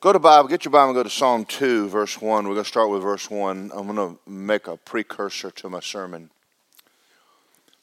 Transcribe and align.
Go 0.00 0.14
to 0.14 0.18
Bible, 0.18 0.48
get 0.48 0.64
your 0.64 0.72
Bible, 0.72 0.88
and 0.88 0.94
go 0.94 1.02
to 1.02 1.10
Psalm 1.10 1.44
2, 1.44 1.90
verse 1.90 2.22
1. 2.22 2.48
We're 2.48 2.54
going 2.54 2.64
to 2.64 2.68
start 2.68 2.88
with 2.88 3.02
verse 3.02 3.28
1. 3.28 3.70
I'm 3.74 3.94
going 3.94 3.96
to 3.96 4.18
make 4.26 4.66
a 4.66 4.78
precursor 4.78 5.50
to 5.50 5.68
my 5.68 5.80
sermon. 5.80 6.30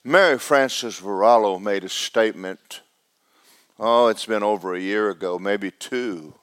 Mary 0.04 0.40
Frances 0.40 1.00
Varallo 1.00 1.62
made 1.62 1.84
a 1.84 1.90
statement, 1.90 2.82
oh, 3.78 4.08
it's 4.08 4.26
been 4.26 4.42
over 4.42 4.74
a 4.74 4.80
year 4.80 5.12
ago, 5.12 5.38
maybe 5.38 5.70
two. 5.70 6.34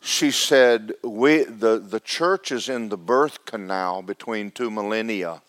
She 0.00 0.32
said, 0.32 0.94
we, 1.04 1.44
the, 1.44 1.78
the 1.78 2.00
church 2.00 2.50
is 2.50 2.68
in 2.68 2.88
the 2.88 2.96
birth 2.96 3.44
canal 3.44 4.02
between 4.02 4.50
two 4.50 4.72
millennia. 4.72 5.40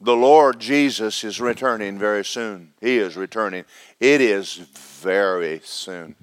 The 0.00 0.14
Lord 0.14 0.60
Jesus 0.60 1.24
is 1.24 1.40
returning 1.40 1.98
very 1.98 2.24
soon. 2.24 2.74
He 2.80 2.98
is 2.98 3.16
returning. 3.16 3.64
It 3.98 4.20
is 4.20 4.54
very 4.54 5.60
soon. 5.64 6.14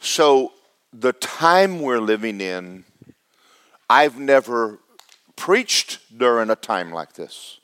So, 0.00 0.52
the 0.92 1.12
time 1.12 1.80
we're 1.80 2.00
living 2.00 2.40
in, 2.40 2.84
I've 3.88 4.18
never 4.18 4.78
preached 5.36 6.00
during 6.16 6.50
a 6.50 6.56
time 6.56 6.90
like 6.90 7.12
this. 7.12 7.60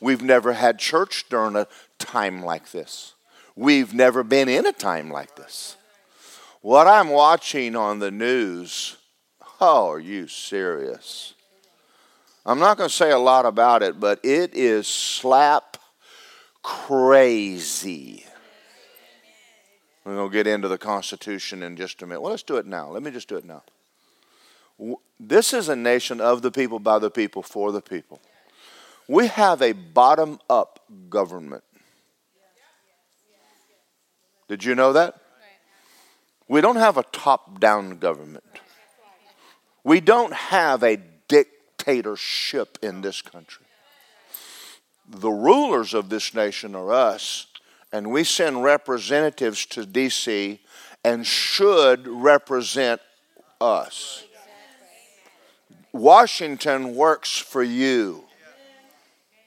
We've 0.00 0.22
never 0.22 0.52
had 0.52 0.78
church 0.78 1.26
during 1.28 1.56
a 1.56 1.66
time 1.98 2.42
like 2.44 2.70
this. 2.70 3.14
We've 3.56 3.92
never 3.92 4.22
been 4.22 4.48
in 4.48 4.66
a 4.66 4.72
time 4.72 5.10
like 5.10 5.34
this. 5.34 5.76
What 6.60 6.86
I'm 6.86 7.08
watching 7.08 7.74
on 7.74 7.98
the 7.98 8.12
news, 8.12 8.96
oh, 9.60 9.90
are 9.90 9.98
you 9.98 10.28
serious? 10.28 11.34
I'm 12.46 12.60
not 12.60 12.78
going 12.78 12.88
to 12.88 12.94
say 12.94 13.10
a 13.10 13.18
lot 13.18 13.46
about 13.46 13.82
it, 13.82 13.98
but 13.98 14.24
it 14.24 14.54
is 14.54 14.86
slap 14.86 15.76
crazy. 16.62 18.24
We're 20.08 20.14
going 20.14 20.30
to 20.30 20.32
get 20.32 20.46
into 20.46 20.68
the 20.68 20.78
Constitution 20.78 21.62
in 21.62 21.76
just 21.76 22.00
a 22.00 22.06
minute. 22.06 22.22
Well, 22.22 22.30
let's 22.30 22.42
do 22.42 22.56
it 22.56 22.64
now. 22.64 22.88
Let 22.88 23.02
me 23.02 23.10
just 23.10 23.28
do 23.28 23.36
it 23.36 23.44
now. 23.44 23.62
This 25.20 25.52
is 25.52 25.68
a 25.68 25.76
nation 25.76 26.18
of 26.18 26.40
the 26.40 26.50
people, 26.50 26.78
by 26.78 26.98
the 26.98 27.10
people, 27.10 27.42
for 27.42 27.72
the 27.72 27.82
people. 27.82 28.18
We 29.06 29.26
have 29.26 29.60
a 29.60 29.72
bottom 29.72 30.38
up 30.48 30.80
government. 31.10 31.62
Did 34.48 34.64
you 34.64 34.74
know 34.74 34.94
that? 34.94 35.20
We 36.48 36.62
don't 36.62 36.76
have 36.76 36.96
a 36.96 37.02
top 37.02 37.60
down 37.60 37.98
government. 37.98 38.44
We 39.84 40.00
don't 40.00 40.32
have 40.32 40.82
a 40.82 40.96
dictatorship 41.28 42.78
in 42.80 43.02
this 43.02 43.20
country. 43.20 43.66
The 45.06 45.28
rulers 45.28 45.92
of 45.92 46.08
this 46.08 46.32
nation 46.32 46.74
are 46.74 46.94
us 46.94 47.46
and 47.92 48.10
we 48.10 48.24
send 48.24 48.62
representatives 48.62 49.66
to 49.66 49.86
D.C. 49.86 50.60
and 51.04 51.26
should 51.26 52.06
represent 52.06 53.00
us. 53.60 54.24
Washington 55.92 56.94
works 56.94 57.36
for 57.38 57.62
you. 57.62 58.24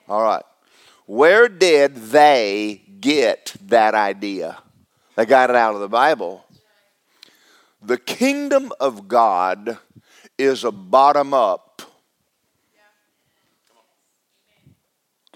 All 0.09 0.23
right. 0.23 0.43
Where 1.05 1.47
did 1.47 1.95
they 1.95 2.81
get 2.99 3.55
that 3.67 3.93
idea? 3.95 4.57
They 5.15 5.25
got 5.25 5.49
it 5.49 5.55
out 5.55 5.75
of 5.75 5.81
the 5.81 5.89
Bible. 5.89 6.45
The 7.81 7.97
kingdom 7.97 8.71
of 8.79 9.07
God 9.07 9.77
is 10.37 10.63
a 10.63 10.71
bottom 10.71 11.33
up 11.33 11.71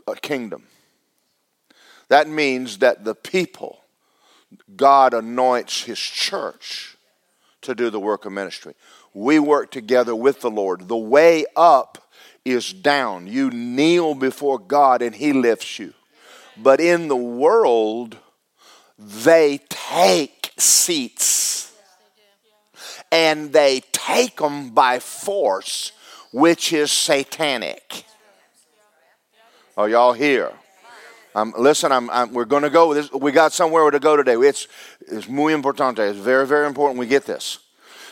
a 0.07 0.15
kingdom. 0.15 0.63
That 2.07 2.29
means 2.29 2.79
that 2.79 3.03
the 3.03 3.15
people, 3.15 3.79
God 4.75 5.13
anoints 5.13 5.83
His 5.83 5.99
church 5.99 6.97
to 7.61 7.75
do 7.75 7.89
the 7.89 7.99
work 7.99 8.25
of 8.25 8.31
ministry. 8.31 8.75
We 9.13 9.39
work 9.39 9.71
together 9.71 10.15
with 10.15 10.41
the 10.41 10.51
Lord. 10.51 10.87
The 10.87 10.97
way 10.97 11.45
up 11.55 12.09
is 12.43 12.71
down. 12.71 13.27
You 13.27 13.49
kneel 13.49 14.13
before 14.13 14.59
God 14.59 15.01
and 15.01 15.15
He 15.15 15.33
lifts 15.33 15.79
you. 15.79 15.94
But 16.57 16.79
in 16.79 17.07
the 17.07 17.15
world, 17.15 18.17
they 18.97 19.59
take 19.69 20.53
seats 20.57 21.73
and 23.11 23.51
they 23.51 23.81
take 23.91 24.38
them 24.38 24.71
by 24.71 24.99
force, 24.99 25.91
which 26.31 26.71
is 26.71 26.91
satanic. 26.91 28.05
Are 29.77 29.89
y'all 29.89 30.13
here? 30.13 30.53
Listen, 31.35 31.91
I'm, 31.91 32.09
I'm, 32.09 32.34
we're 32.34 32.46
going 32.46 32.63
to 32.63 32.69
go. 32.69 32.94
This, 32.94 33.12
we 33.12 33.31
got 33.31 33.51
somewhere 33.51 33.91
to 33.91 34.00
go 34.00 34.16
today. 34.16 34.35
It's, 34.35 34.68
it's 35.01 35.28
muy 35.28 35.53
importante. 35.53 36.00
It's 36.00 36.18
very, 36.18 36.47
very 36.47 36.66
important 36.66 36.97
we 36.97 37.07
get 37.07 37.25
this. 37.25 37.59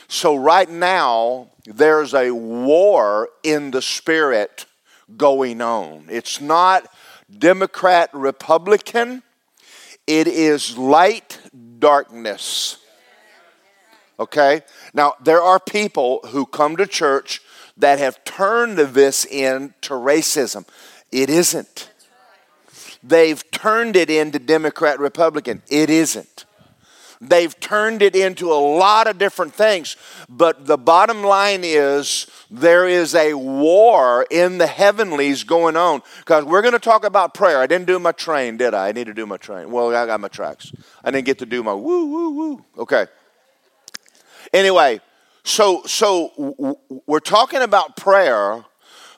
So, 0.09 0.35
right 0.35 0.69
now, 0.69 1.49
there's 1.65 2.13
a 2.13 2.31
war 2.31 3.29
in 3.43 3.71
the 3.71 3.81
spirit 3.81 4.65
going 5.15 5.61
on. 5.61 6.05
It's 6.09 6.41
not 6.41 6.87
Democrat, 7.37 8.09
Republican, 8.13 9.23
it 10.05 10.27
is 10.27 10.77
light 10.77 11.39
darkness. 11.79 12.77
Okay? 14.19 14.61
Now, 14.93 15.13
there 15.23 15.41
are 15.41 15.59
people 15.59 16.19
who 16.27 16.45
come 16.45 16.77
to 16.77 16.85
church 16.85 17.41
that 17.77 17.99
have 17.99 18.23
turned 18.23 18.77
this 18.77 19.25
into 19.25 19.93
racism. 19.93 20.67
It 21.11 21.29
isn't. 21.29 21.89
They've 23.03 23.43
turned 23.51 23.95
it 23.95 24.09
into 24.09 24.39
Democrat 24.39 24.99
Republican. 24.99 25.61
It 25.69 25.89
isn't. 25.89 26.45
They've 27.19 27.57
turned 27.59 28.01
it 28.01 28.15
into 28.15 28.51
a 28.51 28.55
lot 28.55 29.07
of 29.07 29.17
different 29.17 29.53
things. 29.53 29.95
But 30.27 30.65
the 30.65 30.77
bottom 30.77 31.23
line 31.23 31.61
is 31.63 32.27
there 32.51 32.87
is 32.87 33.15
a 33.15 33.33
war 33.33 34.25
in 34.29 34.57
the 34.57 34.67
heavenlies 34.67 35.43
going 35.43 35.77
on. 35.77 36.01
Because 36.19 36.43
we're 36.43 36.61
going 36.61 36.73
to 36.73 36.79
talk 36.79 37.05
about 37.05 37.33
prayer. 37.33 37.59
I 37.59 37.67
didn't 37.67 37.87
do 37.87 37.97
my 37.99 38.11
train, 38.11 38.57
did 38.57 38.73
I? 38.73 38.89
I 38.89 38.91
need 38.91 39.07
to 39.07 39.13
do 39.13 39.25
my 39.25 39.37
train. 39.37 39.71
Well, 39.71 39.95
I 39.95 40.05
got 40.05 40.19
my 40.19 40.27
tracks. 40.27 40.71
I 41.03 41.11
didn't 41.11 41.25
get 41.25 41.39
to 41.39 41.45
do 41.45 41.63
my 41.63 41.73
woo, 41.73 42.05
woo, 42.07 42.29
woo. 42.31 42.65
Okay. 42.77 43.07
Anyway, 44.53 44.99
so 45.43 45.83
so 45.85 46.77
we're 47.07 47.19
talking 47.19 47.61
about 47.61 47.97
prayer, 47.97 48.63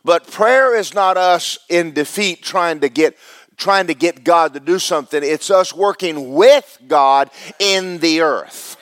but 0.03 0.29
prayer 0.31 0.75
is 0.75 0.93
not 0.93 1.17
us 1.17 1.57
in 1.69 1.91
defeat 1.91 2.41
trying 2.41 2.79
to 2.79 2.89
get 2.89 3.17
trying 3.57 3.87
to 3.87 3.93
get 3.93 4.23
God 4.23 4.53
to 4.53 4.59
do 4.59 4.79
something. 4.79 5.21
It's 5.23 5.49
us 5.49 5.73
working 5.73 6.33
with 6.33 6.79
God 6.87 7.29
in 7.59 7.99
the 7.99 8.21
earth. 8.21 8.77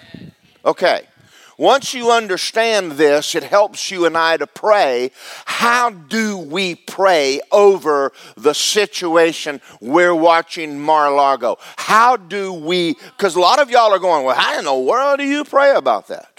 Okay. 0.66 1.08
Once 1.56 1.94
you 1.94 2.10
understand 2.10 2.94
this, 2.94 3.36
it 3.36 3.44
helps 3.44 3.92
you 3.92 4.08
and 4.08 4.18
I 4.18 4.38
to 4.38 4.48
pray. 4.48 5.12
How 5.46 5.92
do 5.92 6.40
we 6.40 6.74
pray 6.74 7.42
over 7.52 8.12
the 8.36 8.54
situation 8.54 9.62
we're 9.80 10.16
watching 10.16 10.80
Mar-a-Lago? 10.80 11.60
How 11.78 12.18
do 12.18 12.52
we, 12.54 12.96
because 12.96 13.36
a 13.36 13.40
lot 13.40 13.60
of 13.60 13.70
y'all 13.70 13.94
are 13.94 14.00
going, 14.00 14.26
well, 14.26 14.36
how 14.36 14.58
in 14.58 14.66
the 14.66 14.74
world 14.74 15.20
do 15.20 15.26
you 15.26 15.44
pray 15.44 15.76
about 15.76 16.08
that? 16.08 16.33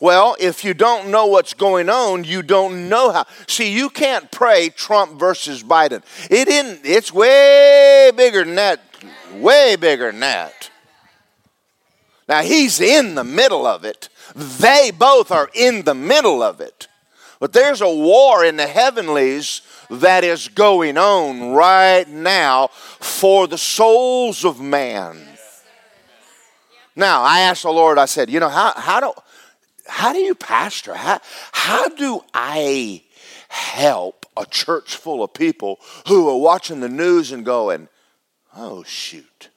Well, 0.00 0.36
if 0.38 0.64
you 0.64 0.74
don't 0.74 1.10
know 1.10 1.26
what's 1.26 1.54
going 1.54 1.88
on, 1.88 2.24
you 2.24 2.42
don't 2.42 2.88
know 2.88 3.12
how. 3.12 3.26
See, 3.46 3.72
you 3.72 3.88
can't 3.88 4.30
pray 4.30 4.68
Trump 4.68 5.18
versus 5.18 5.62
Biden. 5.62 6.02
It 6.30 6.48
isn't, 6.48 6.80
it's 6.84 7.12
way 7.12 8.10
bigger 8.14 8.44
than 8.44 8.56
that. 8.56 8.80
Way 9.34 9.76
bigger 9.76 10.10
than 10.10 10.20
that. 10.20 10.70
Now, 12.28 12.42
he's 12.42 12.80
in 12.80 13.14
the 13.14 13.24
middle 13.24 13.66
of 13.66 13.84
it. 13.84 14.08
They 14.34 14.90
both 14.90 15.30
are 15.30 15.48
in 15.54 15.82
the 15.82 15.94
middle 15.94 16.42
of 16.42 16.60
it. 16.60 16.88
But 17.38 17.52
there's 17.52 17.80
a 17.80 17.88
war 17.88 18.44
in 18.44 18.56
the 18.56 18.66
heavenlies 18.66 19.62
that 19.90 20.24
is 20.24 20.48
going 20.48 20.98
on 20.98 21.52
right 21.52 22.08
now 22.08 22.68
for 22.68 23.46
the 23.46 23.58
souls 23.58 24.44
of 24.44 24.60
man. 24.60 25.26
Now, 26.96 27.22
I 27.22 27.40
asked 27.40 27.62
the 27.62 27.70
Lord, 27.70 27.98
I 27.98 28.06
said, 28.06 28.30
you 28.30 28.40
know, 28.40 28.48
how, 28.48 28.72
how 28.74 29.00
do 29.00 29.12
how 29.88 30.12
do 30.12 30.18
you 30.18 30.34
pastor? 30.34 30.94
How, 30.94 31.20
how 31.52 31.88
do 31.88 32.20
I 32.34 33.02
help 33.48 34.26
a 34.36 34.44
church 34.46 34.96
full 34.96 35.22
of 35.22 35.32
people 35.32 35.78
who 36.08 36.28
are 36.28 36.38
watching 36.38 36.80
the 36.80 36.88
news 36.88 37.32
and 37.32 37.44
going, 37.44 37.88
oh, 38.56 38.82
shoot, 38.82 39.50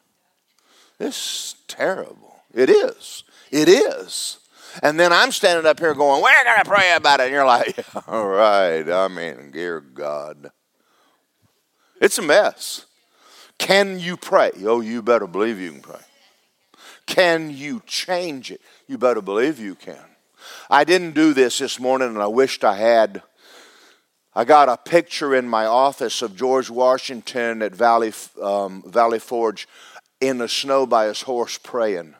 this 0.97 1.15
is 1.15 1.55
terrible? 1.67 2.41
It 2.53 2.69
is. 2.69 3.23
It 3.51 3.69
is. 3.69 4.37
And 4.83 4.99
then 4.99 5.11
I'm 5.11 5.31
standing 5.31 5.65
up 5.65 5.79
here 5.79 5.93
going, 5.93 6.21
we're 6.21 6.43
going 6.43 6.63
to 6.63 6.69
pray 6.69 6.93
about 6.95 7.19
it. 7.19 7.23
And 7.23 7.31
you're 7.31 7.45
like, 7.45 7.85
all 8.07 8.27
right, 8.27 8.87
I 8.87 9.07
mean, 9.07 9.51
dear 9.51 9.79
God. 9.79 10.51
It's 12.01 12.17
a 12.17 12.21
mess. 12.21 12.85
Can 13.57 13.99
you 13.99 14.15
pray? 14.15 14.51
Oh, 14.63 14.79
you 14.79 15.01
better 15.01 15.27
believe 15.27 15.59
you 15.59 15.71
can 15.71 15.81
pray. 15.81 15.99
Can 17.05 17.49
you 17.49 17.81
change 17.85 18.51
it? 18.51 18.61
You 18.87 18.97
better 18.97 19.21
believe 19.21 19.59
you 19.59 19.75
can. 19.75 19.97
I 20.69 20.83
didn't 20.83 21.15
do 21.15 21.33
this 21.33 21.59
this 21.59 21.79
morning, 21.79 22.09
and 22.09 22.21
I 22.21 22.27
wished 22.27 22.63
I 22.63 22.75
had. 22.75 23.21
I 24.35 24.45
got 24.45 24.69
a 24.69 24.77
picture 24.77 25.35
in 25.35 25.49
my 25.49 25.65
office 25.65 26.21
of 26.21 26.35
George 26.35 26.69
Washington 26.69 27.61
at 27.61 27.73
Valley, 27.75 28.13
um, 28.41 28.83
Valley 28.85 29.19
Forge 29.19 29.67
in 30.21 30.37
the 30.37 30.47
snow 30.47 30.85
by 30.85 31.05
his 31.05 31.21
horse 31.21 31.57
praying. 31.57 32.15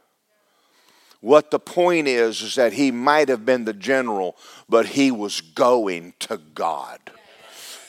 What 1.22 1.52
the 1.52 1.60
point 1.60 2.08
is, 2.08 2.42
is 2.42 2.56
that 2.56 2.74
he 2.74 2.92
might 2.92 3.30
have 3.30 3.46
been 3.46 3.66
the 3.66 3.74
general, 3.74 4.38
but 4.70 4.88
he 4.88 5.12
was 5.12 5.42
going 5.42 6.14
to 6.20 6.38
God. 6.38 7.00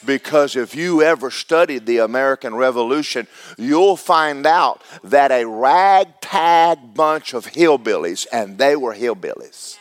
Because 0.05 0.57
if 0.57 0.75
you 0.75 1.03
ever 1.03 1.31
studied 1.31 1.87
the 1.87 1.99
American 1.99 2.55
Revolution, 2.55 3.27
you'll 3.59 3.97
find 3.97 4.47
out 4.47 4.83
that 5.05 5.31
a 5.31 5.45
ragtag 5.45 6.95
bunch 6.95 7.35
of 7.35 7.47
hillbillies, 7.47 8.27
and 8.33 8.59
they 8.59 8.75
were 8.75 8.95
hillbillies, 8.95 9.77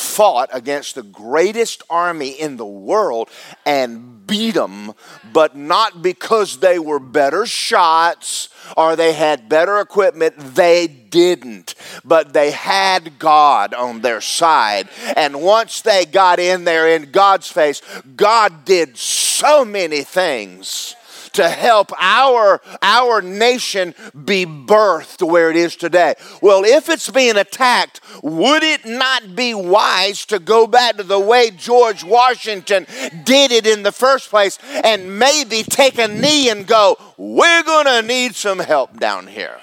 fought 0.00 0.48
against 0.52 0.94
the 0.94 1.02
greatest 1.02 1.82
army 1.90 2.30
in 2.30 2.56
the 2.56 2.66
world 2.66 3.28
and 3.66 4.26
beat 4.26 4.54
them, 4.54 4.92
but 5.32 5.56
not 5.56 6.02
because 6.02 6.58
they 6.58 6.78
were 6.78 6.98
better 6.98 7.44
shots 7.46 8.48
or 8.76 8.96
they 8.96 9.12
had 9.12 9.48
better 9.48 9.80
equipment. 9.80 10.34
They 10.38 10.86
didn't, 10.86 11.74
but 12.04 12.32
they 12.32 12.50
had 12.50 13.18
God 13.18 13.74
on 13.74 14.00
their 14.00 14.20
side. 14.20 14.88
And 15.16 15.42
once 15.42 15.82
they 15.82 16.04
got 16.06 16.38
in 16.38 16.64
there 16.64 16.88
in 16.88 17.10
God's 17.10 17.48
face, 17.48 17.82
God 18.16 18.64
did 18.64 18.96
so 18.96 19.64
many 19.64 20.02
things 20.02 20.94
to 21.32 21.48
help 21.48 21.92
our, 21.98 22.60
our 22.82 23.22
nation 23.22 23.94
be 24.24 24.46
birthed 24.46 25.26
where 25.26 25.50
it 25.50 25.56
is 25.56 25.76
today. 25.76 26.14
Well, 26.42 26.64
if 26.64 26.88
it's 26.88 27.10
being 27.10 27.36
attacked, 27.36 28.00
would 28.22 28.62
it 28.62 28.84
not 28.84 29.34
be 29.34 29.54
wise 29.54 30.24
to 30.26 30.38
go 30.38 30.66
back 30.66 30.96
to 30.96 31.02
the 31.02 31.20
way 31.20 31.50
George 31.50 32.04
Washington 32.04 32.86
did 33.24 33.52
it 33.52 33.66
in 33.66 33.82
the 33.82 33.92
first 33.92 34.30
place 34.30 34.58
and 34.84 35.18
maybe 35.18 35.62
take 35.62 35.98
a 35.98 36.08
knee 36.08 36.50
and 36.50 36.66
go, 36.66 36.96
we're 37.16 37.62
going 37.62 37.86
to 37.86 38.02
need 38.02 38.34
some 38.34 38.58
help 38.58 38.98
down 38.98 39.26
here? 39.26 39.58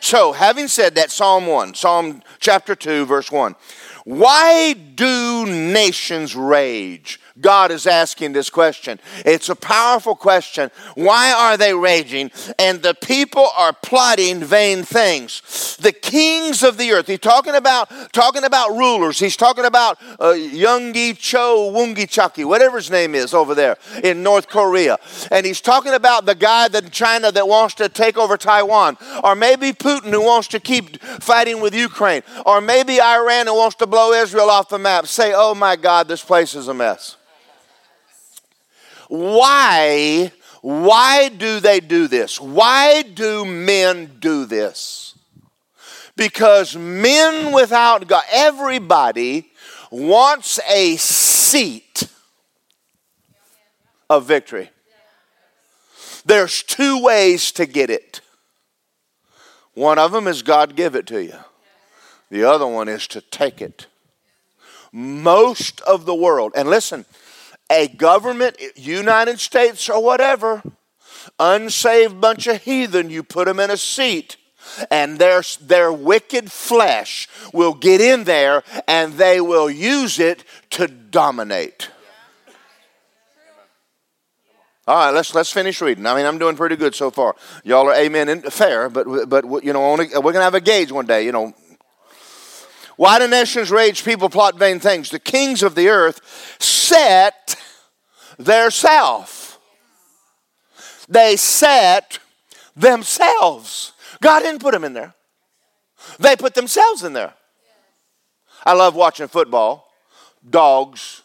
So, 0.00 0.32
having 0.32 0.66
said 0.66 0.96
that, 0.96 1.12
Psalm 1.12 1.46
1, 1.46 1.74
Psalm 1.74 2.22
chapter 2.40 2.74
2, 2.74 3.06
verse 3.06 3.30
1. 3.30 3.54
Why 4.04 4.72
do 4.72 5.46
nations 5.46 6.34
rage? 6.34 7.20
God 7.42 7.70
is 7.70 7.86
asking 7.86 8.32
this 8.32 8.48
question. 8.48 8.98
It's 9.26 9.48
a 9.48 9.56
powerful 9.56 10.14
question. 10.14 10.70
Why 10.94 11.32
are 11.32 11.56
they 11.56 11.74
raging? 11.74 12.30
And 12.58 12.80
the 12.82 12.94
people 12.94 13.48
are 13.56 13.72
plotting 13.72 14.42
vain 14.44 14.84
things. 14.84 15.76
The 15.80 15.92
kings 15.92 16.62
of 16.62 16.78
the 16.78 16.92
earth. 16.92 17.08
He's 17.08 17.18
talking 17.18 17.54
about 17.54 17.90
talking 18.12 18.44
about 18.44 18.70
rulers. 18.70 19.18
He's 19.18 19.36
talking 19.36 19.64
about 19.64 19.98
uh, 20.18 20.34
Cho 20.34 21.72
Woongi 21.72 22.06
Chaki, 22.06 22.44
whatever 22.46 22.78
his 22.78 22.90
name 22.90 23.14
is 23.14 23.34
over 23.34 23.54
there 23.54 23.76
in 24.02 24.22
North 24.22 24.48
Korea. 24.48 24.98
And 25.30 25.44
he's 25.44 25.60
talking 25.60 25.92
about 25.92 26.24
the 26.24 26.34
guy 26.34 26.66
in 26.66 26.90
China 26.90 27.32
that 27.32 27.48
wants 27.48 27.74
to 27.74 27.88
take 27.88 28.16
over 28.16 28.36
Taiwan, 28.36 28.96
or 29.24 29.34
maybe 29.34 29.72
Putin 29.72 30.10
who 30.10 30.24
wants 30.24 30.48
to 30.48 30.60
keep 30.60 31.02
fighting 31.02 31.60
with 31.60 31.74
Ukraine, 31.74 32.22
or 32.46 32.60
maybe 32.60 33.00
Iran 33.00 33.46
who 33.48 33.56
wants 33.56 33.76
to 33.76 33.86
blow 33.86 34.12
Israel 34.12 34.48
off 34.50 34.68
the 34.68 34.78
map. 34.78 35.06
Say, 35.06 35.32
"Oh 35.34 35.54
my 35.54 35.74
God, 35.76 36.06
this 36.06 36.22
place 36.22 36.54
is 36.54 36.68
a 36.68 36.74
mess." 36.74 37.16
Why? 39.12 40.32
Why 40.62 41.28
do 41.28 41.60
they 41.60 41.80
do 41.80 42.08
this? 42.08 42.40
Why 42.40 43.02
do 43.02 43.44
men 43.44 44.16
do 44.20 44.46
this? 44.46 45.14
Because 46.16 46.74
men 46.74 47.52
without 47.52 48.08
God, 48.08 48.22
everybody 48.32 49.50
wants 49.90 50.58
a 50.66 50.96
seat 50.96 52.04
of 54.08 54.24
victory. 54.24 54.70
There's 56.24 56.62
two 56.62 57.02
ways 57.02 57.52
to 57.52 57.66
get 57.66 57.90
it. 57.90 58.22
One 59.74 59.98
of 59.98 60.12
them 60.12 60.26
is 60.26 60.40
God 60.40 60.74
give 60.74 60.94
it 60.94 61.06
to 61.08 61.22
you. 61.22 61.36
The 62.30 62.44
other 62.44 62.66
one 62.66 62.88
is 62.88 63.06
to 63.08 63.20
take 63.20 63.60
it. 63.60 63.88
Most 64.90 65.82
of 65.82 66.06
the 66.06 66.14
world, 66.14 66.52
and 66.56 66.70
listen, 66.70 67.04
a 67.72 67.88
government, 67.88 68.56
United 68.76 69.40
States 69.40 69.88
or 69.88 70.02
whatever, 70.02 70.62
unsaved 71.38 72.20
bunch 72.20 72.46
of 72.46 72.62
heathen, 72.62 73.10
you 73.10 73.22
put 73.22 73.46
them 73.46 73.58
in 73.58 73.70
a 73.70 73.76
seat 73.76 74.36
and 74.90 75.18
their, 75.18 75.42
their 75.60 75.92
wicked 75.92 76.52
flesh 76.52 77.28
will 77.52 77.74
get 77.74 78.00
in 78.00 78.24
there 78.24 78.62
and 78.86 79.14
they 79.14 79.40
will 79.40 79.70
use 79.70 80.18
it 80.18 80.44
to 80.70 80.86
dominate. 80.86 81.90
All 84.84 84.96
right, 84.96 85.10
let's 85.12 85.32
let's 85.32 85.52
finish 85.52 85.80
reading. 85.80 86.06
I 86.06 86.16
mean, 86.16 86.26
I'm 86.26 86.38
doing 86.38 86.56
pretty 86.56 86.74
good 86.74 86.92
so 86.92 87.12
far. 87.12 87.36
Y'all 87.62 87.86
are 87.86 87.94
amen 87.94 88.28
and 88.28 88.42
fair, 88.52 88.88
but 88.88 89.28
but 89.28 89.44
you 89.62 89.72
know, 89.72 89.84
only, 89.84 90.08
we're 90.08 90.32
gonna 90.32 90.42
have 90.42 90.56
a 90.56 90.60
gauge 90.60 90.90
one 90.90 91.06
day. 91.06 91.24
You 91.24 91.30
know, 91.30 91.54
why 93.02 93.18
do 93.18 93.26
nations 93.26 93.72
rage? 93.72 94.04
People 94.04 94.30
plot 94.30 94.56
vain 94.56 94.78
things. 94.78 95.10
The 95.10 95.18
kings 95.18 95.64
of 95.64 95.74
the 95.74 95.88
earth 95.88 96.20
set 96.60 97.56
their 98.38 98.70
self. 98.70 99.58
They 101.08 101.34
set 101.34 102.20
themselves. 102.76 103.92
God 104.20 104.44
didn't 104.44 104.60
put 104.60 104.70
them 104.70 104.84
in 104.84 104.92
there. 104.92 105.14
They 106.20 106.36
put 106.36 106.54
themselves 106.54 107.02
in 107.02 107.12
there. 107.12 107.34
I 108.64 108.74
love 108.74 108.94
watching 108.94 109.26
football. 109.26 109.88
Dogs. 110.48 111.22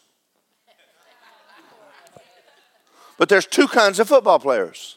But 3.18 3.28
there's 3.28 3.46
two 3.46 3.68
kinds 3.68 4.00
of 4.00 4.08
football 4.08 4.40
players. 4.40 4.96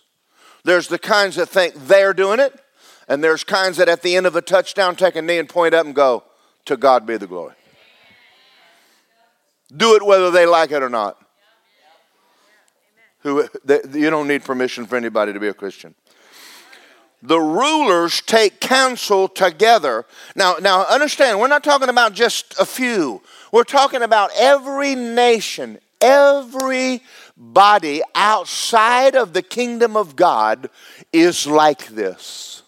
There's 0.64 0.88
the 0.88 0.98
kinds 0.98 1.36
that 1.36 1.48
think 1.48 1.76
they're 1.76 2.16
doing 2.16 2.40
it, 2.40 2.60
and 3.08 3.24
there's 3.24 3.44
kinds 3.44 3.78
that 3.78 3.88
at 3.88 4.02
the 4.02 4.16
end 4.16 4.26
of 4.26 4.36
a 4.36 4.42
touchdown 4.42 4.96
take 4.96 5.16
a 5.16 5.22
knee 5.22 5.38
and 5.38 5.48
point 5.48 5.76
up 5.76 5.86
and 5.86 5.94
go, 5.94 6.24
To 6.66 6.78
God 6.78 7.06
be 7.06 7.18
the 7.18 7.28
glory. 7.28 7.56
Do 9.76 9.96
it 9.96 10.06
whether 10.06 10.32
they 10.32 10.46
like 10.46 10.72
it 10.72 10.84
or 10.84 10.90
not 10.90 11.18
who 13.24 13.48
they, 13.64 13.80
you 13.94 14.10
don't 14.10 14.28
need 14.28 14.44
permission 14.44 14.86
for 14.86 14.96
anybody 14.96 15.34
to 15.34 15.40
be 15.40 15.48
a 15.48 15.54
Christian. 15.54 15.96
The 17.24 17.40
rulers 17.40 18.22
take 18.22 18.60
counsel 18.60 19.28
together. 19.28 20.06
Now, 20.36 20.56
now 20.60 20.86
understand, 20.86 21.40
we're 21.40 21.48
not 21.48 21.64
talking 21.64 21.90
about 21.90 22.14
just 22.14 22.56
a 22.60 22.66
few. 22.66 23.22
We're 23.52 23.64
talking 23.64 24.02
about 24.02 24.32
every 24.36 24.96
nation, 24.96 25.78
every 26.00 27.04
body 27.38 28.02
outside 28.16 29.16
of 29.16 29.34
the 29.34 29.44
kingdom 29.44 29.96
of 29.96 30.16
God 30.16 30.70
is 31.14 31.46
like 31.46 31.88
this. 31.88 32.64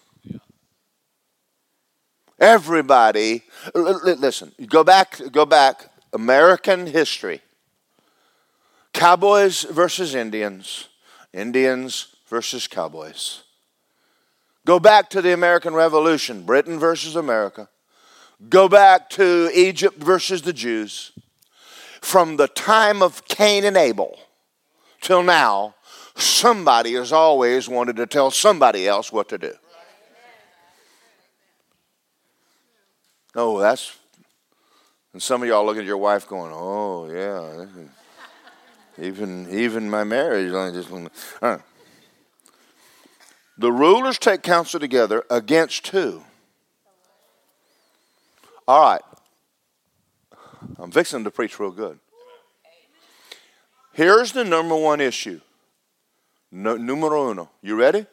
Everybody, 2.44 3.42
listen, 3.74 4.52
go 4.66 4.84
back, 4.84 5.18
go 5.32 5.46
back, 5.46 5.88
American 6.12 6.86
history. 6.86 7.40
Cowboys 8.92 9.62
versus 9.62 10.14
Indians, 10.14 10.88
Indians 11.32 12.08
versus 12.28 12.66
cowboys. 12.66 13.44
Go 14.66 14.78
back 14.78 15.08
to 15.08 15.22
the 15.22 15.32
American 15.32 15.72
Revolution, 15.72 16.42
Britain 16.44 16.78
versus 16.78 17.16
America. 17.16 17.70
Go 18.50 18.68
back 18.68 19.08
to 19.10 19.50
Egypt 19.54 19.96
versus 19.96 20.42
the 20.42 20.52
Jews. 20.52 21.12
From 22.02 22.36
the 22.36 22.48
time 22.48 23.00
of 23.00 23.24
Cain 23.24 23.64
and 23.64 23.78
Abel 23.78 24.18
till 25.00 25.22
now, 25.22 25.76
somebody 26.14 26.92
has 26.92 27.10
always 27.10 27.70
wanted 27.70 27.96
to 27.96 28.06
tell 28.06 28.30
somebody 28.30 28.86
else 28.86 29.10
what 29.10 29.30
to 29.30 29.38
do. 29.38 29.54
Oh, 33.34 33.58
that's. 33.58 33.96
And 35.12 35.22
some 35.22 35.42
of 35.42 35.48
y'all 35.48 35.64
look 35.64 35.76
at 35.76 35.84
your 35.84 35.98
wife 35.98 36.26
going, 36.28 36.52
oh, 36.54 37.08
yeah. 37.10 37.66
Even 38.98 39.48
even 39.50 39.90
my 39.90 40.04
marriage, 40.04 40.52
I 40.52 40.70
just 40.70 40.90
want. 40.90 41.10
Uh. 41.42 41.58
The 43.58 43.72
rulers 43.72 44.18
take 44.18 44.42
counsel 44.42 44.80
together 44.80 45.24
against 45.30 45.88
who? 45.88 46.22
All 48.66 48.82
right. 48.82 49.02
I'm 50.78 50.90
fixing 50.90 51.24
to 51.24 51.30
preach 51.30 51.58
real 51.58 51.70
good. 51.70 51.98
Here's 53.92 54.32
the 54.32 54.44
number 54.44 54.74
one 54.74 55.00
issue. 55.00 55.40
No, 56.50 56.76
numero 56.76 57.30
uno. 57.30 57.50
You 57.62 57.76
ready? 57.76 57.98
Yep. 57.98 58.08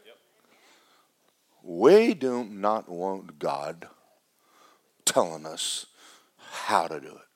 We 1.63 2.13
do 2.13 2.43
not 2.43 2.89
want 2.89 3.39
God 3.39 3.87
telling 5.11 5.45
us 5.45 5.87
how 6.51 6.87
to 6.87 6.99
do 6.99 7.07
it. 7.07 7.27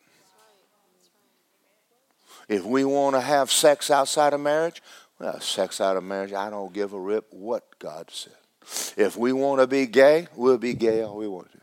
If 2.48 2.64
we 2.64 2.86
want 2.86 3.16
to 3.16 3.22
have 3.22 3.52
sex 3.52 3.92
outside 3.92 4.34
of 4.34 4.40
marriage, 4.40 4.82
well, 5.20 5.40
sex 5.42 5.82
out 5.82 5.98
of 5.98 6.04
marriage, 6.04 6.32
I 6.32 6.50
don't 6.50 6.74
give 6.74 6.94
a 6.94 7.00
rip 7.00 7.26
what 7.32 7.80
God 7.80 8.10
said. 8.12 8.34
If 8.98 9.18
we 9.18 9.34
want 9.34 9.62
to 9.62 9.68
be 9.68 9.88
gay, 9.88 10.28
we'll 10.36 10.58
be 10.58 10.74
gay 10.74 11.02
all 11.02 11.18
we 11.18 11.28
want 11.28 11.52
to. 11.52 11.60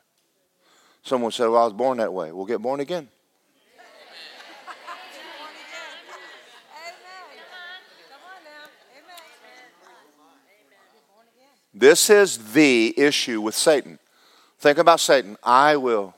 Someone 1.02 1.32
said, 1.32 1.48
Well, 1.48 1.62
I 1.62 1.64
was 1.64 1.72
born 1.72 1.98
that 1.98 2.12
way. 2.12 2.30
We'll 2.30 2.46
get 2.46 2.60
born 2.60 2.80
again. 2.80 3.08
This 11.74 12.10
is 12.10 12.52
the 12.52 12.94
issue 12.98 13.40
with 13.40 13.54
Satan. 13.54 13.98
Think 14.62 14.78
about 14.78 15.00
Satan. 15.00 15.36
I 15.42 15.74
will. 15.74 16.14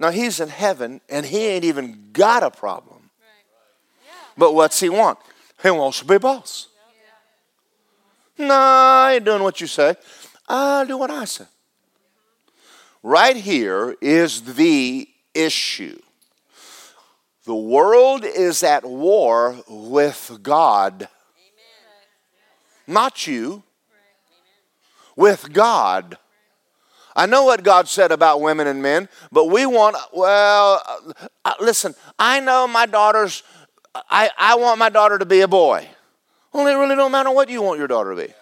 Now 0.00 0.10
he's 0.10 0.40
in 0.40 0.48
heaven 0.48 1.00
and 1.08 1.24
he 1.24 1.46
ain't 1.46 1.64
even 1.64 2.08
got 2.12 2.42
a 2.42 2.50
problem. 2.50 3.10
But 4.36 4.56
what's 4.56 4.80
he 4.80 4.88
want? 4.88 5.20
He 5.62 5.70
wants 5.70 6.00
to 6.00 6.04
be 6.04 6.18
boss. 6.18 6.66
No, 8.36 8.54
I 8.54 9.12
ain't 9.14 9.24
doing 9.24 9.44
what 9.44 9.60
you 9.60 9.68
say. 9.68 9.94
I'll 10.48 10.84
do 10.84 10.98
what 10.98 11.12
I 11.12 11.26
say. 11.26 11.44
Right 13.04 13.36
here 13.36 13.94
is 14.00 14.42
the 14.42 15.08
issue. 15.32 16.00
The 17.44 17.54
world 17.54 18.24
is 18.24 18.64
at 18.64 18.84
war 18.84 19.62
with 19.68 20.40
God. 20.42 21.08
Not 22.84 23.28
you. 23.28 23.62
With 25.16 25.52
God. 25.52 26.18
I 27.16 27.26
know 27.26 27.44
what 27.44 27.62
God 27.62 27.86
said 27.88 28.10
about 28.10 28.40
women 28.40 28.66
and 28.66 28.82
men, 28.82 29.08
but 29.30 29.46
we 29.46 29.66
want, 29.66 29.96
well, 30.12 30.82
uh, 31.44 31.54
listen, 31.60 31.94
I 32.18 32.40
know 32.40 32.66
my 32.66 32.86
daughter's, 32.86 33.44
I, 33.94 34.30
I 34.36 34.56
want 34.56 34.78
my 34.78 34.88
daughter 34.88 35.18
to 35.18 35.24
be 35.24 35.40
a 35.40 35.48
boy. 35.48 35.88
Well, 36.52 36.66
it 36.66 36.74
really 36.74 36.96
don't 36.96 37.12
matter 37.12 37.30
what 37.30 37.48
you 37.48 37.62
want 37.62 37.78
your 37.78 37.86
daughter 37.86 38.14
to 38.14 38.26
be. 38.26 38.32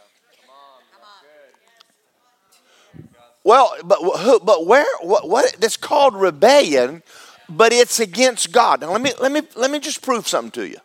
Well, 3.44 3.74
but 3.84 3.98
who, 3.98 4.40
but 4.40 4.66
where 4.66 4.86
what, 5.00 5.28
what 5.28 5.56
it's 5.60 5.76
called 5.76 6.14
rebellion, 6.14 7.02
but 7.48 7.72
it's 7.72 7.98
against 7.98 8.52
God. 8.52 8.80
Now 8.80 8.92
let 8.92 9.00
me 9.00 9.12
let 9.20 9.32
me 9.32 9.42
let 9.56 9.70
me 9.70 9.80
just 9.80 10.00
prove 10.00 10.28
something 10.28 10.52
to 10.52 10.68
you. 10.68 10.76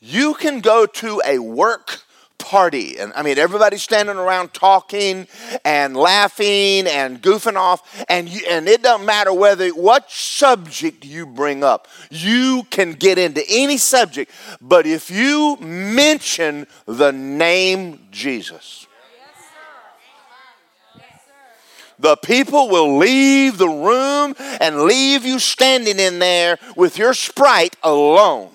You 0.00 0.32
can 0.34 0.60
go 0.60 0.86
to 0.86 1.20
a 1.26 1.38
work 1.38 2.04
party 2.40 2.98
and 2.98 3.12
I 3.14 3.22
mean 3.22 3.38
everybody's 3.38 3.82
standing 3.82 4.16
around 4.16 4.52
talking 4.52 5.28
and 5.64 5.96
laughing 5.96 6.86
and 6.86 7.22
goofing 7.22 7.56
off 7.56 8.04
and 8.08 8.28
you, 8.28 8.40
and 8.48 8.68
it 8.68 8.82
doesn't 8.82 9.06
matter 9.06 9.32
whether 9.32 9.68
what 9.70 10.10
subject 10.10 11.04
you 11.04 11.26
bring 11.26 11.62
up. 11.62 11.86
You 12.10 12.66
can 12.70 12.94
get 12.94 13.18
into 13.18 13.42
any 13.48 13.76
subject, 13.76 14.32
but 14.60 14.86
if 14.86 15.10
you 15.10 15.56
mention 15.60 16.66
the 16.86 17.12
name 17.12 18.00
Jesus, 18.10 18.86
the 21.98 22.16
people 22.16 22.70
will 22.70 22.96
leave 22.96 23.58
the 23.58 23.68
room 23.68 24.34
and 24.60 24.82
leave 24.82 25.26
you 25.26 25.38
standing 25.38 25.98
in 25.98 26.18
there 26.18 26.58
with 26.74 26.96
your 26.96 27.12
sprite 27.12 27.76
alone. 27.82 28.50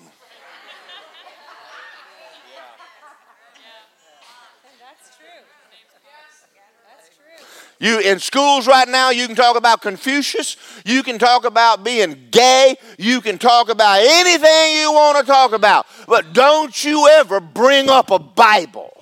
You 7.78 8.00
in 8.00 8.18
schools 8.18 8.66
right 8.66 8.88
now, 8.88 9.10
you 9.10 9.26
can 9.26 9.36
talk 9.36 9.56
about 9.56 9.82
Confucius, 9.82 10.56
you 10.84 11.02
can 11.02 11.18
talk 11.18 11.44
about 11.44 11.84
being 11.84 12.28
gay, 12.30 12.76
you 12.98 13.20
can 13.20 13.38
talk 13.38 13.68
about 13.68 14.00
anything 14.00 14.80
you 14.80 14.92
want 14.92 15.18
to 15.18 15.24
talk 15.24 15.52
about. 15.52 15.86
But 16.08 16.32
don't 16.32 16.84
you 16.84 17.08
ever 17.08 17.38
bring 17.40 17.90
up 17.90 18.10
a 18.10 18.18
Bible 18.18 18.96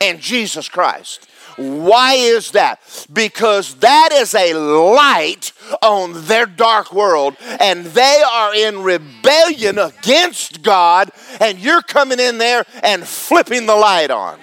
and 0.00 0.20
Jesus 0.20 0.68
Christ. 0.68 1.28
Why 1.56 2.14
is 2.14 2.50
that? 2.52 2.80
Because 3.12 3.76
that 3.76 4.10
is 4.12 4.34
a 4.34 4.54
light 4.54 5.52
on 5.82 6.26
their 6.26 6.46
dark 6.46 6.92
world, 6.92 7.36
and 7.40 7.84
they 7.86 8.22
are 8.26 8.54
in 8.54 8.82
rebellion 8.82 9.78
against 9.78 10.62
God, 10.62 11.12
and 11.40 11.58
you're 11.58 11.82
coming 11.82 12.18
in 12.18 12.38
there 12.38 12.64
and 12.82 13.06
flipping 13.06 13.66
the 13.66 13.76
light 13.76 14.10
on. 14.10 14.40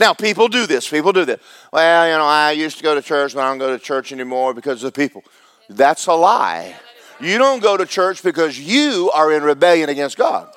Now, 0.00 0.14
people 0.14 0.48
do 0.48 0.66
this. 0.66 0.88
People 0.88 1.12
do 1.12 1.24
this. 1.24 1.40
Well, 1.72 2.06
you 2.06 2.16
know, 2.18 2.24
I 2.24 2.52
used 2.52 2.76
to 2.78 2.82
go 2.82 2.94
to 2.94 3.02
church, 3.02 3.34
but 3.34 3.40
I 3.40 3.48
don't 3.48 3.58
go 3.58 3.76
to 3.76 3.82
church 3.82 4.12
anymore 4.12 4.54
because 4.54 4.82
of 4.82 4.92
the 4.92 5.00
people. 5.00 5.24
That's 5.68 6.06
a 6.06 6.14
lie. 6.14 6.74
You 7.20 7.38
don't 7.38 7.62
go 7.62 7.76
to 7.76 7.86
church 7.86 8.22
because 8.22 8.58
you 8.58 9.10
are 9.14 9.32
in 9.32 9.42
rebellion 9.42 9.88
against 9.88 10.16
God. 10.16 10.52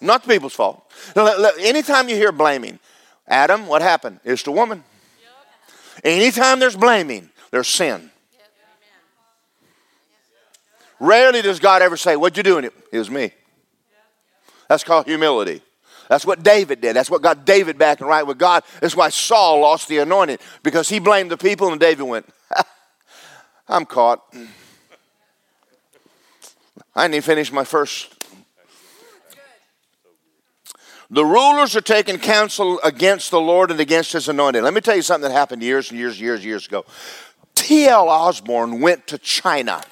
Not 0.00 0.22
the 0.22 0.28
people's 0.28 0.54
fault. 0.54 0.90
Anytime 1.58 2.08
you 2.08 2.16
hear 2.16 2.32
blaming, 2.32 2.78
Adam, 3.26 3.66
what 3.66 3.82
happened? 3.82 4.20
It's 4.24 4.42
the 4.42 4.52
woman. 4.52 4.84
Anytime 6.04 6.60
there's 6.60 6.76
blaming, 6.76 7.30
there's 7.50 7.68
sin. 7.68 8.10
Rarely 11.00 11.42
does 11.42 11.58
God 11.58 11.82
ever 11.82 11.96
say, 11.96 12.16
What'd 12.16 12.36
you 12.36 12.42
do? 12.42 12.58
it 12.58 12.98
was 12.98 13.10
me. 13.10 13.32
That's 14.68 14.84
called 14.84 15.06
humility. 15.06 15.62
That's 16.08 16.24
what 16.24 16.42
David 16.42 16.80
did. 16.80 16.96
That's 16.96 17.10
what 17.10 17.22
got 17.22 17.44
David 17.44 17.78
back 17.78 18.00
and 18.00 18.08
right 18.08 18.26
with 18.26 18.38
God. 18.38 18.62
That's 18.80 18.96
why 18.96 19.08
Saul 19.08 19.60
lost 19.60 19.88
the 19.88 19.98
anointing 19.98 20.38
because 20.62 20.88
he 20.88 20.98
blamed 20.98 21.30
the 21.30 21.36
people 21.36 21.70
and 21.70 21.80
David 21.80 22.04
went, 22.04 22.28
I'm 23.68 23.84
caught. 23.84 24.22
I 26.94 27.04
didn't 27.04 27.14
even 27.16 27.22
finish 27.22 27.52
my 27.52 27.64
first 27.64 28.16
the 31.10 31.24
rulers 31.24 31.76
are 31.76 31.80
taking 31.80 32.18
counsel 32.18 32.80
against 32.82 33.30
the 33.30 33.40
Lord 33.40 33.70
and 33.70 33.78
against 33.78 34.12
his 34.12 34.28
anointed. 34.28 34.62
Let 34.64 34.74
me 34.74 34.80
tell 34.80 34.96
you 34.96 35.02
something 35.02 35.28
that 35.28 35.36
happened 35.36 35.62
years 35.62 35.90
and 35.90 35.98
years, 35.98 36.14
and 36.14 36.22
years, 36.22 36.40
and 36.40 36.46
years 36.46 36.66
ago. 36.66 36.84
T.L. 37.54 38.08
Osborn 38.08 38.80
went 38.80 39.06
to 39.08 39.18
China, 39.18 39.82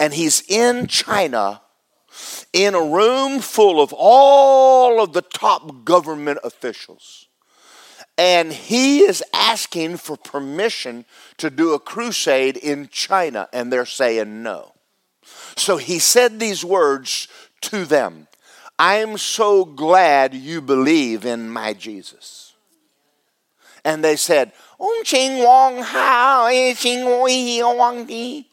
and 0.00 0.12
he's 0.14 0.42
in 0.48 0.86
China 0.86 1.60
in 2.52 2.74
a 2.74 2.82
room 2.82 3.40
full 3.40 3.80
of 3.80 3.94
all 3.96 5.02
of 5.02 5.12
the 5.12 5.22
top 5.22 5.84
government 5.84 6.38
officials. 6.44 7.26
And 8.18 8.52
he 8.52 9.00
is 9.00 9.24
asking 9.32 9.96
for 9.96 10.16
permission 10.16 11.06
to 11.38 11.50
do 11.50 11.72
a 11.72 11.80
crusade 11.80 12.58
in 12.58 12.88
China, 12.88 13.48
and 13.52 13.72
they're 13.72 13.86
saying 13.86 14.42
no. 14.42 14.72
So 15.56 15.76
he 15.78 15.98
said 15.98 16.38
these 16.38 16.64
words 16.64 17.28
to 17.62 17.84
them 17.84 18.28
I'm 18.78 19.16
so 19.16 19.64
glad 19.64 20.34
you 20.34 20.60
believe 20.60 21.24
in 21.24 21.48
my 21.48 21.72
Jesus. 21.72 22.54
And 23.84 24.04
they 24.04 24.16
said, 24.16 24.52
Um 24.80 25.04
Ching 25.04 25.42
Wong 25.42 25.82
Hao, 25.82 26.48
Ching 26.74 27.04
Wong 27.04 28.44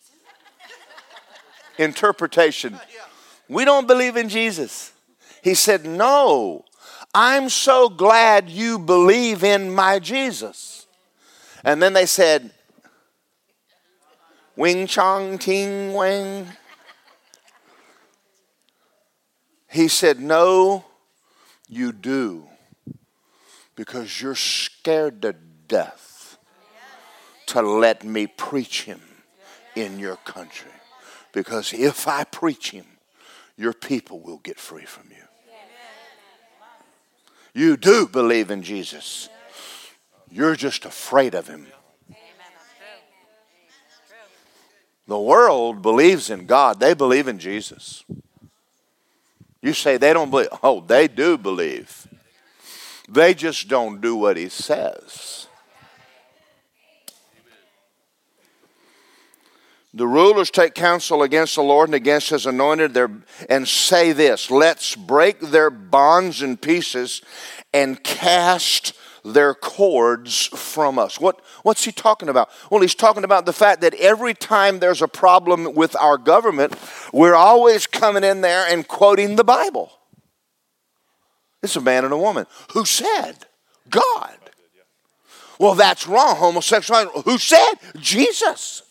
Interpretation. 1.77 2.79
We 3.49 3.65
don't 3.65 3.87
believe 3.87 4.15
in 4.15 4.29
Jesus. 4.29 4.93
He 5.41 5.55
said, 5.55 5.85
No, 5.85 6.63
I'm 7.13 7.49
so 7.49 7.89
glad 7.89 8.49
you 8.49 8.77
believe 8.77 9.43
in 9.43 9.73
my 9.73 9.99
Jesus. 9.99 10.85
And 11.63 11.81
then 11.81 11.93
they 11.93 12.05
said, 12.05 12.51
Wing 14.55 14.87
Chong 14.87 15.37
Ting 15.39 15.93
Wang. 15.93 16.47
He 19.67 19.87
said, 19.87 20.19
No, 20.19 20.85
you 21.67 21.91
do, 21.91 22.47
because 23.75 24.21
you're 24.21 24.35
scared 24.35 25.21
to 25.23 25.33
death 25.67 26.37
to 27.47 27.61
let 27.61 28.03
me 28.03 28.27
preach 28.27 28.83
him 28.83 29.01
in 29.75 29.97
your 29.97 30.17
country. 30.17 30.71
Because 31.31 31.73
if 31.73 32.07
I 32.07 32.23
preach 32.23 32.71
him, 32.71 32.85
your 33.59 33.73
people 33.73 34.21
will 34.21 34.37
get 34.37 34.57
free 34.57 34.85
from 34.85 35.09
you. 35.11 35.17
You 37.53 37.75
do 37.75 38.07
believe 38.07 38.51
in 38.51 38.63
Jesus, 38.63 39.27
you're 40.31 40.55
just 40.55 40.85
afraid 40.85 41.35
of 41.35 41.47
him. 41.47 41.67
The 45.07 45.19
world 45.19 45.81
believes 45.81 46.29
in 46.29 46.45
God, 46.45 46.79
they 46.79 46.93
believe 46.93 47.27
in 47.27 47.37
Jesus. 47.37 48.05
You 49.61 49.73
say 49.73 49.97
they 49.97 50.13
don't 50.13 50.29
believe. 50.29 50.47
Oh, 50.63 50.79
they 50.79 51.09
do 51.09 51.37
believe. 51.37 52.07
They 53.09 53.33
just 53.33 53.67
don't 53.67 53.99
do 53.99 54.15
what 54.15 54.37
he 54.37 54.47
says. 54.47 55.48
The 59.93 60.07
rulers 60.07 60.51
take 60.51 60.75
counsel 60.75 61.23
against 61.23 61.55
the 61.55 61.63
Lord 61.63 61.89
and 61.89 61.95
against 61.95 62.29
his 62.29 62.45
anointed 62.45 62.95
and 63.49 63.67
say 63.67 64.11
this 64.11 64.51
let's 64.51 64.95
break 64.95 65.39
their 65.39 65.69
bonds 65.69 66.41
in 66.43 66.57
pieces 66.57 67.21
and 67.73 68.03
cast 68.03 68.93
their 69.25 69.53
cords 69.53 70.45
from 70.45 70.99
us. 70.99 71.19
What, 71.19 71.41
what's 71.63 71.83
he 71.83 71.91
talking 71.91 72.29
about? 72.29 72.49
Well, 72.69 72.81
he's 72.81 72.95
talking 72.95 73.23
about 73.23 73.45
the 73.45 73.53
fact 73.53 73.81
that 73.81 73.93
every 73.95 74.33
time 74.33 74.79
there's 74.79 75.01
a 75.01 75.07
problem 75.07 75.73
with 75.73 75.95
our 75.95 76.17
government, 76.17 76.75
we're 77.11 77.35
always 77.35 77.87
coming 77.87 78.23
in 78.23 78.41
there 78.41 78.65
and 78.67 78.87
quoting 78.87 79.35
the 79.35 79.43
Bible. 79.43 79.91
It's 81.61 81.75
a 81.75 81.81
man 81.81 82.05
and 82.05 82.13
a 82.13 82.17
woman. 82.17 82.45
Who 82.73 82.85
said? 82.85 83.45
God. 83.89 84.37
Well, 85.59 85.75
that's 85.75 86.07
wrong. 86.07 86.37
Homosexuality. 86.37 87.21
Who 87.25 87.37
said? 87.37 87.73
Jesus. 87.97 88.83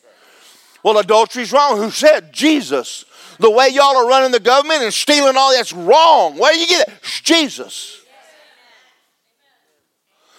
Well, 0.89 0.97
adultery's 0.97 1.53
wrong. 1.53 1.77
Who 1.77 1.91
said? 1.91 2.33
Jesus. 2.33 3.05
The 3.39 3.51
way 3.51 3.69
y'all 3.69 3.95
are 3.95 4.09
running 4.09 4.31
the 4.33 4.41
government 4.41 4.83
and 4.83 4.95
stealing 4.95 5.37
all 5.37 5.53
that's 5.53 5.75
wrong. 5.75 6.39
Where 6.39 6.51
do 6.51 6.59
you 6.59 6.67
get 6.67 6.89
it? 6.89 6.95
It's 7.03 7.21
Jesus. 7.21 8.01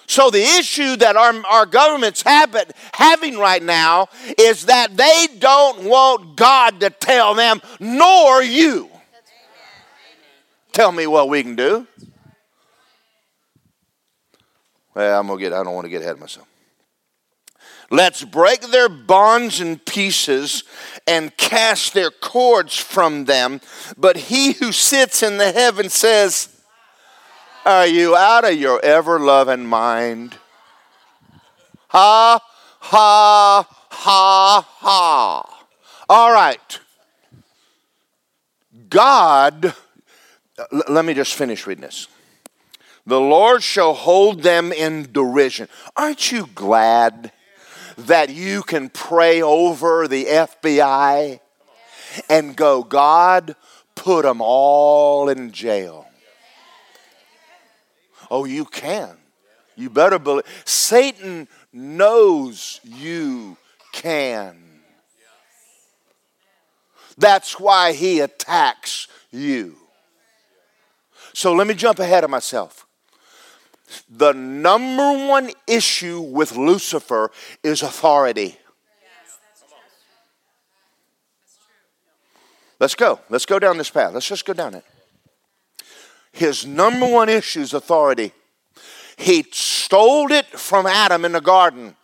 So 0.07 0.31
the 0.31 0.41
issue 0.41 0.95
that 0.95 1.15
our, 1.15 1.35
our 1.45 1.67
government's 1.67 2.23
habit, 2.23 2.73
having 2.93 3.37
right 3.37 3.61
now 3.61 4.07
is 4.39 4.65
that 4.65 4.97
they 4.97 5.27
don't 5.37 5.83
want 5.83 6.35
God 6.35 6.79
to 6.79 6.89
tell 6.89 7.35
them, 7.35 7.61
nor 7.79 8.41
you. 8.41 8.89
Tell 10.71 10.91
me 10.91 11.05
what 11.05 11.29
we 11.29 11.43
can 11.43 11.55
do. 11.55 11.85
Well, 14.95 15.19
I'm 15.19 15.27
gonna 15.27 15.39
get. 15.39 15.53
I 15.53 15.63
don't 15.63 15.75
want 15.75 15.85
to 15.85 15.89
get 15.89 16.01
ahead 16.01 16.13
of 16.13 16.19
myself. 16.21 16.48
Let's 17.91 18.23
break 18.23 18.61
their 18.61 18.89
bonds 18.89 19.61
in 19.61 19.79
pieces 19.79 20.63
and 21.07 21.35
cast 21.37 21.93
their 21.93 22.11
cords 22.11 22.77
from 22.77 23.25
them. 23.25 23.61
But 23.97 24.17
he 24.17 24.53
who 24.53 24.71
sits 24.71 25.23
in 25.23 25.37
the 25.37 25.51
heaven 25.51 25.89
says, 25.89 26.49
Are 27.65 27.87
you 27.87 28.15
out 28.15 28.45
of 28.45 28.53
your 28.53 28.79
ever 28.83 29.19
loving 29.19 29.65
mind? 29.65 30.37
Ha, 31.87 32.39
ha, 32.79 33.67
ha, 33.89 34.67
ha. 34.79 35.65
All 36.07 36.31
right. 36.31 36.79
God, 38.89 39.73
let 40.87 41.05
me 41.05 41.13
just 41.15 41.33
finish 41.33 41.65
reading 41.65 41.83
this. 41.83 42.07
The 43.05 43.19
Lord 43.19 43.63
shall 43.63 43.93
hold 43.95 44.43
them 44.43 44.71
in 44.71 45.11
derision. 45.11 45.67
Aren't 45.95 46.31
you 46.31 46.47
glad 46.53 47.31
that 48.07 48.29
you 48.29 48.63
can 48.63 48.89
pray 48.89 49.41
over 49.41 50.07
the 50.07 50.25
FBI 50.25 51.39
and 52.29 52.55
go, 52.55 52.83
God, 52.83 53.55
put 53.95 54.23
them 54.23 54.41
all 54.41 55.29
in 55.29 55.51
jail? 55.51 56.07
Oh, 58.31 58.45
you 58.45 58.65
can. 58.65 59.17
You 59.75 59.89
better 59.89 60.19
believe. 60.19 60.45
Satan 60.65 61.47
knows 61.71 62.79
you 62.83 63.57
can. 63.91 64.57
That's 67.17 67.59
why 67.59 67.93
he 67.93 68.21
attacks 68.21 69.07
you. 69.31 69.75
So 71.33 71.53
let 71.53 71.67
me 71.67 71.73
jump 71.73 71.99
ahead 71.99 72.23
of 72.23 72.29
myself. 72.29 72.85
The 74.09 74.33
number 74.33 75.27
one 75.27 75.51
issue 75.67 76.21
with 76.21 76.55
Lucifer 76.55 77.31
is 77.63 77.81
authority. 77.81 78.57
Let's 82.79 82.95
go. 82.95 83.19
Let's 83.29 83.45
go 83.45 83.59
down 83.59 83.77
this 83.77 83.89
path. 83.89 84.13
Let's 84.13 84.27
just 84.27 84.45
go 84.45 84.53
down 84.53 84.73
it. 84.73 84.85
His 86.31 86.65
number 86.65 87.05
one 87.05 87.27
issue 87.27 87.61
is 87.61 87.73
authority. 87.73 88.31
He 89.17 89.45
stole 89.51 90.31
it 90.31 90.45
from 90.45 90.85
Adam 90.85 91.25
in 91.25 91.33
the 91.33 91.41
garden 91.41 91.95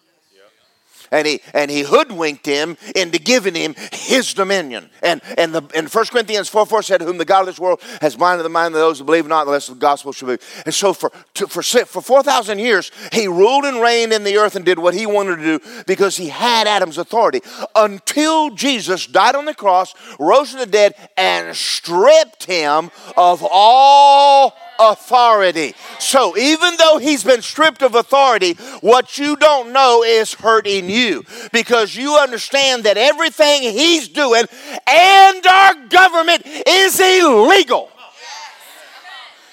and 1.11 1.27
he 1.27 1.41
and 1.53 1.69
he 1.69 1.81
hoodwinked 1.81 2.45
him 2.45 2.77
into 2.95 3.19
giving 3.19 3.55
him 3.55 3.75
his 3.91 4.33
dominion. 4.33 4.89
And 5.01 5.21
and 5.37 5.53
the 5.53 5.63
in 5.73 5.87
1 5.87 6.05
Corinthians 6.07 6.49
4 6.49 6.65
4 6.65 6.81
said, 6.83 7.01
Whom 7.01 7.17
the 7.17 7.25
God 7.25 7.41
of 7.41 7.47
this 7.47 7.59
world 7.59 7.81
has 8.01 8.15
blinded 8.15 8.45
the 8.45 8.49
mind 8.49 8.73
of 8.73 8.79
those 8.79 8.99
who 8.99 9.05
believe 9.05 9.27
not, 9.27 9.47
unless 9.47 9.67
the 9.67 9.75
gospel 9.75 10.11
should 10.11 10.27
be. 10.27 10.45
And 10.65 10.73
so 10.73 10.93
for 10.93 11.11
to, 11.35 11.47
for 11.47 11.61
for 11.63 12.01
4,000 12.01 12.59
years, 12.59 12.91
he 13.11 13.27
ruled 13.27 13.65
and 13.65 13.81
reigned 13.81 14.13
in 14.13 14.23
the 14.23 14.37
earth 14.37 14.55
and 14.55 14.65
did 14.65 14.79
what 14.79 14.93
he 14.93 15.05
wanted 15.05 15.37
to 15.37 15.59
do 15.59 15.83
because 15.87 16.17
he 16.17 16.29
had 16.29 16.67
Adam's 16.67 16.97
authority 16.97 17.41
until 17.75 18.49
Jesus 18.51 19.07
died 19.07 19.35
on 19.35 19.45
the 19.45 19.53
cross, 19.53 19.93
rose 20.19 20.51
from 20.51 20.59
the 20.59 20.65
dead, 20.65 20.95
and 21.17 21.55
stripped 21.55 22.45
him 22.45 22.91
of 23.17 23.45
all 23.49 24.55
authority. 24.79 25.73
So 25.99 26.37
even 26.37 26.75
though 26.77 26.97
he's 26.97 27.23
been 27.23 27.41
stripped 27.41 27.81
of 27.81 27.95
authority, 27.95 28.53
what 28.81 29.17
you 29.17 29.35
don't 29.35 29.73
know 29.73 30.03
is 30.03 30.33
hurting 30.33 30.89
you 30.89 31.23
because 31.51 31.95
you 31.95 32.17
understand 32.17 32.83
that 32.83 32.97
everything 32.97 33.61
he's 33.63 34.07
doing 34.07 34.45
and 34.87 35.45
our 35.45 35.75
government 35.87 36.43
is 36.45 36.99
illegal. 36.99 37.89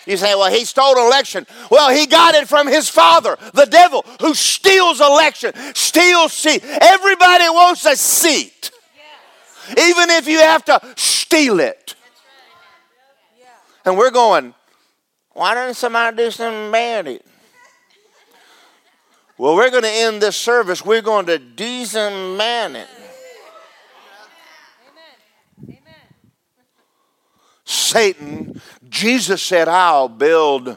You 0.06 0.16
say, 0.16 0.34
well, 0.34 0.50
he 0.50 0.64
stole 0.64 0.98
an 0.98 1.06
election. 1.06 1.46
Well, 1.70 1.94
he 1.94 2.06
got 2.06 2.34
it 2.34 2.48
from 2.48 2.66
his 2.66 2.88
father, 2.88 3.38
the 3.54 3.66
devil, 3.66 4.04
who 4.20 4.34
steals 4.34 5.00
election, 5.00 5.52
steals 5.74 6.32
seat. 6.32 6.64
Everybody 6.64 7.44
wants 7.44 7.86
a 7.86 7.94
seat, 7.94 8.72
even 9.70 10.10
if 10.10 10.26
you 10.26 10.38
have 10.38 10.64
to 10.64 10.80
steal 10.96 11.60
it. 11.60 11.94
And 13.84 13.96
we're 13.96 14.10
going, 14.10 14.54
why 15.34 15.54
doesn't 15.54 15.74
somebody 15.74 16.16
do 16.16 16.30
something 16.30 16.68
about 16.68 17.06
it? 17.06 17.24
Well, 19.38 19.56
we're 19.56 19.70
going 19.70 19.82
to 19.82 19.88
end 19.88 20.22
this 20.22 20.36
service. 20.36 20.84
We're 20.84 21.02
going 21.02 21.26
to 21.26 21.38
something 21.38 22.76
it. 22.76 22.88
Satan, 27.64 28.60
Jesus 28.88 29.42
said, 29.42 29.68
I'll 29.68 30.08
build 30.08 30.76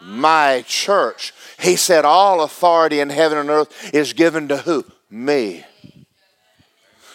my 0.00 0.64
church. 0.66 1.32
He 1.58 1.76
said, 1.76 2.04
All 2.04 2.42
authority 2.42 3.00
in 3.00 3.10
heaven 3.10 3.38
and 3.38 3.50
earth 3.50 3.94
is 3.94 4.12
given 4.12 4.48
to 4.48 4.56
who? 4.58 4.84
Me. 5.08 5.64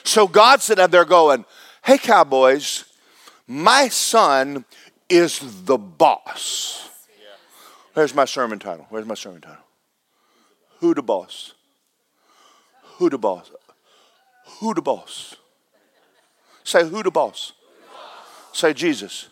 So 0.04 0.28
God 0.28 0.62
said, 0.62 0.80
and 0.80 0.92
they're 0.92 1.06
going, 1.06 1.46
Hey, 1.84 1.98
cowboys, 1.98 2.86
my 3.46 3.90
son 3.90 4.66
is 5.10 5.64
the 5.66 5.78
boss. 5.78 6.90
Where's 7.94 8.14
my 8.14 8.26
sermon 8.26 8.60
title? 8.60 8.86
Where's 8.90 9.06
my 9.06 9.16
sermon 9.16 9.42
title? 9.42 9.64
Who 10.80 10.94
the 10.94 11.02
boss? 11.02 11.54
Who 12.98 13.10
the 13.10 13.18
boss? 13.18 13.52
Who 14.60 14.74
the 14.74 14.82
boss? 14.82 15.36
Say 16.64 16.88
who 16.88 17.02
the 17.04 17.12
boss? 17.12 17.54
Say 18.52 18.74
Jesus. 18.74 19.30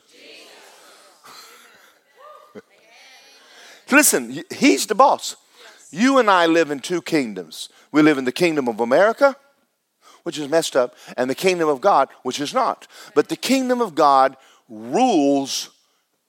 Listen, 3.91 4.43
he's 4.51 4.87
the 4.87 4.95
boss. 4.95 5.35
You 5.91 6.17
and 6.17 6.29
I 6.29 6.45
live 6.45 6.71
in 6.71 6.79
two 6.79 7.01
kingdoms. 7.01 7.69
We 7.91 8.01
live 8.01 8.17
in 8.17 8.25
the 8.25 8.31
kingdom 8.31 8.67
of 8.67 8.79
America, 8.79 9.35
which 10.23 10.37
is 10.37 10.49
messed 10.49 10.75
up, 10.75 10.95
and 11.17 11.29
the 11.29 11.35
kingdom 11.35 11.69
of 11.69 11.81
God, 11.81 12.09
which 12.23 12.39
is 12.39 12.53
not. 12.53 12.87
But 13.13 13.29
the 13.29 13.35
kingdom 13.35 13.81
of 13.81 13.95
God 13.95 14.37
rules 14.69 15.69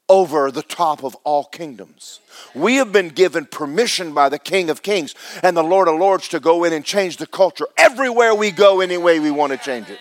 over 0.09 0.51
the 0.51 0.63
top 0.63 1.03
of 1.03 1.17
all 1.25 1.45
kingdoms. 1.45 2.21
We 2.55 2.77
have 2.77 2.93
been 2.93 3.09
given 3.09 3.47
permission 3.47 4.15
by 4.15 4.29
the 4.29 4.39
King 4.39 4.71
of 4.71 4.83
Kings 4.83 5.15
and 5.43 5.57
the 5.57 5.65
Lord 5.65 5.89
of 5.89 5.99
Lords 5.99 6.29
to 6.29 6.41
go 6.41 6.65
in 6.65 6.73
and 6.73 6.85
change 6.85 7.17
the 7.17 7.27
culture 7.27 7.67
everywhere 7.77 8.35
we 8.35 8.51
go, 8.51 8.81
any 8.81 8.99
way 8.99 9.19
we 9.19 9.31
want 9.31 9.53
to 9.53 9.59
change 9.59 9.91
it. 9.91 9.99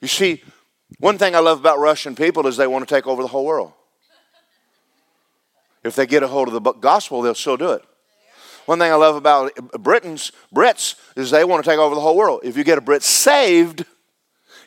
You 0.00 0.08
see, 0.08 0.42
one 0.98 1.18
thing 1.18 1.34
I 1.34 1.40
love 1.40 1.58
about 1.58 1.78
Russian 1.78 2.14
people 2.14 2.46
is 2.46 2.56
they 2.56 2.66
want 2.66 2.86
to 2.86 2.94
take 2.94 3.06
over 3.06 3.22
the 3.22 3.28
whole 3.28 3.44
world. 3.44 3.72
If 5.82 5.96
they 5.96 6.06
get 6.06 6.22
a 6.22 6.28
hold 6.28 6.48
of 6.48 6.54
the 6.54 6.72
gospel, 6.72 7.22
they'll 7.22 7.34
still 7.34 7.56
do 7.56 7.70
it. 7.72 7.82
One 8.66 8.78
thing 8.78 8.92
I 8.92 8.96
love 8.96 9.16
about 9.16 9.54
Britons, 9.82 10.30
Brits, 10.54 10.96
is 11.16 11.30
they 11.30 11.44
want 11.44 11.64
to 11.64 11.70
take 11.70 11.78
over 11.78 11.94
the 11.94 12.00
whole 12.00 12.16
world. 12.16 12.40
If 12.44 12.56
you 12.56 12.64
get 12.64 12.76
a 12.76 12.82
Brit 12.82 13.02
saved, 13.02 13.86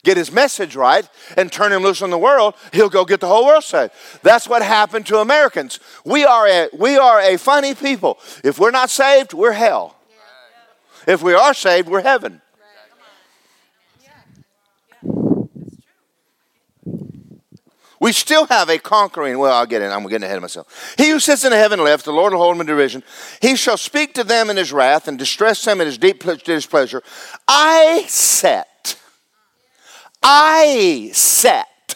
get 0.03 0.17
his 0.17 0.31
message 0.31 0.75
right, 0.75 1.07
and 1.37 1.51
turn 1.51 1.71
him 1.71 1.83
loose 1.83 2.01
on 2.01 2.09
the 2.09 2.17
world, 2.17 2.55
he'll 2.73 2.89
go 2.89 3.05
get 3.05 3.19
the 3.19 3.27
whole 3.27 3.45
world 3.45 3.63
saved. 3.63 3.93
That's 4.23 4.47
what 4.47 4.61
happened 4.61 5.05
to 5.07 5.19
Americans. 5.19 5.79
We 6.05 6.25
are 6.25 6.47
a, 6.47 6.69
we 6.73 6.97
are 6.97 7.19
a 7.21 7.37
funny 7.37 7.75
people. 7.75 8.17
If 8.43 8.59
we're 8.59 8.71
not 8.71 8.89
saved, 8.89 9.33
we're 9.33 9.51
hell. 9.51 9.95
If 11.07 11.23
we 11.23 11.33
are 11.33 11.53
saved, 11.53 11.89
we're 11.89 12.03
heaven. 12.03 12.41
We 17.99 18.13
still 18.13 18.47
have 18.47 18.67
a 18.67 18.79
conquering. 18.79 19.37
Well, 19.37 19.53
I'll 19.53 19.67
get 19.67 19.83
in. 19.83 19.91
I'm 19.91 20.07
getting 20.07 20.23
ahead 20.23 20.37
of 20.37 20.41
myself. 20.41 20.95
He 20.97 21.11
who 21.11 21.19
sits 21.19 21.45
in 21.45 21.51
the 21.51 21.57
heaven 21.57 21.83
left, 21.83 22.03
the 22.03 22.11
Lord 22.11 22.33
will 22.33 22.39
hold 22.39 22.55
him 22.55 22.61
in 22.61 22.65
derision. 22.65 23.03
He 23.43 23.55
shall 23.55 23.77
speak 23.77 24.15
to 24.15 24.23
them 24.23 24.49
in 24.49 24.57
his 24.57 24.73
wrath 24.73 25.07
and 25.07 25.19
distress 25.19 25.63
them 25.63 25.79
in 25.79 25.85
his 25.85 25.99
deep 25.99 26.23
displeasure. 26.43 27.03
I 27.47 28.05
set 28.07 28.70
I 30.23 31.09
set, 31.13 31.95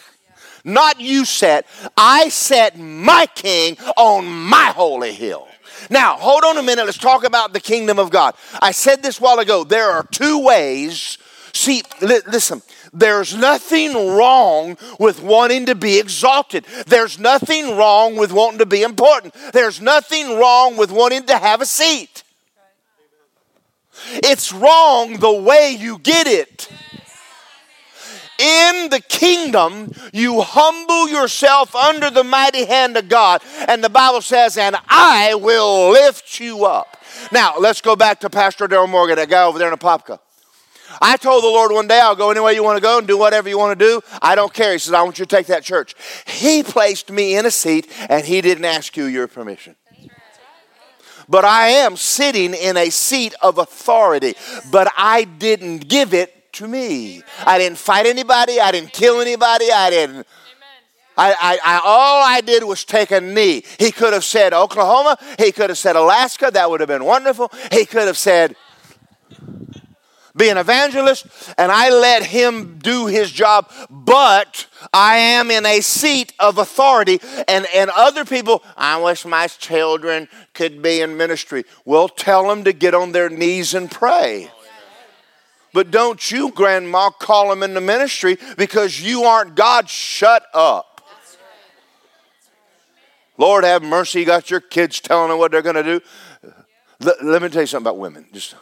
not 0.64 1.00
you 1.00 1.24
set, 1.24 1.66
I 1.96 2.28
set 2.28 2.78
my 2.78 3.26
king 3.34 3.76
on 3.96 4.26
my 4.26 4.72
holy 4.74 5.12
hill. 5.12 5.46
Now, 5.90 6.16
hold 6.16 6.44
on 6.44 6.56
a 6.56 6.62
minute. 6.62 6.86
Let's 6.86 6.98
talk 6.98 7.24
about 7.24 7.52
the 7.52 7.60
kingdom 7.60 7.98
of 7.98 8.10
God. 8.10 8.34
I 8.60 8.72
said 8.72 9.02
this 9.02 9.20
while 9.20 9.38
ago. 9.38 9.62
There 9.62 9.90
are 9.90 10.04
two 10.04 10.42
ways. 10.42 11.18
See, 11.52 11.82
li- 12.00 12.22
listen, 12.26 12.62
there's 12.92 13.36
nothing 13.36 13.92
wrong 13.94 14.76
with 14.98 15.22
wanting 15.22 15.66
to 15.66 15.74
be 15.74 15.98
exalted. 15.98 16.64
There's 16.86 17.18
nothing 17.18 17.76
wrong 17.76 18.16
with 18.16 18.32
wanting 18.32 18.58
to 18.58 18.66
be 18.66 18.82
important. 18.82 19.34
There's 19.52 19.80
nothing 19.80 20.38
wrong 20.38 20.76
with 20.76 20.90
wanting 20.90 21.24
to 21.26 21.36
have 21.36 21.60
a 21.60 21.66
seat. 21.66 22.22
It's 24.08 24.52
wrong 24.52 25.18
the 25.18 25.32
way 25.32 25.76
you 25.78 25.98
get 25.98 26.26
it. 26.26 26.68
In 28.46 28.90
the 28.90 29.00
kingdom, 29.00 29.90
you 30.12 30.40
humble 30.40 31.08
yourself 31.08 31.74
under 31.74 32.10
the 32.10 32.22
mighty 32.22 32.64
hand 32.64 32.96
of 32.96 33.08
God. 33.08 33.42
And 33.66 33.82
the 33.82 33.88
Bible 33.88 34.20
says, 34.20 34.56
and 34.56 34.76
I 34.88 35.34
will 35.34 35.90
lift 35.90 36.38
you 36.38 36.64
up. 36.64 36.96
Now, 37.32 37.58
let's 37.58 37.80
go 37.80 37.96
back 37.96 38.20
to 38.20 38.30
Pastor 38.30 38.68
Daryl 38.68 38.88
Morgan, 38.88 39.16
that 39.16 39.28
guy 39.28 39.42
over 39.42 39.58
there 39.58 39.66
in 39.66 39.76
Apopka. 39.76 40.20
I 41.02 41.16
told 41.16 41.42
the 41.42 41.48
Lord 41.48 41.72
one 41.72 41.88
day, 41.88 41.98
I'll 41.98 42.14
go 42.14 42.30
anywhere 42.30 42.52
you 42.52 42.62
want 42.62 42.76
to 42.76 42.82
go 42.82 42.98
and 42.98 43.06
do 43.06 43.18
whatever 43.18 43.48
you 43.48 43.58
want 43.58 43.76
to 43.76 43.84
do. 43.84 44.00
I 44.22 44.36
don't 44.36 44.54
care. 44.54 44.72
He 44.72 44.78
says, 44.78 44.94
I 44.94 45.02
want 45.02 45.18
you 45.18 45.24
to 45.24 45.36
take 45.36 45.46
that 45.46 45.64
church. 45.64 45.96
He 46.26 46.62
placed 46.62 47.10
me 47.10 47.36
in 47.36 47.46
a 47.46 47.50
seat 47.50 47.90
and 48.08 48.24
he 48.24 48.40
didn't 48.40 48.64
ask 48.64 48.96
you 48.96 49.06
your 49.06 49.26
permission. 49.26 49.74
But 51.28 51.44
I 51.44 51.68
am 51.68 51.96
sitting 51.96 52.54
in 52.54 52.76
a 52.76 52.90
seat 52.90 53.34
of 53.42 53.58
authority, 53.58 54.34
but 54.70 54.92
I 54.96 55.24
didn't 55.24 55.88
give 55.88 56.14
it 56.14 56.35
to 56.56 56.68
me. 56.68 57.22
I 57.44 57.58
didn't 57.58 57.78
fight 57.78 58.06
anybody, 58.06 58.60
I 58.60 58.72
didn't 58.72 58.92
kill 58.92 59.20
anybody, 59.20 59.70
I 59.72 59.90
didn't. 59.90 60.26
I, 61.18 61.32
I, 61.32 61.58
I, 61.64 61.80
all 61.82 62.22
I 62.22 62.42
did 62.42 62.62
was 62.64 62.84
take 62.84 63.10
a 63.10 63.20
knee. 63.20 63.64
He 63.78 63.90
could 63.90 64.12
have 64.12 64.24
said 64.24 64.52
Oklahoma. 64.52 65.16
He 65.38 65.50
could 65.50 65.70
have 65.70 65.78
said 65.78 65.96
Alaska. 65.96 66.50
That 66.52 66.68
would 66.68 66.80
have 66.80 66.88
been 66.90 67.06
wonderful. 67.06 67.50
He 67.72 67.86
could 67.86 68.06
have 68.06 68.18
said 68.18 68.54
be 70.36 70.50
an 70.50 70.58
evangelist, 70.58 71.26
and 71.56 71.72
I 71.72 71.88
let 71.88 72.22
him 72.22 72.78
do 72.78 73.06
his 73.06 73.32
job, 73.32 73.72
but 73.90 74.66
I 74.92 75.16
am 75.16 75.50
in 75.50 75.64
a 75.64 75.80
seat 75.80 76.34
of 76.38 76.58
authority, 76.58 77.20
and, 77.48 77.66
and 77.74 77.90
other 77.90 78.24
people, 78.24 78.62
I 78.76 79.00
wish 79.00 79.24
my 79.24 79.46
children 79.46 80.28
could 80.52 80.82
be 80.82 81.00
in 81.00 81.16
ministry. 81.16 81.64
Well, 81.84 82.08
tell 82.08 82.48
them 82.48 82.64
to 82.64 82.74
get 82.74 82.94
on 82.94 83.12
their 83.12 83.30
knees 83.30 83.72
and 83.72 83.90
pray. 83.90 84.50
But 85.76 85.90
don't 85.90 86.30
you, 86.30 86.52
grandma, 86.52 87.10
call 87.10 87.50
them 87.50 87.62
into 87.62 87.82
ministry 87.82 88.38
because 88.56 88.98
you 88.98 89.24
aren't 89.24 89.54
God. 89.54 89.90
Shut 89.90 90.46
up. 90.54 91.02
Lord 93.36 93.62
have 93.62 93.82
mercy, 93.82 94.20
you 94.20 94.24
got 94.24 94.50
your 94.50 94.60
kids 94.60 95.00
telling 95.00 95.28
them 95.28 95.38
what 95.38 95.52
they're 95.52 95.60
going 95.60 95.74
to 95.74 95.82
do. 95.82 96.00
Let, 97.00 97.22
let 97.22 97.42
me 97.42 97.50
tell 97.50 97.60
you 97.60 97.66
something 97.66 97.84
about 97.84 97.98
women. 97.98 98.24
Just 98.32 98.54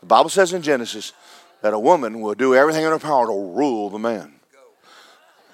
the 0.00 0.06
Bible 0.06 0.28
says 0.28 0.52
in 0.52 0.60
Genesis 0.60 1.14
that 1.62 1.72
a 1.72 1.78
woman 1.78 2.20
will 2.20 2.34
do 2.34 2.54
everything 2.54 2.84
in 2.84 2.90
her 2.90 2.98
power 2.98 3.24
to 3.24 3.32
rule 3.32 3.88
the 3.88 3.98
man. 3.98 4.34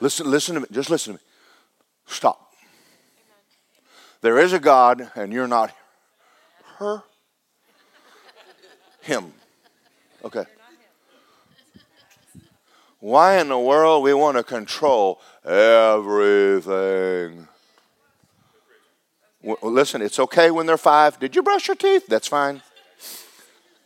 Listen, 0.00 0.28
listen 0.28 0.56
to 0.56 0.62
me. 0.62 0.66
Just 0.72 0.90
listen 0.90 1.12
to 1.12 1.20
me. 1.20 1.24
Stop. 2.08 2.54
There 4.20 4.36
is 4.36 4.52
a 4.52 4.58
God, 4.58 5.12
and 5.14 5.32
you're 5.32 5.46
not 5.46 5.72
her. 6.78 7.04
Him. 9.02 9.32
Okay. 10.24 10.44
Why 13.00 13.38
in 13.38 13.48
the 13.48 13.58
world 13.58 14.02
we 14.02 14.12
want 14.12 14.36
to 14.36 14.42
control 14.42 15.20
everything? 15.44 17.46
Well, 19.42 19.56
listen, 19.62 20.02
it's 20.02 20.18
okay 20.18 20.50
when 20.50 20.66
they're 20.66 20.76
five. 20.76 21.18
Did 21.20 21.36
you 21.36 21.42
brush 21.42 21.68
your 21.68 21.76
teeth? 21.76 22.06
That's 22.08 22.26
fine. 22.26 22.60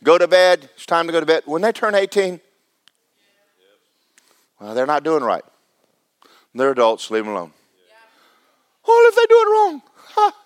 Go 0.03 0.17
to 0.17 0.27
bed. 0.27 0.69
It's 0.75 0.85
time 0.85 1.05
to 1.05 1.13
go 1.13 1.19
to 1.19 1.25
bed. 1.25 1.43
When 1.45 1.61
they 1.61 1.71
turn 1.71 1.95
18, 1.95 2.41
well, 4.59 4.73
they're 4.73 4.87
not 4.87 5.03
doing 5.03 5.23
right. 5.23 5.43
They're 6.55 6.71
adults. 6.71 7.11
Leave 7.11 7.25
them 7.25 7.33
alone. 7.33 7.53
Well, 8.85 9.09
if 9.09 9.15
they 9.15 9.25
do 9.27 9.35
it 9.35 9.51
wrong, 9.51 9.81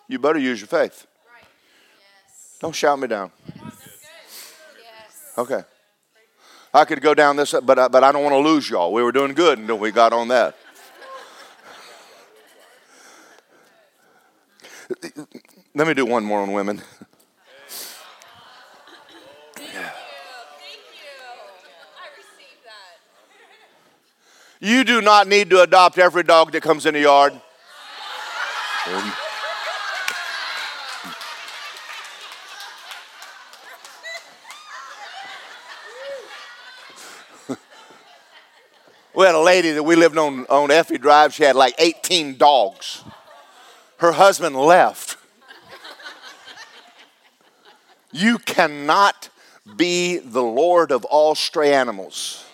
you 0.08 0.19
better 0.19 0.39
use 0.39 0.60
your 0.60 0.67
faith. 0.67 1.08
Don't 2.60 2.75
shout 2.75 2.99
me 2.99 3.08
down. 3.08 3.32
Okay. 5.38 5.63
I 6.73 6.86
could 6.86 7.01
go 7.01 7.13
down 7.13 7.36
this, 7.36 7.53
but 7.63 7.80
I, 7.80 7.88
but 7.88 8.03
I 8.03 8.12
don't 8.12 8.23
want 8.23 8.34
to 8.34 8.39
lose 8.39 8.69
y'all. 8.69 8.93
We 8.93 9.01
were 9.01 9.12
doing 9.12 9.34
good 9.34 9.60
until 9.60 9.80
we 9.80 9.91
got 9.91 10.13
on 10.13 10.27
that. 10.27 10.56
Let 15.75 15.88
me 15.88 15.93
do 15.93 16.06
one 16.06 16.23
more 16.23 16.39
on 16.39 16.53
women. 16.53 16.82
You 24.60 24.84
do 24.84 25.01
not 25.01 25.27
need 25.27 25.51
to 25.51 25.62
adopt 25.62 25.99
every 25.99 26.23
dog 26.23 26.51
that 26.53 26.62
comes 26.62 26.86
in 26.86 26.93
the 26.95 27.01
yard. 27.01 27.39
Had 39.27 39.35
a 39.35 39.39
lady 39.39 39.71
that 39.71 39.83
we 39.83 39.95
lived 39.95 40.17
on 40.17 40.45
on 40.45 40.71
Effie 40.71 40.97
Drive. 40.97 41.33
She 41.33 41.43
had 41.43 41.55
like 41.55 41.75
18 41.77 42.37
dogs. 42.37 43.03
Her 43.97 44.13
husband 44.13 44.55
left. 44.55 45.17
You 48.11 48.37
cannot 48.37 49.29
be 49.75 50.17
the 50.17 50.41
Lord 50.41 50.91
of 50.91 51.03
all 51.05 51.35
stray 51.35 51.73
animals. 51.73 52.45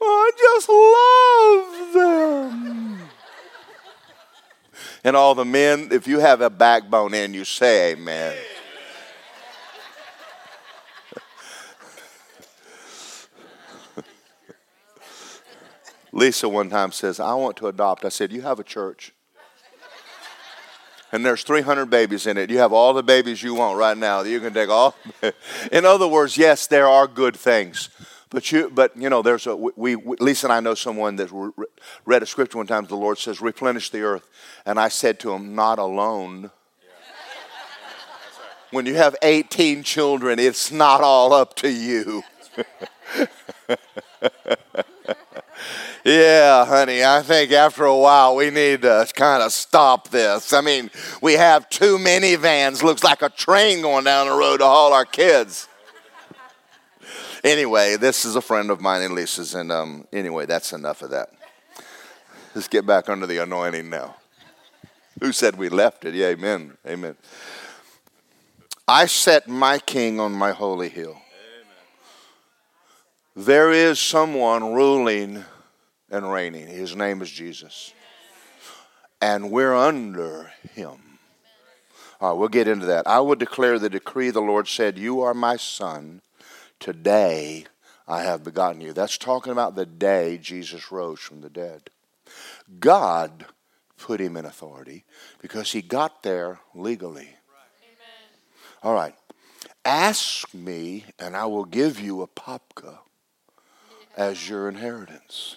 I 0.00 0.30
just 0.38 0.68
love 1.68 1.92
them. 1.94 3.08
And 5.04 5.14
all 5.14 5.34
the 5.34 5.44
men, 5.44 5.88
if 5.92 6.06
you 6.06 6.20
have 6.20 6.40
a 6.40 6.50
backbone 6.50 7.12
in 7.12 7.34
you, 7.34 7.44
say 7.44 7.92
amen. 7.92 8.36
Lisa 16.12 16.48
one 16.48 16.70
time 16.70 16.92
says, 16.92 17.20
I 17.20 17.34
want 17.34 17.56
to 17.58 17.68
adopt. 17.68 18.04
I 18.04 18.08
said, 18.08 18.32
You 18.32 18.42
have 18.42 18.58
a 18.58 18.64
church. 18.64 19.12
And 21.10 21.24
there's 21.24 21.42
300 21.42 21.86
babies 21.86 22.26
in 22.26 22.36
it. 22.36 22.50
You 22.50 22.58
have 22.58 22.72
all 22.72 22.92
the 22.92 23.02
babies 23.02 23.42
you 23.42 23.54
want 23.54 23.78
right 23.78 23.96
now. 23.96 24.22
You 24.22 24.40
can 24.40 24.52
take 24.52 24.68
all. 24.68 24.94
in 25.72 25.86
other 25.86 26.06
words, 26.06 26.36
yes, 26.36 26.66
there 26.66 26.86
are 26.86 27.06
good 27.06 27.34
things. 27.34 27.88
But 28.30 28.52
you, 28.52 28.68
but 28.68 28.94
you 28.94 29.08
know, 29.08 29.22
there's 29.22 29.46
a 29.46 29.56
we, 29.56 29.96
we 29.96 30.16
Lisa 30.20 30.46
and 30.46 30.52
I 30.52 30.60
know 30.60 30.74
someone 30.74 31.16
that 31.16 31.30
re- 31.32 31.66
read 32.04 32.22
a 32.22 32.26
scripture 32.26 32.58
one 32.58 32.66
time. 32.66 32.84
The 32.84 32.94
Lord 32.94 33.16
says, 33.16 33.40
"Replenish 33.40 33.88
the 33.88 34.02
earth," 34.02 34.28
and 34.66 34.78
I 34.78 34.88
said 34.88 35.18
to 35.20 35.32
him, 35.32 35.54
"Not 35.54 35.78
alone." 35.78 36.50
when 38.70 38.86
you 38.86 38.94
have 38.94 39.16
18 39.22 39.82
children, 39.82 40.38
it's 40.38 40.70
not 40.70 41.00
all 41.00 41.32
up 41.32 41.54
to 41.56 41.70
you. 41.70 42.22
yeah, 46.04 46.64
honey, 46.64 47.04
I 47.04 47.22
think 47.22 47.52
after 47.52 47.84
a 47.84 47.96
while 47.96 48.36
we 48.36 48.50
need 48.50 48.82
to 48.82 49.06
kind 49.14 49.42
of 49.42 49.52
stop 49.52 50.08
this. 50.08 50.52
I 50.52 50.60
mean, 50.60 50.90
we 51.20 51.34
have 51.34 51.68
too 51.68 51.98
many 51.98 52.36
vans. 52.36 52.82
Looks 52.82 53.04
like 53.04 53.22
a 53.22 53.28
train 53.28 53.82
going 53.82 54.04
down 54.04 54.28
the 54.28 54.34
road 54.34 54.58
to 54.58 54.64
haul 54.64 54.92
our 54.92 55.04
kids 55.04 55.68
anyway, 57.44 57.96
this 57.96 58.24
is 58.24 58.36
a 58.36 58.40
friend 58.40 58.70
of 58.70 58.80
mine 58.80 59.02
and 59.02 59.14
Lisa's, 59.14 59.54
and 59.54 59.72
um, 59.72 60.06
anyway, 60.12 60.46
that's 60.46 60.72
enough 60.72 61.02
of 61.02 61.10
that. 61.10 61.30
Let's 62.54 62.68
get 62.68 62.86
back 62.86 63.08
under 63.08 63.26
the 63.26 63.38
anointing 63.38 63.88
now. 63.90 64.16
Who 65.20 65.32
said 65.32 65.56
we 65.56 65.68
left 65.68 66.04
it? 66.04 66.14
Yeah, 66.14 66.28
amen. 66.28 66.76
Amen. 66.86 67.16
I 68.86 69.06
set 69.06 69.48
my 69.48 69.78
king 69.78 70.18
on 70.20 70.32
my 70.32 70.52
holy 70.52 70.88
hill. 70.88 71.20
There 73.36 73.70
is 73.70 74.00
someone 74.00 74.72
ruling 74.72 75.44
and 76.10 76.30
reigning. 76.30 76.66
His 76.66 76.96
name 76.96 77.22
is 77.22 77.30
Jesus. 77.30 77.92
And 79.20 79.50
we're 79.50 79.74
under 79.74 80.52
him. 80.74 81.18
All 82.20 82.30
right, 82.30 82.38
we'll 82.38 82.48
get 82.48 82.68
into 82.68 82.86
that. 82.86 83.06
I 83.06 83.20
would 83.20 83.38
declare 83.38 83.78
the 83.78 83.90
decree 83.90 84.30
the 84.30 84.40
Lord 84.40 84.66
said, 84.66 84.98
You 84.98 85.22
are 85.22 85.34
my 85.34 85.56
son. 85.56 86.20
Today 86.80 87.66
I 88.06 88.22
have 88.22 88.44
begotten 88.44 88.80
you. 88.80 88.92
That's 88.92 89.18
talking 89.18 89.52
about 89.52 89.74
the 89.74 89.86
day 89.86 90.38
Jesus 90.38 90.90
rose 90.90 91.20
from 91.20 91.40
the 91.40 91.50
dead. 91.50 91.90
God 92.80 93.46
put 93.96 94.20
him 94.20 94.36
in 94.36 94.44
authority 94.44 95.04
because 95.40 95.72
he 95.72 95.82
got 95.82 96.22
there 96.22 96.60
legally. 96.74 97.30
All 98.82 98.94
right. 98.94 99.14
Ask 99.84 100.52
me, 100.54 101.04
and 101.18 101.36
I 101.36 101.46
will 101.46 101.64
give 101.64 101.98
you 101.98 102.26
Apopka 102.26 102.98
as 104.16 104.48
your 104.48 104.68
inheritance. 104.68 105.56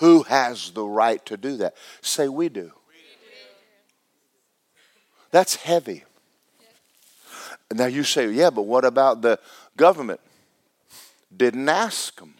Who 0.00 0.24
has 0.24 0.70
the 0.70 0.84
right 0.84 1.24
to 1.26 1.36
do 1.36 1.56
that? 1.58 1.74
Say, 2.00 2.28
we 2.28 2.48
do. 2.48 2.72
That's 5.30 5.56
heavy. 5.56 6.04
Now 7.72 7.86
you 7.86 8.04
say, 8.04 8.30
yeah, 8.30 8.50
but 8.50 8.62
what 8.62 8.84
about 8.84 9.22
the 9.22 9.38
government 9.76 10.20
didn't 11.34 11.68
ask 11.68 12.18
them. 12.18 12.34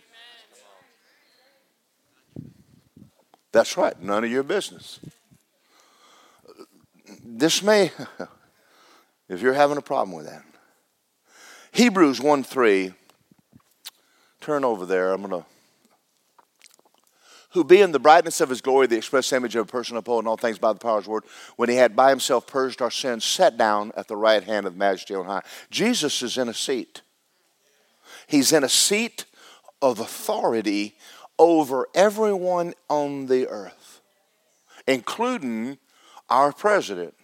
That's 3.52 3.76
right, 3.76 4.00
none 4.00 4.24
of 4.24 4.30
your 4.30 4.42
business. 4.42 5.00
This 7.24 7.62
may, 7.62 7.90
If 9.28 9.42
you're 9.42 9.54
having 9.54 9.76
a 9.76 9.82
problem 9.82 10.16
with 10.16 10.26
that. 10.26 10.44
Hebrews 11.72 12.20
1 12.20 12.44
3. 12.44 12.92
Turn 14.40 14.64
over 14.64 14.86
there. 14.86 15.12
I'm 15.12 15.22
going 15.22 15.42
to. 15.42 15.55
Who 17.50 17.64
being 17.64 17.92
the 17.92 17.98
brightness 17.98 18.40
of 18.40 18.48
his 18.48 18.60
glory, 18.60 18.86
the 18.86 18.96
express 18.96 19.32
image 19.32 19.56
of 19.56 19.68
a 19.68 19.70
person 19.70 19.96
upholding 19.96 20.28
all 20.28 20.36
things 20.36 20.58
by 20.58 20.72
the 20.72 20.78
power 20.78 20.98
of 20.98 21.04
his 21.04 21.08
word, 21.08 21.24
when 21.56 21.68
he 21.68 21.76
had 21.76 21.96
by 21.96 22.10
himself 22.10 22.46
purged 22.46 22.82
our 22.82 22.90
sins, 22.90 23.24
sat 23.24 23.56
down 23.56 23.92
at 23.96 24.08
the 24.08 24.16
right 24.16 24.42
hand 24.42 24.66
of 24.66 24.74
the 24.74 24.78
majesty 24.78 25.14
on 25.14 25.24
high. 25.24 25.42
Jesus 25.70 26.22
is 26.22 26.36
in 26.36 26.48
a 26.48 26.54
seat. 26.54 27.02
He's 28.26 28.52
in 28.52 28.64
a 28.64 28.68
seat 28.68 29.24
of 29.80 30.00
authority 30.00 30.96
over 31.38 31.86
everyone 31.94 32.74
on 32.88 33.26
the 33.26 33.46
earth, 33.48 34.00
including 34.86 35.78
our 36.28 36.52
president 36.52 37.14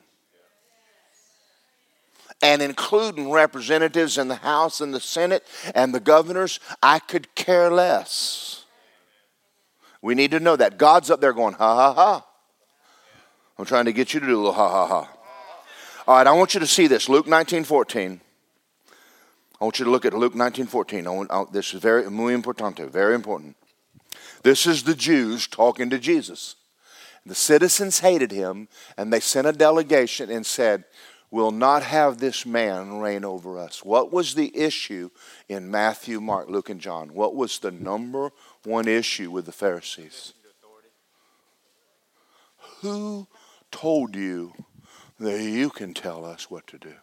and 2.43 2.61
including 2.61 3.31
representatives 3.31 4.19
in 4.19 4.29
the 4.29 4.35
House 4.37 4.81
and 4.81 4.93
the 4.93 5.01
Senate 5.01 5.47
and 5.75 5.95
the 5.95 6.01
governors, 6.01 6.59
I 6.83 6.99
could 6.99 7.35
care 7.37 7.71
less. 7.71 8.62
We 10.03 10.17
need 10.17 10.33
to 10.33 10.41
know 10.41 10.57
that. 10.57 10.77
God's 10.77 11.11
up 11.11 11.21
there 11.21 11.33
going, 11.33 11.55
ha 11.55 11.75
ha 11.75 11.95
ha. 11.95 12.27
I'm 13.59 13.65
trying 13.65 13.85
to 13.85 13.93
get 13.93 14.13
you 14.13 14.21
to 14.21 14.27
do 14.27 14.35
a 14.35 14.37
little 14.37 14.53
ha 14.53 14.69
ha 14.69 14.87
ha. 14.87 15.11
All 16.09 16.17
right, 16.17 16.27
I 16.27 16.33
want 16.33 16.55
you 16.55 16.61
to 16.61 16.67
see 16.67 16.89
this. 16.89 17.09
Luke 17.09 17.29
19 17.29 17.63
14. 17.65 18.21
I 19.61 19.65
want 19.65 19.79
you 19.79 19.85
to 19.85 19.91
look 19.91 20.05
at 20.05 20.13
Luke 20.13 20.35
19 20.35 20.67
14. 20.67 21.07
I 21.07 21.11
want, 21.11 21.31
I, 21.31 21.45
this 21.53 21.73
is 21.73 21.81
very, 21.81 22.11
muy 22.11 22.35
importante, 22.35 22.91
very 22.91 23.15
important. 23.15 23.57
This 24.43 24.67
is 24.67 24.83
the 24.83 24.97
Jews 24.97 25.47
talking 25.47 25.89
to 25.91 25.99
Jesus. 26.01 26.57
The 27.25 27.37
citizens 27.37 28.01
hated 28.01 28.33
him, 28.33 28.67
and 28.97 29.13
they 29.13 29.21
sent 29.21 29.47
a 29.47 29.53
delegation 29.53 30.29
and 30.29 30.45
said, 30.45 30.85
We'll 31.31 31.53
not 31.53 31.83
have 31.85 32.19
this 32.19 32.45
man 32.45 32.99
reign 32.99 33.25
over 33.25 33.59
us. 33.59 33.83
What 33.83 34.13
was 34.13 34.35
the 34.35 34.55
issue 34.55 35.09
in 35.49 35.71
Matthew, 35.71 36.21
Mark, 36.21 36.51
Luke, 36.51 36.69
and 36.69 36.81
John? 36.81 37.15
What 37.15 37.35
was 37.35 37.59
the 37.59 37.71
number 37.71 38.33
one 38.65 38.89
issue 38.89 39.31
with 39.31 39.47
the 39.47 39.53
Pharisees? 39.53 40.35
Who 42.81 43.29
told 43.71 44.17
you 44.17 44.53
that 45.19 45.41
you 45.41 45.71
can 45.71 45.95
tell 45.95 46.25
us 46.25 46.51
what 46.51 46.67
to 46.69 46.79
do? 46.79 46.95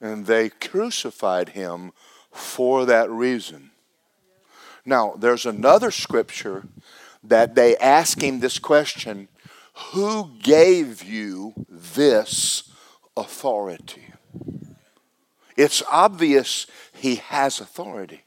And 0.00 0.26
they 0.26 0.48
crucified 0.48 1.50
him 1.50 1.92
for 2.32 2.86
that 2.86 3.10
reason. 3.10 3.70
Now, 4.84 5.14
there's 5.18 5.46
another 5.46 5.90
scripture 5.90 6.64
that 7.22 7.54
they 7.54 7.76
ask 7.76 8.22
him 8.22 8.40
this 8.40 8.58
question 8.58 9.28
who 9.92 10.30
gave 10.42 11.02
you 11.02 11.54
this 11.68 12.70
authority? 13.16 14.12
It's 15.56 15.82
obvious 15.90 16.66
he 16.92 17.16
has 17.16 17.60
authority. 17.60 18.22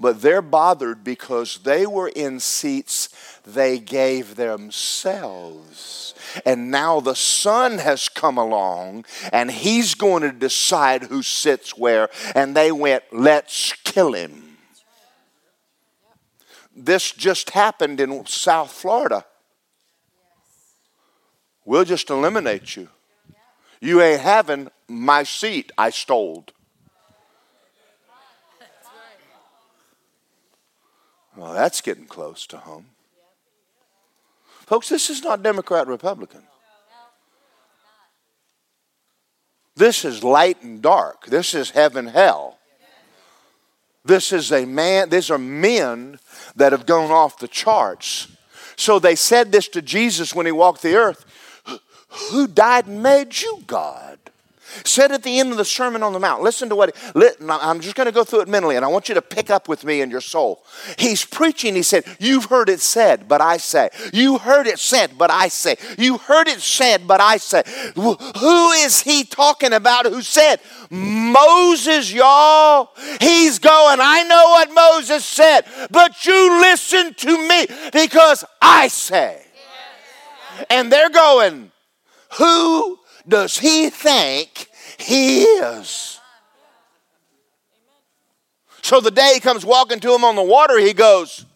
But 0.00 0.22
they're 0.22 0.42
bothered 0.42 1.04
because 1.04 1.58
they 1.58 1.86
were 1.86 2.08
in 2.08 2.40
seats 2.40 3.08
they 3.46 3.78
gave 3.78 4.36
themselves. 4.36 6.14
And 6.44 6.70
now 6.70 7.00
the 7.00 7.14
Son 7.14 7.78
has 7.78 8.08
come 8.08 8.38
along 8.38 9.04
and 9.32 9.50
he's 9.50 9.94
going 9.94 10.22
to 10.22 10.32
decide 10.32 11.04
who 11.04 11.22
sits 11.22 11.76
where. 11.76 12.08
And 12.34 12.56
they 12.56 12.72
went, 12.72 13.04
let's 13.12 13.72
kill 13.84 14.14
him. 14.14 14.56
This 16.74 17.12
just 17.12 17.50
happened 17.50 18.00
in 18.00 18.26
South 18.26 18.72
Florida. 18.72 19.24
We'll 21.64 21.84
just 21.84 22.10
eliminate 22.10 22.76
you. 22.76 22.88
You 23.80 24.02
ain't 24.02 24.20
having 24.20 24.70
my 24.88 25.22
seat 25.22 25.70
I 25.78 25.90
stole. 25.90 26.46
Well, 31.36 31.52
that's 31.52 31.80
getting 31.80 32.06
close 32.06 32.46
to 32.48 32.58
home. 32.58 32.86
Folks, 34.66 34.88
this 34.88 35.10
is 35.10 35.22
not 35.22 35.42
Democrat 35.42 35.86
Republican. 35.86 36.42
This 39.76 40.04
is 40.04 40.22
light 40.22 40.62
and 40.62 40.80
dark. 40.80 41.26
This 41.26 41.54
is 41.54 41.70
heaven 41.70 42.06
hell. 42.06 42.58
This 44.04 44.32
is 44.32 44.52
a 44.52 44.66
man, 44.66 45.08
these 45.08 45.30
are 45.30 45.38
men 45.38 46.18
that 46.56 46.72
have 46.72 46.86
gone 46.86 47.10
off 47.10 47.38
the 47.38 47.48
charts. 47.48 48.28
So 48.76 48.98
they 48.98 49.14
said 49.14 49.50
this 49.50 49.68
to 49.68 49.82
Jesus 49.82 50.34
when 50.34 50.46
he 50.46 50.52
walked 50.52 50.82
the 50.82 50.94
earth 50.94 51.24
who 52.30 52.46
died 52.46 52.86
and 52.86 53.02
made 53.02 53.40
you 53.40 53.62
God. 53.66 54.13
Said 54.84 55.12
at 55.12 55.22
the 55.22 55.38
end 55.38 55.52
of 55.52 55.56
the 55.56 55.64
Sermon 55.64 56.02
on 56.02 56.12
the 56.12 56.18
Mount, 56.18 56.42
listen 56.42 56.68
to 56.68 56.76
what, 56.76 56.96
I'm 57.16 57.80
just 57.80 57.94
going 57.94 58.06
to 58.06 58.12
go 58.12 58.24
through 58.24 58.40
it 58.40 58.48
mentally, 58.48 58.76
and 58.76 58.84
I 58.84 58.88
want 58.88 59.08
you 59.08 59.14
to 59.14 59.22
pick 59.22 59.50
up 59.50 59.68
with 59.68 59.84
me 59.84 60.00
in 60.00 60.10
your 60.10 60.20
soul. 60.20 60.64
He's 60.98 61.24
preaching, 61.24 61.74
he 61.74 61.82
said, 61.82 62.04
You've 62.18 62.46
heard 62.46 62.68
it 62.68 62.80
said, 62.80 63.28
but 63.28 63.40
I 63.40 63.56
say. 63.56 63.90
You 64.12 64.38
heard 64.38 64.66
it 64.66 64.78
said, 64.78 65.16
but 65.18 65.30
I 65.30 65.48
say. 65.48 65.76
You 65.98 66.18
heard 66.18 66.48
it 66.48 66.60
said, 66.60 67.06
but 67.06 67.20
I 67.20 67.36
say. 67.36 67.62
Who 67.94 68.70
is 68.72 69.02
he 69.02 69.24
talking 69.24 69.72
about 69.72 70.06
who 70.06 70.22
said? 70.22 70.60
Moses, 70.90 72.12
y'all. 72.12 72.90
He's 73.20 73.58
going, 73.58 73.98
I 74.00 74.24
know 74.24 74.48
what 74.50 74.72
Moses 74.72 75.24
said, 75.24 75.62
but 75.90 76.24
you 76.24 76.60
listen 76.60 77.14
to 77.14 77.48
me 77.48 77.66
because 77.92 78.44
I 78.60 78.88
say. 78.88 79.40
And 80.70 80.90
they're 80.90 81.10
going, 81.10 81.72
who 82.38 82.98
does 83.26 83.58
he 83.58 83.90
think 83.90 84.68
he 84.98 85.42
is? 85.42 86.20
So 88.82 89.00
the 89.00 89.10
day 89.10 89.32
he 89.34 89.40
comes 89.40 89.64
walking 89.64 90.00
to 90.00 90.14
him 90.14 90.24
on 90.24 90.36
the 90.36 90.42
water, 90.42 90.78
he 90.78 90.92
goes, 90.92 91.46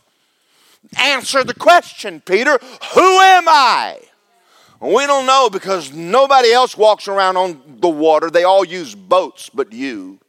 Answer 0.97 1.45
the 1.45 1.55
question, 1.55 2.21
Peter. 2.21 2.59
Who 2.95 3.19
am 3.21 3.49
I? 3.49 3.99
We 4.81 5.07
don't 5.07 5.27
know 5.27 5.51
because 5.51 5.93
nobody 5.93 6.53
else 6.53 6.77
walks 6.77 7.09
around 7.09 7.37
on 7.37 7.61
the 7.81 7.89
water. 7.89 8.31
They 8.31 8.45
all 8.45 8.65
use 8.65 8.95
boats, 8.95 9.51
but 9.53 9.73
you. 9.73 10.21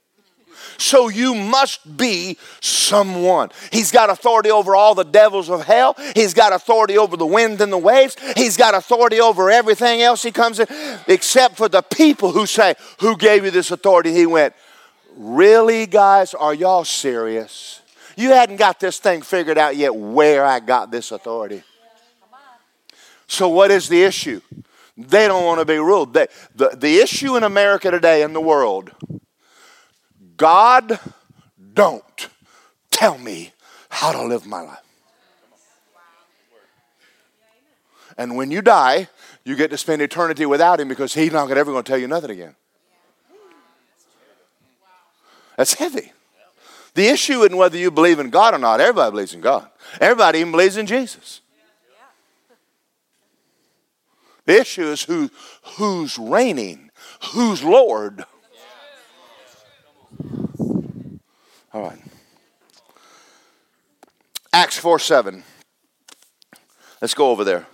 So 0.80 1.10
you 1.10 1.36
must 1.36 1.98
be 1.98 2.38
someone. 2.62 3.50
He's 3.72 3.92
got 3.92 4.10
authority 4.10 4.50
over 4.50 4.76
all 4.76 4.96
the 4.96 5.04
devils 5.04 5.50
of 5.50 5.66
hell. 5.66 5.96
He's 6.16 6.34
got 6.34 6.54
authority 6.54 6.98
over 6.98 7.18
the 7.18 7.26
wind 7.26 7.60
and 7.60 7.72
the 7.72 7.78
waves. 7.78 8.16
He's 8.38 8.56
got 8.56 8.74
authority 8.74 9.20
over 9.20 9.52
everything 9.52 10.02
else 10.02 10.24
he 10.24 10.32
comes 10.32 10.58
in, 10.60 10.68
except 11.08 11.58
for 11.58 11.68
the 11.68 11.82
people 11.82 12.32
who 12.32 12.46
say, 12.46 12.76
Who 13.02 13.18
gave 13.18 13.44
you 13.44 13.52
this 13.52 13.72
authority? 13.72 14.14
He 14.14 14.26
went, 14.26 14.54
Really, 15.18 15.86
guys? 15.86 16.34
Are 16.34 16.54
y'all 16.54 16.86
serious? 16.86 17.82
You 18.16 18.30
hadn't 18.30 18.56
got 18.56 18.80
this 18.80 19.00
thing 19.00 19.22
figured 19.22 19.58
out 19.58 19.76
yet 19.76 19.94
where 19.94 20.46
I 20.46 20.62
got 20.62 20.92
this 20.92 21.12
authority. 21.12 21.64
So, 23.28 23.50
what 23.50 23.70
is 23.70 23.90
the 23.90 24.02
issue? 24.02 24.42
They 24.98 25.28
don't 25.28 25.46
want 25.46 25.60
to 25.60 25.66
be 25.66 25.78
ruled. 25.78 26.14
They, 26.14 26.28
the, 26.56 26.70
the 26.70 26.98
issue 27.00 27.36
in 27.36 27.44
America 27.44 27.92
today, 27.92 28.24
in 28.24 28.34
the 28.34 28.42
world, 28.42 28.92
God, 30.40 30.98
don't 31.74 32.30
tell 32.90 33.18
me 33.18 33.52
how 33.90 34.14
to 34.14 34.24
live 34.24 34.48
my 34.48 34.62
life. 34.62 34.80
And 38.18 38.36
when 38.36 38.50
you 38.50 38.62
die, 38.62 39.10
you 39.44 39.56
get 39.56 39.70
to 39.72 39.78
spend 39.78 40.02
eternity 40.02 40.46
without 40.46 40.80
him 40.80 40.88
because 40.88 41.14
he's 41.14 41.34
not 41.34 41.52
ever 41.52 41.72
going 41.72 41.84
to 41.84 41.92
tell 41.92 42.00
you 42.00 42.08
nothing 42.08 42.32
again. 42.32 42.56
That's 45.58 45.74
heavy. 45.74 46.14
The 46.94 47.08
issue 47.08 47.42
isn't 47.42 47.56
whether 47.56 47.78
you 47.78 47.92
believe 47.92 48.20
in 48.20 48.30
God 48.30 48.54
or 48.54 48.60
not. 48.60 48.80
Everybody 48.80 49.12
believes 49.12 49.34
in 49.34 49.42
God. 49.42 49.68
Everybody 50.00 50.40
even 50.40 50.52
believes 50.52 50.78
in 50.78 50.86
Jesus. 50.86 51.42
The 54.46 54.62
issue 54.62 54.86
is 54.86 55.04
who, 55.04 55.30
who's 55.78 56.18
reigning, 56.18 56.92
who's 57.34 57.62
Lord. 57.62 58.24
All 61.74 61.82
right. 61.82 62.00
Acts 64.52 64.78
4 64.78 65.00
7. 65.00 65.44
Let's 67.02 67.14
go 67.14 67.30
over 67.30 67.44
there. 67.44 67.68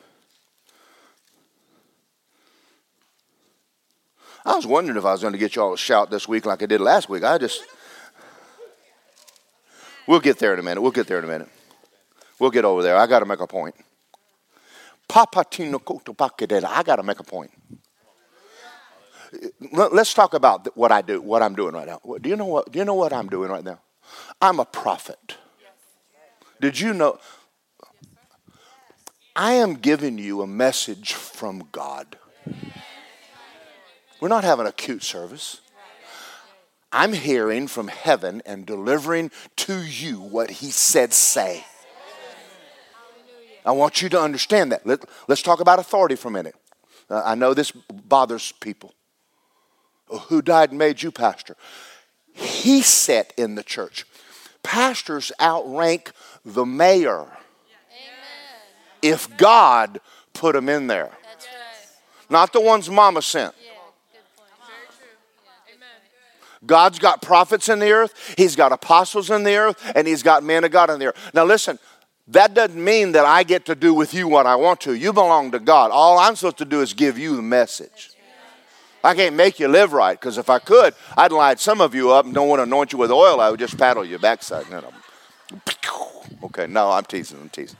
I 4.45 4.55
was 4.55 4.67
wondering 4.67 4.97
if 4.97 5.05
I 5.05 5.11
was 5.11 5.21
going 5.21 5.33
to 5.33 5.39
get 5.39 5.55
y'all 5.55 5.71
to 5.71 5.77
shout 5.77 6.11
this 6.11 6.27
week 6.27 6.45
like 6.45 6.61
I 6.61 6.67
did 6.67 6.81
last 6.81 7.09
week. 7.09 7.23
I 7.23 7.37
just. 7.37 7.63
We'll 10.07 10.19
get 10.19 10.37
there 10.37 10.53
in 10.53 10.59
a 10.59 10.63
minute. 10.63 10.81
We'll 10.81 10.91
get 10.91 11.07
there 11.07 11.17
in 11.17 11.23
a 11.23 11.27
minute. 11.27 11.49
We'll 12.39 12.51
get 12.51 12.63
over 12.63 12.83
there. 12.83 12.95
I 12.95 13.07
got 13.07 13.19
to 13.19 13.25
make 13.25 13.39
a 13.39 13.47
point. 13.47 13.73
Papatino 15.09 16.63
I 16.63 16.83
got 16.83 16.97
to 16.97 17.03
make 17.03 17.19
a 17.19 17.23
point 17.23 17.51
let's 19.71 20.13
talk 20.13 20.33
about 20.33 20.75
what 20.77 20.91
I 20.91 21.01
do, 21.01 21.21
what 21.21 21.41
I'm 21.41 21.55
doing 21.55 21.73
right 21.73 21.87
now. 21.87 21.99
Do 22.21 22.29
you 22.29 22.35
know 22.35 22.45
what? 22.45 22.71
Do 22.71 22.79
you 22.79 22.85
know 22.85 22.93
what 22.93 23.13
I'm 23.13 23.27
doing 23.27 23.49
right 23.49 23.63
now? 23.63 23.79
I'm 24.41 24.59
a 24.59 24.65
prophet. 24.65 25.37
Did 26.61 26.79
you 26.79 26.93
know? 26.93 27.19
I 29.35 29.53
am 29.53 29.75
giving 29.75 30.17
you 30.17 30.41
a 30.41 30.47
message 30.47 31.13
from 31.13 31.67
God. 31.71 32.17
We're 34.21 34.29
not 34.29 34.45
having 34.45 34.65
a 34.65 34.71
cute 34.71 35.03
service. 35.03 35.59
I'm 36.91 37.11
hearing 37.11 37.67
from 37.67 37.89
heaven 37.89 38.41
and 38.45 38.65
delivering 38.65 39.29
to 39.57 39.83
you 39.83 40.21
what 40.21 40.49
he 40.49 40.71
said 40.71 41.11
say. 41.13 41.65
I 43.65 43.71
want 43.71 44.01
you 44.01 44.09
to 44.09 44.21
understand 44.21 44.71
that. 44.71 44.85
Let, 44.85 45.03
us 45.27 45.41
talk 45.41 45.59
about 45.59 45.79
authority 45.79 46.15
for 46.15 46.29
a 46.29 46.31
minute. 46.31 46.55
Uh, 47.09 47.21
I 47.25 47.35
know 47.35 47.53
this 47.53 47.71
bothers 47.71 48.53
people. 48.53 48.93
Who 50.07 50.41
died 50.41 50.69
and 50.69 50.79
made 50.79 51.01
you 51.01 51.11
pastor? 51.11 51.55
He 52.33 52.81
set 52.81 53.33
in 53.37 53.55
the 53.55 53.63
church. 53.63 54.05
Pastors 54.63 55.31
outrank 55.41 56.11
the 56.43 56.65
mayor 56.65 57.21
Amen. 57.21 57.31
if 59.01 59.35
God 59.37 59.99
put 60.33 60.53
them 60.53 60.69
in 60.69 60.87
there. 60.87 61.11
Not 62.29 62.53
the 62.53 62.61
ones 62.61 62.89
mama 62.89 63.21
sent. 63.21 63.53
God's 66.65 66.97
got 66.97 67.21
prophets 67.21 67.69
in 67.69 67.79
the 67.79 67.91
earth, 67.91 68.33
He's 68.37 68.55
got 68.55 68.71
apostles 68.71 69.29
in 69.29 69.43
the 69.43 69.55
earth, 69.55 69.79
and 69.95 70.07
He's 70.07 70.23
got 70.23 70.43
men 70.43 70.63
of 70.63 70.71
God 70.71 70.89
in 70.89 70.99
the 70.99 71.07
earth. 71.07 71.31
Now, 71.33 71.45
listen, 71.45 71.77
that 72.29 72.55
doesn't 72.55 72.83
mean 72.83 73.11
that 73.11 73.25
I 73.25 73.43
get 73.43 73.65
to 73.67 73.75
do 73.75 73.93
with 73.93 74.13
you 74.13 74.27
what 74.27 74.47
I 74.47 74.55
want 74.55 74.81
to. 74.81 74.93
You 74.93 75.13
belong 75.13 75.51
to 75.51 75.59
God. 75.59 75.91
All 75.91 76.17
I'm 76.17 76.35
supposed 76.35 76.57
to 76.57 76.65
do 76.65 76.81
is 76.81 76.93
give 76.93 77.19
you 77.19 77.35
the 77.35 77.43
message. 77.43 78.14
I 79.05 79.13
can't 79.13 79.35
make 79.35 79.59
you 79.59 79.67
live 79.67 79.93
right 79.93 80.19
because 80.19 80.39
if 80.39 80.49
I 80.49 80.57
could, 80.57 80.95
I'd 81.15 81.31
light 81.31 81.59
some 81.59 81.79
of 81.79 81.93
you 81.93 82.11
up 82.11 82.25
and 82.25 82.33
don't 82.33 82.47
want 82.47 82.59
to 82.59 82.63
anoint 82.63 82.91
you 82.91 82.97
with 82.97 83.11
oil. 83.11 83.39
I 83.39 83.51
would 83.51 83.59
just 83.59 83.77
paddle 83.77 84.03
your 84.03 84.19
backside. 84.19 84.69
No. 84.69 84.83
Okay, 86.43 86.67
no, 86.67 86.91
I'm 86.91 87.03
teasing. 87.03 87.39
I'm 87.39 87.49
teasing. 87.49 87.77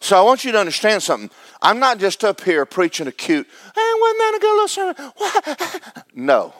So 0.00 0.18
I 0.18 0.22
want 0.22 0.44
you 0.44 0.52
to 0.52 0.58
understand 0.58 1.02
something. 1.02 1.30
I'm 1.62 1.78
not 1.78 1.98
just 1.98 2.22
up 2.24 2.42
here 2.42 2.64
preaching 2.66 3.06
a 3.06 3.12
cute, 3.12 3.46
hey, 3.74 3.92
wasn't 4.00 4.18
that 4.18 4.34
a 4.36 4.40
good 4.40 4.54
little 4.54 4.68
sermon? 4.68 6.02
no. 6.14 6.54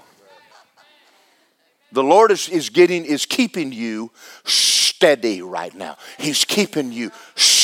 The 1.92 2.02
Lord 2.02 2.30
is, 2.30 2.48
is 2.48 2.70
getting 2.70 3.04
is 3.04 3.26
keeping 3.26 3.72
you 3.72 4.10
steady 4.44 5.42
right 5.42 5.74
now. 5.74 5.96
He's 6.18 6.44
keeping 6.44 6.92
you 6.92 7.12
steady. 7.34 7.57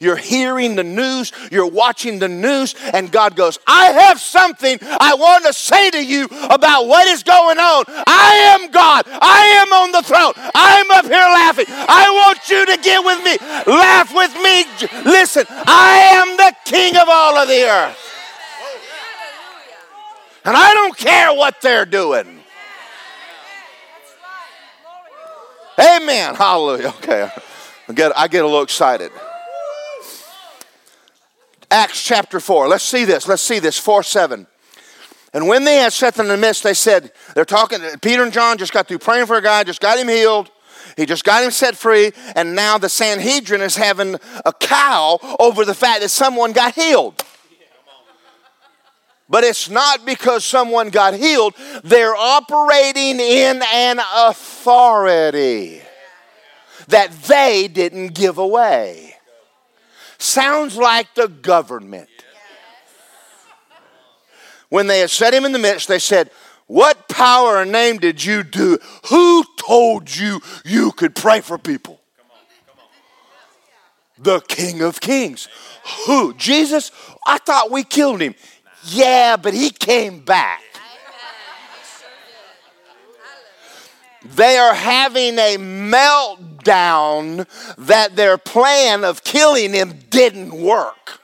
You're 0.00 0.16
hearing 0.16 0.76
the 0.76 0.84
news, 0.84 1.32
you're 1.50 1.66
watching 1.66 2.20
the 2.20 2.28
news, 2.28 2.76
and 2.92 3.10
God 3.10 3.34
goes, 3.34 3.58
I 3.66 3.86
have 3.86 4.20
something 4.20 4.78
I 4.82 5.14
want 5.14 5.44
to 5.46 5.52
say 5.52 5.90
to 5.90 6.04
you 6.04 6.26
about 6.48 6.86
what 6.86 7.06
is 7.08 7.24
going 7.24 7.58
on. 7.58 7.84
I 7.88 8.56
am 8.56 8.70
God. 8.70 9.04
I 9.08 9.62
am 9.62 9.72
on 9.72 9.92
the 9.92 10.02
throne. 10.02 10.32
I'm 10.54 10.90
up 10.92 11.04
here 11.06 11.14
laughing. 11.14 11.66
I 11.68 12.10
want 12.10 12.48
you 12.48 12.66
to 12.66 12.76
get 12.82 13.04
with 13.04 13.24
me. 13.24 13.36
Laugh 13.72 14.14
with 14.14 14.34
me. 14.36 15.10
Listen, 15.10 15.44
I 15.48 16.12
am 16.14 16.36
the 16.36 16.54
king 16.64 16.96
of 16.96 17.08
all 17.08 17.36
of 17.36 17.48
the 17.48 17.64
earth. 17.64 17.98
And 20.44 20.56
I 20.56 20.74
don't 20.74 20.96
care 20.96 21.34
what 21.34 21.60
they're 21.60 21.84
doing. 21.84 22.40
Amen. 25.78 26.34
Hallelujah. 26.34 26.88
Okay. 26.88 27.30
I 27.88 27.92
get, 27.92 28.16
I 28.16 28.28
get 28.28 28.44
a 28.44 28.46
little 28.46 28.62
excited. 28.62 29.10
Acts 31.72 32.02
chapter 32.02 32.38
4. 32.38 32.68
Let's 32.68 32.84
see 32.84 33.06
this. 33.06 33.26
Let's 33.26 33.42
see 33.42 33.58
this. 33.58 33.78
4 33.78 34.02
7. 34.02 34.46
And 35.32 35.48
when 35.48 35.64
they 35.64 35.76
had 35.76 35.94
set 35.94 36.14
them 36.14 36.26
in 36.26 36.32
the 36.32 36.36
midst, 36.36 36.62
they 36.62 36.74
said, 36.74 37.10
they're 37.34 37.46
talking, 37.46 37.80
Peter 38.02 38.22
and 38.22 38.32
John 38.32 38.58
just 38.58 38.72
got 38.72 38.86
through 38.86 38.98
praying 38.98 39.26
for 39.26 39.36
a 39.36 39.42
guy, 39.42 39.64
just 39.64 39.80
got 39.80 39.98
him 39.98 40.08
healed. 40.08 40.50
He 40.96 41.06
just 41.06 41.24
got 41.24 41.42
him 41.42 41.50
set 41.50 41.74
free, 41.74 42.12
and 42.36 42.54
now 42.54 42.76
the 42.76 42.90
Sanhedrin 42.90 43.62
is 43.62 43.76
having 43.76 44.16
a 44.44 44.52
cow 44.52 45.18
over 45.40 45.64
the 45.64 45.72
fact 45.72 46.02
that 46.02 46.10
someone 46.10 46.52
got 46.52 46.74
healed. 46.74 47.24
But 49.26 49.44
it's 49.44 49.70
not 49.70 50.04
because 50.04 50.44
someone 50.44 50.90
got 50.90 51.14
healed, 51.14 51.54
they're 51.82 52.14
operating 52.14 53.18
in 53.18 53.62
an 53.72 54.00
authority 54.14 55.80
that 56.88 57.10
they 57.22 57.68
didn't 57.68 58.08
give 58.08 58.36
away. 58.36 59.11
Sounds 60.22 60.76
like 60.76 61.12
the 61.16 61.26
government. 61.26 62.08
When 64.68 64.86
they 64.86 65.00
had 65.00 65.10
set 65.10 65.34
him 65.34 65.44
in 65.44 65.50
the 65.50 65.58
midst, 65.58 65.88
they 65.88 65.98
said, 65.98 66.30
What 66.68 67.08
power 67.08 67.60
and 67.60 67.72
name 67.72 67.98
did 67.98 68.24
you 68.24 68.44
do? 68.44 68.78
Who 69.08 69.44
told 69.56 70.14
you 70.14 70.40
you 70.64 70.92
could 70.92 71.16
pray 71.16 71.40
for 71.40 71.58
people? 71.58 72.00
The 74.16 74.38
King 74.42 74.82
of 74.82 75.00
Kings. 75.00 75.48
Who? 76.06 76.34
Jesus? 76.34 76.92
I 77.26 77.38
thought 77.38 77.72
we 77.72 77.82
killed 77.82 78.20
him. 78.20 78.36
Yeah, 78.84 79.36
but 79.36 79.54
he 79.54 79.70
came 79.70 80.20
back. 80.20 80.62
They 84.24 84.56
are 84.56 84.74
having 84.74 85.36
a 85.36 85.56
meltdown 85.58 86.51
that 86.64 88.16
their 88.16 88.38
plan 88.38 89.04
of 89.04 89.24
killing 89.24 89.72
him 89.72 89.98
didn't 90.10 90.52
work. 90.54 91.20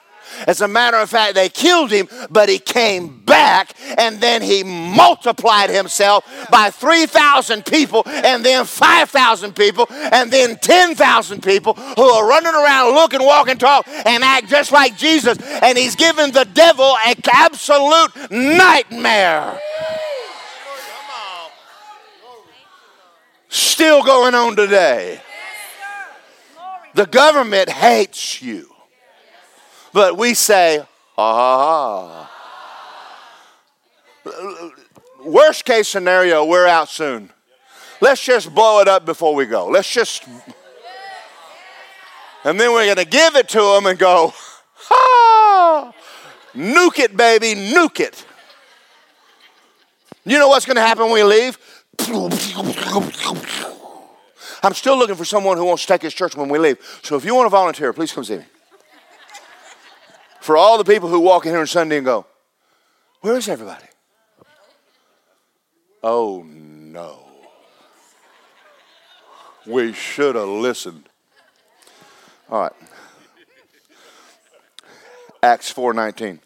As 0.46 0.60
a 0.60 0.68
matter 0.68 0.96
of 0.98 1.10
fact, 1.10 1.34
they 1.34 1.48
killed 1.48 1.90
him, 1.90 2.08
but 2.30 2.48
he 2.48 2.58
came 2.58 3.20
back 3.24 3.74
and 3.98 4.20
then 4.20 4.42
he 4.42 4.62
multiplied 4.62 5.70
himself 5.70 6.24
by 6.50 6.70
3,000 6.70 7.64
people 7.64 8.02
and 8.06 8.44
then 8.44 8.64
5,000 8.64 9.56
people 9.56 9.86
and 9.90 10.30
then 10.30 10.56
10,000 10.56 11.42
people 11.42 11.74
who 11.74 12.02
are 12.02 12.28
running 12.28 12.54
around, 12.54 12.94
looking, 12.94 13.24
walk, 13.24 13.48
and 13.48 13.58
talk 13.58 13.88
and 13.88 14.22
act 14.22 14.48
just 14.48 14.70
like 14.70 14.96
Jesus. 14.96 15.38
And 15.62 15.76
he's 15.76 15.96
given 15.96 16.30
the 16.30 16.44
devil 16.44 16.94
an 17.04 17.16
absolute 17.32 18.30
nightmare. 18.30 19.58
Still 23.48 24.04
going 24.04 24.34
on 24.34 24.56
today. 24.56 25.20
The 26.98 27.06
government 27.06 27.68
hates 27.68 28.42
you. 28.42 28.74
But 29.92 30.18
we 30.18 30.34
say, 30.34 30.84
ah, 31.16 32.28
ha. 34.26 34.74
Worst 35.24 35.64
case 35.64 35.86
scenario, 35.86 36.44
we're 36.44 36.66
out 36.66 36.88
soon. 36.88 37.30
Let's 38.00 38.20
just 38.24 38.52
blow 38.52 38.80
it 38.80 38.88
up 38.88 39.06
before 39.06 39.36
we 39.36 39.46
go. 39.46 39.68
Let's 39.68 39.88
just. 39.88 40.24
And 42.42 42.58
then 42.58 42.72
we're 42.72 42.86
going 42.86 42.96
to 42.96 43.04
give 43.04 43.36
it 43.36 43.48
to 43.50 43.60
them 43.60 43.86
and 43.86 43.96
go, 43.96 44.34
ha! 44.74 45.94
Nuke 46.52 46.98
it, 46.98 47.16
baby, 47.16 47.54
nuke 47.54 48.00
it. 48.00 48.26
You 50.24 50.36
know 50.40 50.48
what's 50.48 50.66
going 50.66 50.74
to 50.74 50.82
happen 50.82 51.04
when 51.04 51.12
we 51.12 51.22
leave? 51.22 51.58
I'm 54.62 54.74
still 54.74 54.98
looking 54.98 55.14
for 55.14 55.24
someone 55.24 55.56
who 55.56 55.64
wants 55.64 55.82
to 55.82 55.88
take 55.88 56.02
his 56.02 56.14
church 56.14 56.36
when 56.36 56.48
we 56.48 56.58
leave. 56.58 56.78
So 57.02 57.16
if 57.16 57.24
you 57.24 57.34
want 57.34 57.46
to 57.46 57.50
volunteer, 57.50 57.92
please 57.92 58.12
come 58.12 58.24
see 58.24 58.38
me 58.38 58.44
for 60.40 60.56
all 60.56 60.78
the 60.78 60.84
people 60.84 61.10
who 61.10 61.20
walk 61.20 61.44
in 61.44 61.52
here 61.52 61.60
on 61.60 61.66
Sunday 61.66 61.98
and 61.98 62.06
go, 62.06 62.24
Where 63.20 63.36
is 63.36 63.48
everybody? 63.48 63.84
Oh 66.02 66.42
no. 66.42 67.24
We 69.66 69.92
should 69.92 70.36
have 70.36 70.48
listened. 70.48 71.08
All 72.48 72.62
right. 72.62 72.72
Acts 75.42 75.70
4:19. 75.70 76.40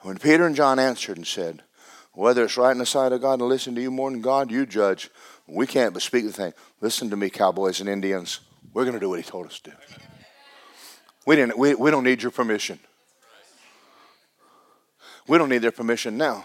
When 0.00 0.16
Peter 0.16 0.46
and 0.46 0.56
John 0.56 0.78
answered 0.78 1.18
and 1.18 1.26
said, 1.26 1.62
Whether 2.12 2.44
it's 2.44 2.56
right 2.56 2.72
in 2.72 2.78
the 2.78 2.86
sight 2.86 3.12
of 3.12 3.20
God 3.20 3.40
to 3.40 3.44
listen 3.44 3.74
to 3.74 3.82
you 3.82 3.90
more 3.90 4.10
than 4.10 4.22
God, 4.22 4.50
you 4.50 4.64
judge. 4.64 5.10
We 5.48 5.66
can't 5.66 5.94
but 5.94 6.02
speak 6.02 6.24
the 6.24 6.32
thing. 6.32 6.52
Listen 6.80 7.08
to 7.10 7.16
me, 7.16 7.30
cowboys 7.30 7.80
and 7.80 7.88
Indians. 7.88 8.40
We're 8.74 8.84
going 8.84 8.94
to 8.94 9.00
do 9.00 9.08
what 9.08 9.18
he 9.18 9.24
told 9.24 9.46
us 9.46 9.58
to 9.60 9.70
do. 9.70 9.76
We, 11.26 11.36
didn't, 11.36 11.58
we, 11.58 11.74
we 11.74 11.90
don't 11.90 12.04
need 12.04 12.22
your 12.22 12.30
permission. 12.30 12.78
We 15.26 15.38
don't 15.38 15.48
need 15.48 15.58
their 15.58 15.72
permission 15.72 16.16
now. 16.16 16.44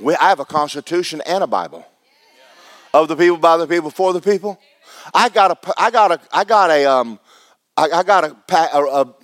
We, 0.00 0.14
I 0.16 0.28
have 0.28 0.40
a 0.40 0.44
constitution 0.44 1.22
and 1.26 1.44
a 1.44 1.46
Bible. 1.46 1.86
Of 2.92 3.08
the 3.08 3.16
people, 3.16 3.36
by 3.36 3.56
the 3.56 3.66
people, 3.66 3.90
for 3.90 4.12
the 4.12 4.20
people. 4.20 4.60
I 5.12 5.28
got 5.28 5.50
a, 5.50 5.72
I 5.80 5.90
got 5.90 6.12
a, 6.12 6.20
I 6.32 6.44
got 6.44 6.70
a, 6.70 6.84
um, 6.84 7.18
I, 7.76 7.88
I 7.90 8.02
got 8.04 8.24
a, 8.24 8.36
a, 8.52 9.14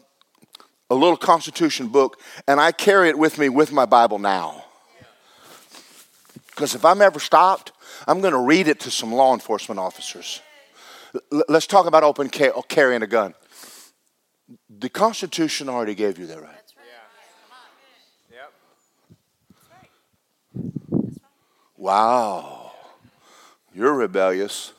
a 0.90 0.94
little 0.94 1.16
constitution 1.16 1.88
book, 1.88 2.20
and 2.48 2.60
I 2.60 2.72
carry 2.72 3.08
it 3.08 3.18
with 3.18 3.38
me 3.38 3.48
with 3.48 3.70
my 3.70 3.86
Bible 3.86 4.18
now. 4.18 4.64
Because 6.48 6.74
if 6.74 6.84
I'm 6.84 7.00
ever 7.00 7.20
stopped, 7.20 7.72
I'm 8.10 8.20
going 8.20 8.32
to 8.32 8.40
read 8.40 8.66
it 8.66 8.80
to 8.80 8.90
some 8.90 9.12
law 9.12 9.34
enforcement 9.34 9.78
officers. 9.78 10.42
L- 11.32 11.44
let's 11.48 11.68
talk 11.68 11.86
about 11.86 12.02
open 12.02 12.28
carrying 12.28 13.02
a 13.02 13.06
gun. 13.06 13.34
The 14.68 14.88
Constitution 14.88 15.68
already 15.68 15.94
gave 15.94 16.18
you 16.18 16.26
that 16.26 16.42
right. 16.42 16.56
Wow. 21.76 22.72
You're 23.72 23.94
rebellious. 23.94 24.72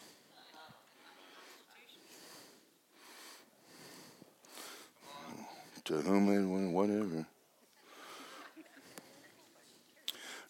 To 5.85 5.93
whom 5.93 6.27
and 6.27 6.73
whatever. 6.73 7.25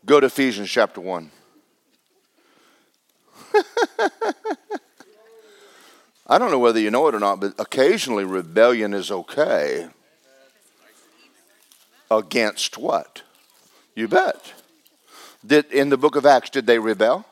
Go 0.03 0.19
to 0.19 0.25
Ephesians 0.25 0.71
chapter 0.71 0.99
1. 0.99 1.29
I 6.27 6.37
don't 6.37 6.51
know 6.51 6.59
whether 6.59 6.79
you 6.79 6.91
know 6.91 7.07
it 7.07 7.15
or 7.15 7.19
not, 7.19 7.39
but 7.39 7.53
occasionally 7.59 8.23
rebellion 8.23 8.93
is 8.93 9.11
okay. 9.11 9.89
Against 12.09 12.77
what? 12.77 13.23
You 13.95 14.07
bet. 14.07 14.53
Did 15.45 15.71
in 15.71 15.89
the 15.89 15.97
book 15.97 16.15
of 16.15 16.25
Acts 16.25 16.49
did 16.49 16.67
they 16.67 16.79
rebel? 16.79 17.25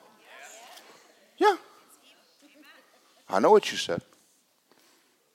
Yeah. 1.38 1.55
I 3.30 3.39
know 3.39 3.51
what 3.51 3.72
you 3.72 3.78
said. 3.78 4.01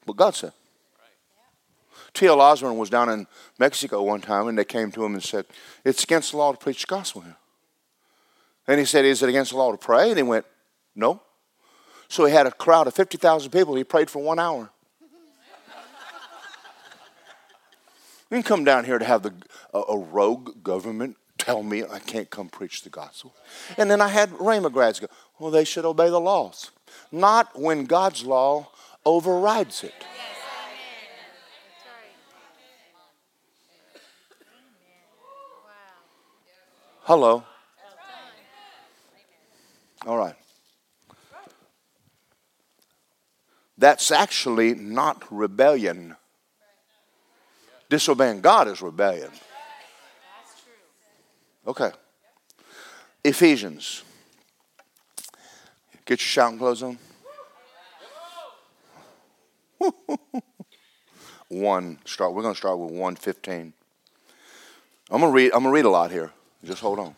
What 0.05 0.17
God 0.17 0.35
said. 0.35 0.53
T.L. 2.13 2.41
Osborn 2.41 2.79
was 2.79 2.91
down 2.91 3.09
in 3.09 3.27
Mexico 3.59 4.03
one 4.03 4.21
time 4.21 4.47
and 4.47 4.57
they 4.57 4.65
came 4.65 4.93
to 4.93 5.05
him 5.05 5.15
and 5.15 5.23
said, 5.23 5.47
It's 5.85 6.05
against 6.05 6.31
the 6.31 6.37
law 6.37 6.53
to 6.53 6.59
preach 6.59 6.83
the 6.83 6.87
gospel 6.87 7.23
here. 7.23 7.37
And 8.69 8.79
he 8.79 8.87
said, 8.87 9.05
Is 9.05 9.23
it 9.23 9.29
against 9.29 9.51
the 9.51 9.57
law 9.57 9.73
to 9.73 9.79
pray? 9.79 10.09
And 10.11 10.17
he 10.17 10.23
went, 10.23 10.47
No. 10.95 11.23
So 12.09 12.25
he 12.25 12.33
had 12.33 12.47
a 12.47 12.53
crowd 12.53 12.87
of 12.87 12.95
50,000 12.95 13.51
people. 13.51 13.75
He 13.75 13.85
prayed 13.85 14.11
for 14.11 14.23
one 14.23 14.39
hour. 14.39 14.71
you 18.31 18.37
can 18.37 18.43
come 18.43 18.65
down 18.65 18.85
here 18.85 18.99
to 18.99 19.05
have 19.05 19.23
the, 19.23 19.33
a, 19.73 19.81
a, 19.81 19.99
rogue 19.99 20.63
government 20.63 21.17
tell 21.39 21.63
me 21.63 21.83
I 21.85 21.99
can't 21.99 22.31
come 22.31 22.49
preach 22.49 22.83
the 22.83 22.91
gospel. 22.91 23.35
And 23.77 23.91
then 23.91 24.01
I 24.01 24.09
had 24.09 24.31
Rhema 24.31 24.73
grads 24.73 25.01
go, 25.01 25.09
Well, 25.39 25.51
they 25.51 25.65
should 25.65 25.85
obey 25.85 26.09
the 26.09 26.21
laws. 26.21 26.71
Not 27.11 27.59
when 27.59 27.87
God's 27.87 28.25
law 28.25 28.69
overrides 29.05 29.83
it. 29.83 29.95
Hello. 37.03 37.45
All 40.07 40.17
right. 40.17 40.35
That's 43.85 44.11
actually 44.11 44.75
not 44.75 45.31
rebellion. 45.31 46.17
Disobeying 47.91 48.41
God 48.41 48.67
is 48.67 48.81
rebellion. 48.81 49.29
Okay. 51.67 51.91
Ephesians. 53.23 54.03
Get 56.07 56.13
your 56.13 56.27
shouting 56.27 56.57
clothes 56.57 56.83
on. 56.83 56.99
one 61.49 61.99
start. 62.07 62.33
We're 62.33 62.41
going 62.41 62.55
to 62.55 62.59
start 62.59 62.79
with 62.79 62.91
one 62.91 63.17
fifteen. 63.17 63.75
I'm 65.11 65.21
going 65.21 65.31
to 65.31 65.37
read. 65.37 65.53
I'm 65.53 65.63
going 65.63 65.65
to 65.65 65.77
read 65.77 65.85
a 65.85 65.91
lot 65.91 66.11
here. 66.11 66.33
Just 66.65 66.81
hold 66.81 67.01
on. 67.01 67.15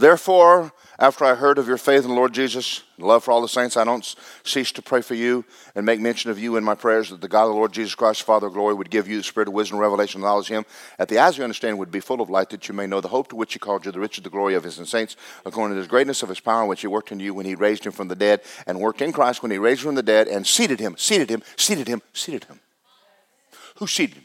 Therefore, 0.00 0.72
after 0.98 1.26
I 1.26 1.34
heard 1.34 1.58
of 1.58 1.68
your 1.68 1.76
faith 1.76 2.04
in 2.04 2.08
the 2.08 2.16
Lord 2.16 2.32
Jesus 2.32 2.82
and 2.96 3.06
love 3.06 3.22
for 3.22 3.32
all 3.32 3.42
the 3.42 3.48
saints, 3.48 3.76
I 3.76 3.84
don't 3.84 4.16
cease 4.44 4.72
to 4.72 4.82
pray 4.82 5.02
for 5.02 5.14
you 5.14 5.44
and 5.74 5.84
make 5.84 6.00
mention 6.00 6.30
of 6.30 6.38
you 6.38 6.56
in 6.56 6.64
my 6.64 6.74
prayers 6.74 7.10
that 7.10 7.20
the 7.20 7.28
God 7.28 7.44
of 7.44 7.50
the 7.50 7.56
Lord 7.56 7.72
Jesus 7.72 7.94
Christ, 7.94 8.22
Father 8.22 8.46
of 8.46 8.54
glory, 8.54 8.72
would 8.72 8.88
give 8.88 9.06
you 9.08 9.18
the 9.18 9.22
spirit 9.22 9.48
of 9.48 9.52
wisdom, 9.52 9.78
revelation, 9.78 10.22
knowledge 10.22 10.50
of 10.50 10.56
him, 10.56 10.64
that 10.96 11.08
the 11.08 11.18
eyes 11.18 11.34
of 11.34 11.38
your 11.38 11.44
understanding 11.44 11.76
would 11.76 11.90
be 11.90 12.00
full 12.00 12.22
of 12.22 12.30
light, 12.30 12.48
that 12.48 12.66
you 12.66 12.74
may 12.74 12.86
know 12.86 13.02
the 13.02 13.08
hope 13.08 13.28
to 13.28 13.36
which 13.36 13.52
he 13.52 13.58
called 13.58 13.84
you, 13.84 13.92
the 13.92 14.00
riches 14.00 14.18
of 14.18 14.24
the 14.24 14.30
glory 14.30 14.54
of 14.54 14.64
his 14.64 14.76
saints, 14.88 15.16
according 15.44 15.76
to 15.76 15.82
the 15.82 15.88
greatness 15.88 16.22
of 16.22 16.30
his 16.30 16.40
power, 16.40 16.64
which 16.64 16.80
he 16.80 16.86
worked 16.86 17.12
in 17.12 17.20
you 17.20 17.34
when 17.34 17.44
he 17.44 17.54
raised 17.54 17.84
him 17.84 17.92
from 17.92 18.08
the 18.08 18.16
dead, 18.16 18.40
and 18.66 18.80
worked 18.80 19.02
in 19.02 19.12
Christ 19.12 19.42
when 19.42 19.52
he 19.52 19.58
raised 19.58 19.82
him 19.82 19.88
from 19.88 19.96
the 19.96 20.02
dead, 20.02 20.28
and 20.28 20.46
seated 20.46 20.80
him, 20.80 20.94
seated 20.96 21.28
him, 21.28 21.42
seated 21.56 21.88
him, 21.88 22.00
seated 22.14 22.44
him. 22.44 22.58
Who 23.76 23.86
seated 23.86 24.16
him? 24.16 24.24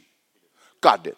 God 0.80 1.02
did. 1.02 1.16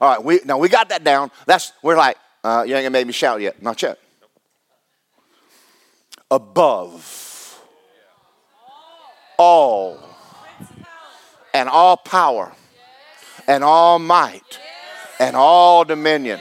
All 0.00 0.08
right, 0.08 0.24
we, 0.24 0.40
now 0.44 0.58
we 0.58 0.68
got 0.68 0.90
that 0.90 1.02
down. 1.02 1.32
That's 1.46 1.72
we're 1.82 1.96
like, 1.96 2.16
uh, 2.44 2.64
you 2.66 2.74
ain't 2.74 2.84
gonna 2.84 2.90
make 2.90 3.06
me 3.06 3.12
shout 3.12 3.40
yet. 3.40 3.62
Not 3.62 3.82
yet. 3.82 3.98
Above 6.30 7.62
all 9.38 9.98
and 11.54 11.68
all 11.68 11.96
power 11.96 12.52
and 13.46 13.64
all 13.64 13.98
might 13.98 14.60
and 15.18 15.34
all 15.34 15.84
dominion. 15.84 16.40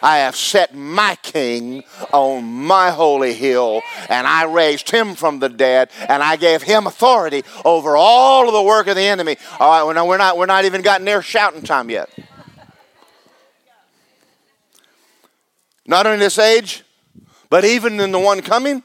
I 0.00 0.18
have 0.18 0.36
set 0.36 0.74
my 0.74 1.16
king 1.22 1.82
on 2.12 2.44
my 2.44 2.90
holy 2.90 3.34
hill, 3.34 3.82
and 4.08 4.28
I 4.28 4.44
raised 4.44 4.90
him 4.90 5.16
from 5.16 5.40
the 5.40 5.48
dead, 5.48 5.90
and 6.08 6.22
I 6.22 6.36
gave 6.36 6.62
him 6.62 6.86
authority 6.86 7.42
over 7.64 7.96
all 7.96 8.46
of 8.46 8.54
the 8.54 8.62
work 8.62 8.86
of 8.86 8.94
the 8.94 9.02
enemy. 9.02 9.36
All 9.58 9.68
right, 9.68 9.82
well, 9.82 10.06
we're 10.06 10.16
not, 10.16 10.38
we're 10.38 10.46
not 10.46 10.64
even 10.64 10.82
gotten 10.82 11.04
near 11.04 11.20
shouting 11.20 11.62
time 11.62 11.90
yet. 11.90 12.10
Not 15.88 16.06
in 16.06 16.20
this 16.20 16.38
age, 16.38 16.84
but 17.50 17.64
even 17.64 17.98
in 17.98 18.12
the 18.12 18.18
one 18.20 18.42
coming, 18.42 18.84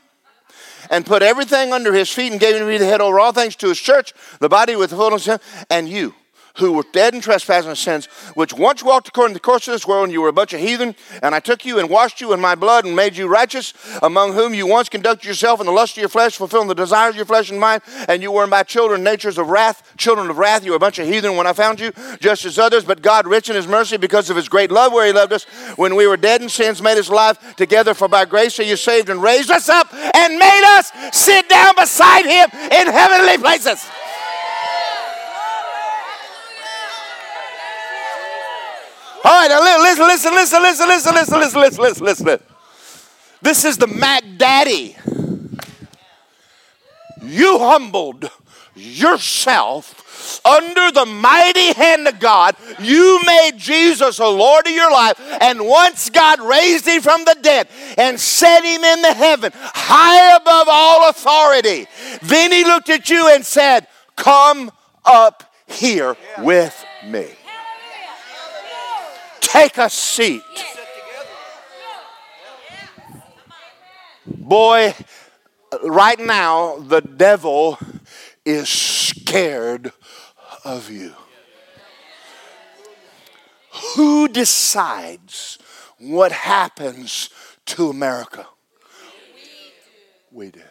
and 0.90 1.06
put 1.06 1.22
everything 1.22 1.72
under 1.72 1.94
his 1.94 2.10
feet 2.10 2.32
and 2.32 2.42
gave 2.42 2.56
him 2.56 2.62
to 2.62 2.68
be 2.68 2.78
the 2.78 2.86
head 2.86 3.02
over 3.02 3.20
all 3.20 3.32
things 3.32 3.56
to 3.58 3.68
his 3.68 3.80
church, 3.80 4.14
the 4.40 4.50
body 4.50 4.76
with 4.76 4.90
the 4.90 4.96
fullness 4.96 5.28
of 5.28 5.42
him, 5.42 5.66
and 5.70 5.88
you 5.88 6.16
who 6.58 6.74
were 6.74 6.86
dead 6.92 7.16
in 7.16 7.22
trespasses 7.22 7.68
and 7.68 7.78
sins, 7.78 8.06
which 8.36 8.54
once 8.54 8.84
walked 8.84 9.08
according 9.08 9.34
to 9.34 9.38
the 9.38 9.44
course 9.44 9.68
of 9.68 9.72
this 9.72 9.88
world, 9.88 10.04
and 10.04 10.14
you 10.14 10.22
were 10.22 10.30
a 10.30 10.34
bunch 10.34 10.54
of 10.54 10.60
heathen, 10.60 10.96
and 11.24 11.34
I 11.34 11.40
took 11.40 11.66
you 11.66 11.80
and 11.80 11.90
washed 11.90 12.22
you 12.22 12.32
in 12.32 12.40
my 12.40 12.54
blood 12.54 12.86
and 12.86 12.96
made 12.96 13.18
you 13.18 13.28
righteous, 13.28 13.74
among 14.04 14.34
whom 14.34 14.54
you 14.54 14.68
once 14.68 14.88
conducted 14.88 15.28
yourself 15.28 15.60
in 15.60 15.66
the 15.66 15.72
lust 15.72 15.98
of 15.98 16.02
your 16.02 16.10
flesh, 16.10 16.38
fulfilling 16.38 16.68
the 16.68 16.76
desires 16.76 17.12
of 17.12 17.16
your 17.16 17.26
flesh 17.26 17.50
and 17.50 17.60
mind, 17.60 17.82
and 18.08 18.22
you 18.22 18.32
were 18.32 18.46
my 18.46 18.62
children, 18.62 19.04
natures 19.04 19.40
of 19.40 19.50
wrath, 19.50 19.94
children 19.98 20.30
of 20.30 20.38
wrath. 20.38 20.64
You 20.64 20.72
were 20.72 20.78
a 20.78 20.80
bunch 20.80 21.00
of 21.00 21.08
heathen 21.08 21.36
when 21.36 21.48
I 21.48 21.54
found 21.54 21.80
you, 21.80 21.92
just 22.20 22.46
as 22.46 22.60
others, 22.60 22.86
but 22.86 23.02
God, 23.02 23.26
rich 23.26 23.50
in 23.50 23.56
his 23.56 23.68
mercy, 23.68 23.98
because 23.98 24.30
of 24.30 24.36
his 24.36 24.48
great 24.48 24.72
love 24.72 24.94
where 24.94 25.08
he 25.08 25.12
loved 25.12 25.34
us, 25.34 25.46
when 25.76 25.96
we 25.96 26.06
were 26.06 26.18
dead 26.18 26.44
in 26.44 26.50
sins, 26.50 26.82
made 26.82 27.00
us 27.00 27.10
alive 27.10 27.56
together, 27.56 27.96
for 27.96 28.08
by 28.08 28.26
grace 28.26 28.60
are 28.60 28.64
you 28.64 28.78
saved, 28.78 29.10
and 29.10 29.24
raised 29.24 29.50
us 29.50 29.70
up, 29.70 29.92
and 29.94 30.38
made 30.38 30.78
us 30.78 30.92
sit 31.12 31.50
down 31.50 31.74
beside 31.76 32.26
him 32.26 32.50
in 32.72 32.88
heavenly 32.88 33.40
places. 33.40 33.84
All 39.26 39.32
right, 39.32 39.48
now 39.48 39.82
listen, 39.82 40.06
listen, 40.06 40.34
listen, 40.34 40.62
listen, 40.62 40.88
listen, 40.88 41.16
listen, 41.16 41.40
listen, 41.40 41.62
listen, 41.62 41.62
listen, 41.62 42.06
listen, 42.06 42.26
listen. 42.26 42.48
This 43.42 43.66
is 43.66 43.78
the 43.78 43.88
Mac 43.88 44.24
Daddy. 44.38 44.96
You 47.22 47.60
humbled 47.60 48.30
yourself 48.76 50.42
under 50.46 50.92
the 50.92 51.06
mighty 51.06 51.74
hand 51.74 52.08
of 52.08 52.20
God. 52.20 52.56
You 52.80 53.22
made 53.26 53.54
Jesus 53.58 54.20
a 54.20 54.28
Lord 54.28 54.68
of 54.68 54.74
your 54.74 54.92
life. 54.92 55.20
And 55.42 55.66
once 55.66 56.10
God 56.10 56.42
raised 56.42 56.88
him 56.88 57.02
from 57.02 57.24
the 57.24 57.38
dead 57.42 57.68
and 57.98 58.20
set 58.20 58.64
him 58.64 58.84
in 58.84 59.02
the 59.02 59.14
heaven, 59.14 59.52
high 59.56 60.36
above 60.36 60.68
all 60.70 61.10
authority, 61.10 61.88
then 62.24 62.52
he 62.52 62.64
looked 62.64 62.90
at 62.90 63.10
you 63.10 63.30
and 63.34 63.46
said, 63.46 63.88
Come 64.16 64.72
up 65.06 65.54
here 65.68 66.16
with 66.40 66.86
me. 67.06 67.28
Take 69.44 69.78
a 69.78 69.90
seat. 69.90 70.42
Boy, 74.26 74.96
right 75.84 76.20
now, 76.20 76.78
the 76.80 77.02
devil 77.02 77.78
is 78.46 78.70
scared 78.70 79.92
of 80.64 80.90
you. 80.90 81.14
Who 83.96 84.28
decides 84.28 85.58
what 85.98 86.32
happens 86.32 87.30
to 87.68 87.90
America? 87.90 88.48
We 90.32 90.52
do. 90.52 90.62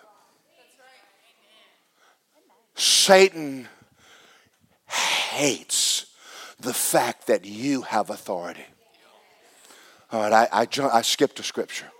Satan 2.74 3.68
hates 4.86 6.06
the 6.62 6.72
fact 6.72 7.26
that 7.26 7.44
you 7.44 7.82
have 7.82 8.08
authority. 8.08 8.64
All 10.12 10.20
right, 10.20 10.48
I, 10.52 10.62
I, 10.62 10.98
I 10.98 11.02
skipped 11.02 11.40
a 11.40 11.42
scripture. 11.42 11.90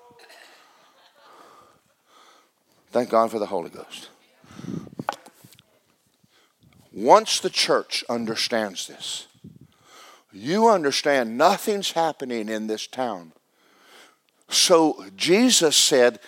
Thank 2.91 3.11
God 3.11 3.31
for 3.31 3.39
the 3.39 3.47
Holy 3.47 3.71
Ghost. 3.71 4.11
Once 6.93 7.41
the 7.41 7.51
church 7.51 8.05
understands 8.09 8.87
this, 8.87 9.27
you 10.31 10.69
understand 10.69 11.37
nothing's 11.37 11.93
happening 11.93 12.49
in 12.49 12.67
this 12.67 12.87
town. 12.87 13.33
So 14.49 15.07
Jesus 15.17 15.75
said, 15.75 16.21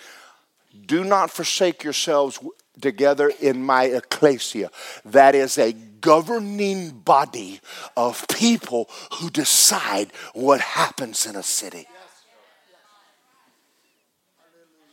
Do 0.85 1.03
not 1.03 1.29
forsake 1.29 1.83
yourselves 1.83 2.39
together 2.81 3.31
in 3.41 3.63
my 3.63 3.85
ecclesia. 3.85 4.69
That 5.05 5.35
is 5.35 5.57
a 5.57 5.73
governing 5.73 6.91
body 6.91 7.59
of 7.97 8.27
people 8.27 8.89
who 9.13 9.29
decide 9.29 10.11
what 10.33 10.61
happens 10.61 11.25
in 11.25 11.35
a 11.35 11.43
city. 11.43 11.87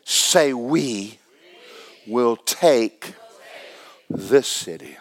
Say, 0.05 0.53
we 0.53 1.19
will 2.07 2.37
take 2.37 3.15
this 4.11 4.49
city. 4.49 4.97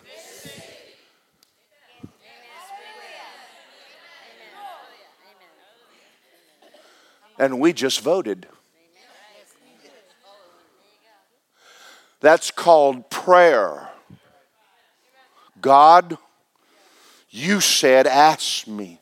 And 7.39 7.59
we 7.59 7.73
just 7.73 8.01
voted. 8.01 8.47
That's 12.21 12.51
called 12.51 13.09
prayer. 13.09 13.89
God, 15.59 16.17
you 17.29 17.59
said, 17.61 18.07
ask 18.07 18.67
me, 18.67 18.99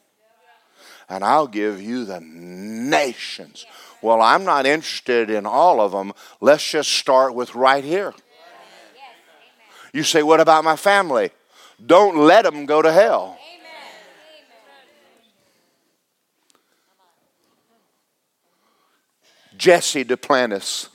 and 1.09 1.23
I'll 1.23 1.47
give 1.47 1.81
you 1.81 2.05
the 2.05 2.21
nations. 2.21 3.65
Well, 4.01 4.21
I'm 4.21 4.45
not 4.45 4.65
interested 4.65 5.29
in 5.29 5.45
all 5.45 5.81
of 5.81 5.91
them. 5.91 6.13
Let's 6.39 6.69
just 6.69 6.91
start 6.91 7.35
with 7.35 7.55
right 7.55 7.83
here. 7.83 8.13
You 9.93 10.03
say, 10.03 10.23
What 10.23 10.39
about 10.39 10.63
my 10.63 10.75
family? 10.75 11.31
Don't 11.83 12.17
let 12.17 12.43
them 12.43 12.65
go 12.65 12.81
to 12.81 12.91
hell. 12.91 13.37
Jesse 19.57 20.05
Duplantis 20.05 20.87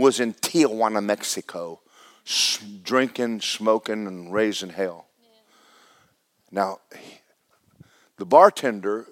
was 0.00 0.18
in 0.18 0.32
Tijuana, 0.32 1.04
Mexico, 1.04 1.80
drinking, 2.82 3.42
smoking, 3.42 4.06
and 4.06 4.32
raising 4.32 4.70
hell. 4.70 5.06
Now, 6.50 6.78
the 8.16 8.24
bartender 8.24 9.06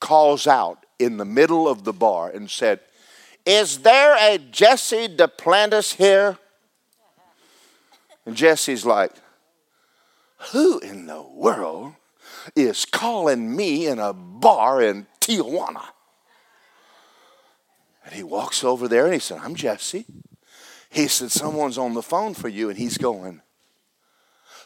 calls 0.00 0.46
out 0.46 0.86
in 0.98 1.18
the 1.18 1.24
middle 1.24 1.68
of 1.68 1.84
the 1.84 1.92
bar 1.92 2.30
and 2.30 2.50
said, 2.50 2.80
Is 3.44 3.80
there 3.80 4.16
a 4.18 4.38
Jesse 4.38 5.08
Duplantis 5.08 5.94
here? 5.94 6.38
And 8.26 8.36
Jesse's 8.36 8.84
like, 8.84 9.12
Who 10.52 10.78
in 10.80 11.06
the 11.06 11.22
world 11.22 11.94
is 12.54 12.84
calling 12.84 13.56
me 13.56 13.86
in 13.86 13.98
a 13.98 14.12
bar 14.12 14.82
in 14.82 15.06
Tijuana? 15.20 15.84
And 18.08 18.16
he 18.16 18.22
walks 18.22 18.64
over 18.64 18.88
there 18.88 19.04
and 19.04 19.12
he 19.12 19.20
said, 19.20 19.40
I'm 19.42 19.54
Jesse. 19.54 20.06
He 20.88 21.08
said, 21.08 21.30
Someone's 21.30 21.76
on 21.76 21.92
the 21.92 22.00
phone 22.00 22.32
for 22.32 22.48
you. 22.48 22.70
And 22.70 22.78
he's 22.78 22.96
going, 22.96 23.42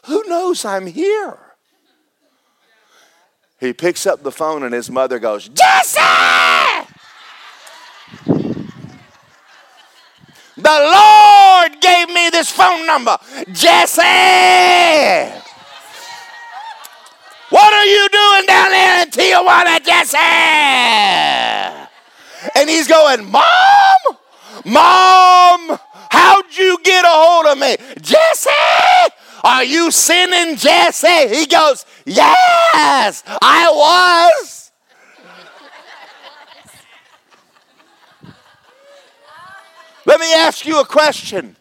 Who 0.05 0.23
knows 0.27 0.63
I'm 0.63 0.87
here? 0.87 1.37
He 3.59 3.73
picks 3.73 4.05
up 4.05 4.23
the 4.23 4.31
phone 4.31 4.63
and 4.63 4.73
his 4.73 4.89
mother 4.89 5.19
goes, 5.19 5.49
Jesse! 5.49 5.99
The 10.55 10.63
Lord 10.63 11.81
gave 11.81 12.07
me 12.07 12.29
this 12.29 12.49
phone 12.49 12.87
number. 12.87 13.17
Jesse! 13.51 14.01
What 17.49 17.73
are 17.73 17.85
you 17.85 18.07
doing 18.09 18.45
down 18.45 18.71
there 18.71 19.03
in 19.03 19.09
Tijuana, 19.09 19.83
Jesse? 19.83 21.82
And 22.55 22.69
he's 22.69 22.87
going, 22.87 23.29
Mom, 23.29 23.43
Mom, 24.65 25.79
how'd 26.09 26.57
you 26.57 26.77
get 26.83 27.05
a 27.05 27.09
hold 27.09 27.45
of 27.47 27.57
me? 27.57 27.75
Jesse, 28.01 28.49
are 29.43 29.63
you 29.63 29.91
sinning, 29.91 30.55
Jesse? 30.55 31.27
He 31.35 31.45
goes, 31.45 31.85
Yes, 32.05 33.23
I 33.41 33.71
was. 33.73 34.71
Let 40.05 40.19
me 40.19 40.33
ask 40.33 40.65
you 40.65 40.79
a 40.81 40.85
question. 40.85 41.55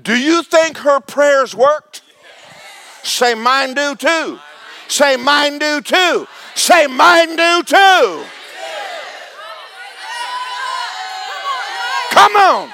Do 0.00 0.14
you 0.14 0.42
think 0.42 0.78
her 0.78 1.00
prayers 1.00 1.54
worked? 1.54 2.02
Say, 3.02 3.34
mine 3.34 3.74
do 3.74 3.94
too. 3.96 4.38
Say, 4.88 5.16
mine 5.16 5.58
do 5.58 5.80
too. 5.80 6.26
Say, 6.54 6.86
mine 6.86 7.36
do 7.36 7.62
too. 7.62 8.24
Come 12.16 12.34
on. 12.34 12.70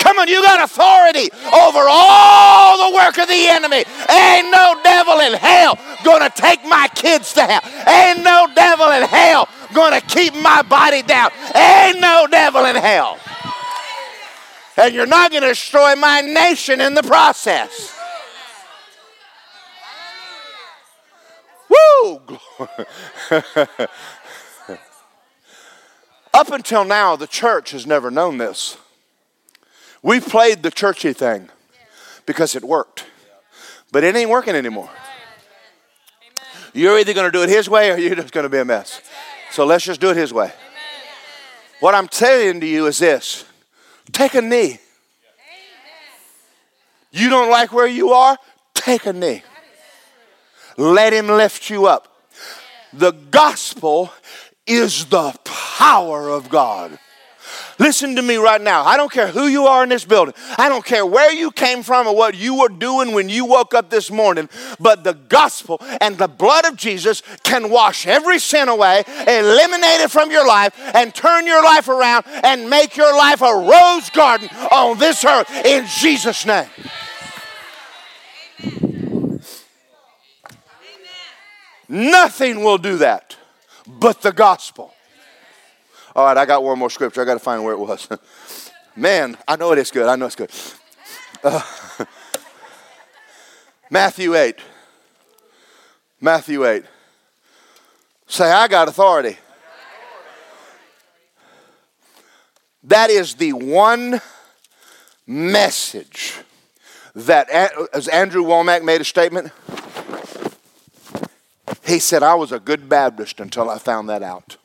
Come 0.00 0.18
on, 0.18 0.26
you 0.26 0.42
got 0.42 0.64
authority 0.64 1.30
over 1.46 1.86
all 1.88 2.90
the 2.90 2.96
work 2.96 3.18
of 3.18 3.28
the 3.28 3.48
enemy. 3.48 3.84
Ain't 4.10 4.50
no 4.50 4.80
devil 4.82 5.20
in 5.20 5.34
hell 5.34 5.78
gonna 6.02 6.28
take 6.34 6.64
my 6.64 6.88
kids 6.92 7.32
to 7.34 7.42
hell. 7.42 7.62
Ain't 7.86 8.24
no 8.24 8.48
devil 8.52 8.90
in 8.90 9.04
hell 9.04 9.48
gonna 9.72 10.00
keep 10.00 10.34
my 10.34 10.62
body 10.62 11.02
down. 11.02 11.30
Ain't 11.54 12.00
no 12.00 12.26
devil 12.28 12.64
in 12.64 12.74
hell. 12.74 13.16
And 14.76 14.92
you're 14.92 15.06
not 15.06 15.30
gonna 15.30 15.46
destroy 15.46 15.94
my 15.94 16.20
nation 16.22 16.80
in 16.80 16.94
the 16.94 17.04
process. 17.04 17.94
Woo! 21.68 22.20
Up 26.40 26.50
until 26.52 26.86
now, 26.86 27.16
the 27.16 27.26
church 27.26 27.72
has 27.72 27.86
never 27.86 28.10
known 28.10 28.38
this. 28.38 28.78
We've 30.02 30.26
played 30.26 30.62
the 30.62 30.70
churchy 30.70 31.12
thing 31.12 31.50
because 32.24 32.56
it 32.56 32.64
worked, 32.64 33.04
but 33.92 34.04
it 34.04 34.16
ain't 34.16 34.30
working 34.30 34.54
anymore. 34.54 34.88
You're 36.72 36.98
either 36.98 37.12
going 37.12 37.30
to 37.30 37.30
do 37.30 37.42
it 37.42 37.50
His 37.50 37.68
way 37.68 37.90
or 37.90 37.98
you're 37.98 38.14
just 38.14 38.32
going 38.32 38.44
to 38.44 38.48
be 38.48 38.56
a 38.56 38.64
mess. 38.64 39.02
So 39.50 39.66
let's 39.66 39.84
just 39.84 40.00
do 40.00 40.08
it 40.12 40.16
His 40.16 40.32
way. 40.32 40.50
What 41.80 41.94
I'm 41.94 42.08
telling 42.08 42.60
to 42.60 42.66
you 42.66 42.86
is 42.86 43.00
this 43.00 43.44
take 44.10 44.34
a 44.34 44.40
knee. 44.40 44.78
You 47.10 47.28
don't 47.28 47.50
like 47.50 47.70
where 47.70 47.86
you 47.86 48.12
are? 48.12 48.38
Take 48.72 49.04
a 49.04 49.12
knee. 49.12 49.42
Let 50.78 51.12
Him 51.12 51.26
lift 51.26 51.68
you 51.68 51.84
up. 51.84 52.16
The 52.94 53.10
gospel 53.10 54.10
is 54.66 55.06
the 55.06 55.32
power 55.44 56.28
of 56.28 56.48
God. 56.48 56.98
Listen 57.80 58.14
to 58.16 58.22
me 58.22 58.36
right 58.36 58.60
now. 58.60 58.84
I 58.84 58.98
don't 58.98 59.10
care 59.10 59.28
who 59.28 59.46
you 59.46 59.66
are 59.66 59.82
in 59.82 59.88
this 59.88 60.04
building. 60.04 60.34
I 60.58 60.68
don't 60.68 60.84
care 60.84 61.06
where 61.06 61.32
you 61.32 61.50
came 61.50 61.82
from 61.82 62.06
or 62.06 62.14
what 62.14 62.36
you 62.36 62.60
were 62.60 62.68
doing 62.68 63.12
when 63.12 63.30
you 63.30 63.46
woke 63.46 63.72
up 63.72 63.88
this 63.88 64.10
morning, 64.10 64.50
but 64.78 65.02
the 65.02 65.14
gospel 65.14 65.78
and 66.02 66.18
the 66.18 66.28
blood 66.28 66.66
of 66.66 66.76
Jesus 66.76 67.22
can 67.42 67.70
wash 67.70 68.06
every 68.06 68.38
sin 68.38 68.68
away, 68.68 69.02
eliminate 69.26 70.02
it 70.02 70.10
from 70.10 70.30
your 70.30 70.46
life, 70.46 70.78
and 70.94 71.14
turn 71.14 71.46
your 71.46 71.64
life 71.64 71.88
around 71.88 72.26
and 72.44 72.68
make 72.68 72.98
your 72.98 73.16
life 73.16 73.40
a 73.40 73.54
rose 73.54 74.10
garden 74.10 74.50
on 74.70 74.98
this 74.98 75.24
earth 75.24 75.50
in 75.64 75.86
Jesus' 75.86 76.44
name. 76.44 76.68
Nothing 81.88 82.62
will 82.62 82.78
do 82.78 82.98
that 82.98 83.36
but 83.98 84.22
the 84.22 84.32
gospel. 84.32 84.94
All 86.14 86.24
right, 86.24 86.36
I 86.36 86.44
got 86.44 86.62
one 86.62 86.78
more 86.78 86.90
scripture. 86.90 87.22
I 87.22 87.24
got 87.24 87.34
to 87.34 87.40
find 87.40 87.64
where 87.64 87.74
it 87.74 87.78
was. 87.78 88.08
Man, 88.96 89.36
I 89.46 89.56
know 89.56 89.72
it 89.72 89.78
is 89.78 89.90
good. 89.90 90.06
I 90.06 90.16
know 90.16 90.26
it's 90.26 90.36
good. 90.36 90.50
Uh, 91.42 91.62
Matthew 93.90 94.34
8. 94.34 94.56
Matthew 96.20 96.66
8. 96.66 96.84
Say, 98.26 98.50
I 98.50 98.68
got 98.68 98.88
authority. 98.88 99.38
That 102.84 103.10
is 103.10 103.34
the 103.34 103.52
one 103.52 104.20
message 105.26 106.34
that, 107.14 107.48
as 107.92 108.08
Andrew 108.08 108.42
Wommack 108.44 108.82
made 108.82 109.00
a 109.00 109.04
statement, 109.04 109.52
he 111.84 111.98
said, 111.98 112.22
I 112.22 112.34
was 112.34 112.52
a 112.52 112.60
good 112.60 112.88
Baptist 112.88 113.40
until 113.40 113.68
I 113.68 113.78
found 113.78 114.08
that 114.08 114.22
out. 114.22 114.56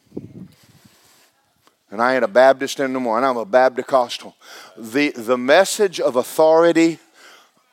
And 1.91 2.01
I 2.01 2.16
ain't 2.16 2.24
a 2.24 2.30
Baptist 2.30 2.80
anymore, 2.80 3.18
and 3.18 3.26
I'm 3.26 3.38
a 3.38 3.45
Baptist 3.45 3.88
Costal. 3.88 4.36
The, 4.78 5.12
the 5.12 5.38
message 5.38 5.99
of 5.99 6.16
authority, 6.16 6.99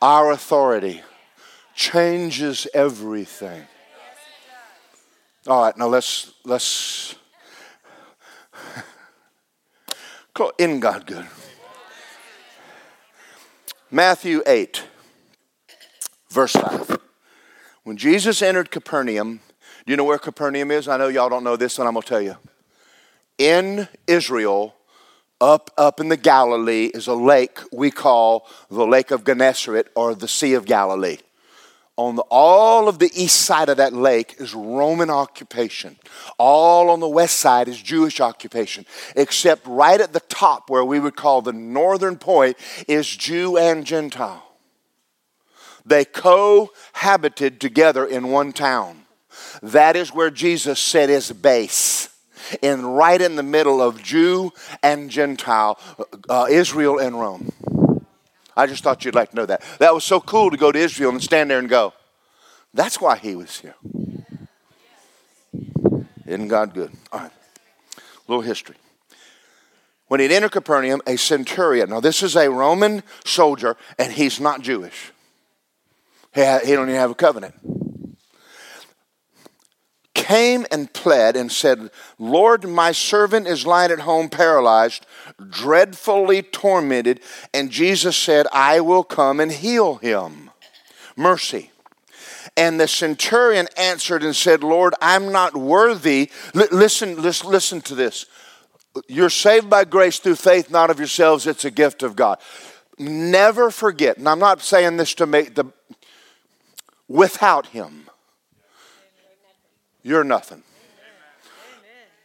our 0.01 0.31
authority, 0.31 1.03
changes 1.75 2.67
everything. 2.75 3.67
All 5.47 5.65
right, 5.65 5.77
now 5.77 5.89
let's 5.89 6.35
let's 6.45 7.17
in 10.59 10.79
God 10.79 11.07
good. 11.07 11.27
Matthew 13.91 14.43
8, 14.47 14.85
verse 16.31 16.53
5. 16.53 16.99
When 17.85 17.97
Jesus 17.97 18.43
entered 18.43 18.71
Capernaum, 18.71 19.41
do 19.85 19.91
you 19.91 19.97
know 19.97 20.05
where 20.05 20.19
Capernaum 20.19 20.71
is? 20.71 20.87
I 20.87 20.97
know 20.97 21.09
y'all 21.09 21.29
don't 21.29 21.43
know 21.43 21.57
this, 21.57 21.79
and 21.79 21.89
I'm 21.89 21.95
going 21.95 22.03
to 22.03 22.09
tell 22.09 22.23
you. 22.23 22.37
In 23.39 23.89
Israel, 24.07 24.77
up, 25.41 25.73
up 25.77 25.99
in 25.99 26.09
the 26.09 26.17
Galilee, 26.17 26.93
is 26.95 27.09
a 27.09 27.15
lake 27.15 27.59
we 27.73 27.91
call 27.91 28.47
the 28.71 28.87
Lake 28.87 29.11
of 29.11 29.25
Gennesaret 29.25 29.89
or 29.97 30.15
the 30.15 30.29
Sea 30.29 30.55
of 30.55 30.65
Galilee. 30.65 31.19
On 31.97 32.15
the, 32.15 32.23
all 32.31 32.89
of 32.89 33.01
the 33.01 33.11
east 33.15 33.41
side 33.41 33.69
of 33.69 33.79
that 33.79 33.93
lake 33.93 34.37
is 34.39 34.55
Roman 34.55 35.11
occupation. 35.11 35.97
All 36.39 36.89
on 36.89 37.01
the 37.01 37.09
west 37.09 37.39
side 37.39 37.67
is 37.67 37.83
Jewish 37.83 38.21
occupation, 38.21 38.87
except 39.17 39.67
right 39.67 40.01
at 40.01 40.13
the 40.13 40.21
top, 40.21 40.71
where 40.71 40.85
we 40.85 41.01
would 41.01 41.17
call 41.17 41.43
the 41.43 41.53
northern 41.53 42.17
point, 42.17 42.57
is 42.87 43.09
Jew 43.09 43.59
and 43.59 43.85
Gentile. 43.85 44.52
They 45.85 46.05
cohabited 46.05 47.61
together 47.61 48.05
in 48.07 48.29
one 48.29 48.53
town. 48.53 49.05
That 49.63 49.97
is 49.97 50.15
where 50.15 50.31
Jesus 50.31 50.79
set 50.79 51.09
his 51.09 51.33
base. 51.33 52.09
in 52.61 52.85
right 52.85 53.21
in 53.21 53.37
the 53.37 53.43
middle 53.43 53.81
of 53.81 54.03
Jew 54.03 54.53
and 54.83 55.11
Gentile, 55.11 55.79
uh, 56.29 56.47
Israel 56.51 56.99
and 56.99 57.19
Rome. 57.19 57.51
I 58.57 58.67
just 58.67 58.83
thought 58.85 59.05
you'd 59.05 59.15
like 59.15 59.31
to 59.31 59.37
know 59.37 59.47
that. 59.47 59.63
That 59.79 59.95
was 59.95 60.05
so 60.05 60.21
cool 60.21 60.51
to 60.51 60.57
go 60.57 60.73
to 60.73 60.79
Israel 60.79 61.11
and 61.11 61.23
stand 61.23 61.51
there 61.51 61.59
and 61.59 61.69
go, 61.69 61.95
that's 62.75 63.01
why 63.01 63.17
he 63.17 63.35
was 63.37 63.59
here. 63.61 63.75
Isn't 66.27 66.49
God 66.49 66.75
good? 66.75 66.93
All 67.13 67.21
right. 67.21 67.31
Little 68.29 68.43
history. 68.43 68.77
When 70.09 70.21
he'd 70.21 70.33
entered 70.33 70.53
Capernaum, 70.53 71.01
a 71.07 71.17
centurion, 71.17 71.91
now 71.91 72.01
this 72.01 72.23
is 72.23 72.37
a 72.37 72.51
Roman 72.51 73.03
soldier, 73.25 73.77
and 73.99 74.13
he's 74.13 74.41
not 74.41 74.61
Jewish. 74.61 75.13
He, 76.35 76.41
don't 76.41 76.89
even 76.89 76.95
have 76.95 77.11
a 77.11 77.15
covenant. 77.15 77.55
Came 80.15 80.67
and 80.71 80.93
pled 80.93 81.37
and 81.37 81.51
said, 81.51 81.91
Lord, 82.19 82.67
my 82.67 82.93
servant 82.93 83.47
is 83.47 83.67
lying 83.67 83.91
at 83.91 84.01
home 84.01 84.29
paralyzed, 84.29 85.05
dreadfully 85.51 86.43
tormented. 86.43 87.21
And 87.53 87.71
Jesus 87.71 88.17
said, 88.17 88.47
I 88.53 88.81
will 88.81 89.05
come 89.05 89.41
and 89.41 89.53
heal 89.53 89.97
him. 89.97 90.51
Mercy. 91.17 91.71
And 92.57 92.79
the 92.79 92.89
centurion 92.89 93.69
answered 93.77 94.23
and 94.23 94.37
said, 94.37 94.63
Lord, 94.63 94.95
I'm 95.01 95.33
not 95.33 95.57
worthy. 95.57 96.31
L- 96.55 96.67
listen, 96.71 97.21
listen, 97.21 97.51
listen 97.51 97.81
to 97.83 97.95
this. 97.95 98.27
You're 99.09 99.31
saved 99.31 99.71
by 99.71 99.85
grace 99.85 100.19
through 100.19 100.37
faith, 100.37 100.71
not 100.71 100.91
of 100.91 100.99
yourselves. 100.99 101.47
It's 101.47 101.65
a 101.65 101.71
gift 101.71 102.03
of 102.03 102.15
God. 102.15 102.39
Never 102.99 103.71
forget, 103.71 104.19
and 104.19 104.29
I'm 104.29 104.39
not 104.39 104.61
saying 104.61 104.99
this 104.99 105.15
to 105.15 105.27
make 105.27 105.55
the, 105.55 105.65
without 107.13 107.67
Him, 107.67 108.09
you're 110.03 110.25
nothing. 110.25 110.63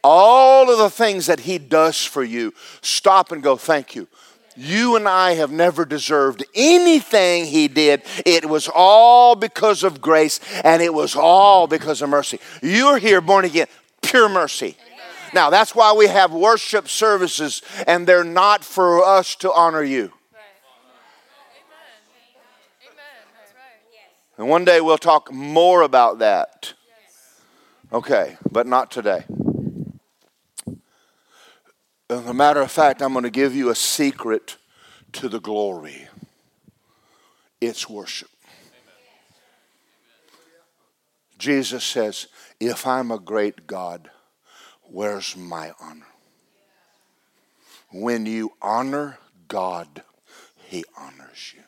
All 0.02 0.70
of 0.70 0.78
the 0.78 0.90
things 0.90 1.26
that 1.26 1.40
He 1.40 1.58
does 1.58 2.04
for 2.04 2.24
you, 2.24 2.54
stop 2.80 3.30
and 3.30 3.42
go, 3.42 3.56
thank 3.56 3.94
you. 3.94 4.08
You 4.56 4.96
and 4.96 5.06
I 5.06 5.34
have 5.34 5.52
never 5.52 5.84
deserved 5.84 6.44
anything 6.54 7.44
He 7.44 7.68
did. 7.68 8.02
It 8.24 8.46
was 8.46 8.68
all 8.74 9.36
because 9.36 9.84
of 9.84 10.00
grace 10.00 10.40
and 10.64 10.82
it 10.82 10.92
was 10.92 11.14
all 11.14 11.66
because 11.66 12.02
of 12.02 12.08
mercy. 12.08 12.40
You're 12.62 12.98
here 12.98 13.20
born 13.20 13.44
again, 13.44 13.66
pure 14.02 14.28
mercy. 14.28 14.76
Now, 15.34 15.50
that's 15.50 15.74
why 15.74 15.92
we 15.92 16.06
have 16.06 16.32
worship 16.32 16.88
services, 16.88 17.60
and 17.86 18.06
they're 18.06 18.24
not 18.24 18.64
for 18.64 19.04
us 19.04 19.34
to 19.36 19.52
honor 19.52 19.82
you. 19.82 20.12
And 24.38 24.48
one 24.48 24.64
day 24.64 24.80
we'll 24.80 24.96
talk 24.96 25.32
more 25.32 25.82
about 25.82 26.20
that. 26.20 26.72
Okay, 27.92 28.36
but 28.50 28.66
not 28.66 28.90
today. 28.90 29.24
As 32.08 32.24
a 32.24 32.32
matter 32.32 32.62
of 32.62 32.70
fact, 32.70 33.02
I'm 33.02 33.12
going 33.12 33.24
to 33.24 33.30
give 33.30 33.54
you 33.54 33.68
a 33.68 33.74
secret 33.74 34.56
to 35.12 35.28
the 35.28 35.40
glory 35.40 36.08
it's 37.60 37.88
worship. 37.88 38.30
Jesus 41.38 41.82
says, 41.82 42.28
If 42.60 42.86
I'm 42.86 43.10
a 43.10 43.18
great 43.18 43.66
God, 43.66 44.10
Where's 44.90 45.36
my 45.36 45.72
honor? 45.80 46.06
When 47.92 48.24
you 48.24 48.52
honor 48.62 49.18
God, 49.46 50.02
He 50.56 50.84
honors 50.96 51.52
you. 51.54 51.62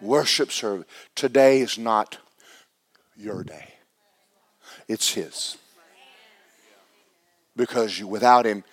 Worship 0.00 0.50
service. 0.50 0.86
Today 1.14 1.60
is 1.60 1.78
not 1.78 2.18
your 3.16 3.44
day, 3.44 3.74
it's 4.88 5.12
His. 5.12 5.56
Because 7.56 7.98
you, 7.98 8.06
without 8.06 8.46
Him, 8.46 8.64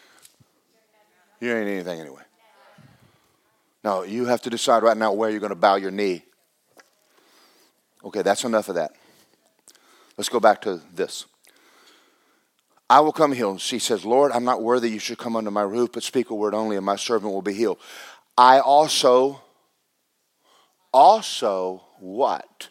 you 1.42 1.54
ain't 1.54 1.68
anything 1.68 2.00
anyway. 2.00 2.22
No, 3.84 4.04
you 4.04 4.26
have 4.26 4.42
to 4.44 4.50
decide 4.50 4.84
right 4.84 4.98
now 4.98 5.14
where 5.14 5.30
you're 5.30 5.40
going 5.40 5.50
to 5.50 5.56
bow 5.56 5.76
your 5.76 5.92
knee. 5.92 6.24
Okay, 8.04 8.22
that's 8.22 8.44
enough 8.44 8.70
of 8.70 8.76
that. 8.76 8.92
Let's 10.18 10.30
go 10.30 10.40
back 10.40 10.62
to 10.62 10.82
this. 10.94 11.26
I 12.90 13.02
will 13.02 13.12
come 13.12 13.34
healed. 13.34 13.60
She 13.60 13.80
says, 13.80 14.06
Lord, 14.06 14.32
I'm 14.32 14.46
not 14.46 14.64
worthy 14.64 14.90
you 14.90 15.00
should 15.00 15.18
come 15.18 15.36
under 15.36 15.52
my 15.52 15.62
roof, 15.62 15.92
but 15.94 16.04
speak 16.04 16.30
a 16.30 16.36
word 16.36 16.54
only, 16.54 16.78
and 16.78 16.86
my 16.86 16.96
servant 16.96 17.34
will 17.34 17.42
be 17.42 17.54
healed. 17.54 17.80
I 18.38 18.60
also, 18.60 19.42
also 20.94 21.84
what? 22.00 22.70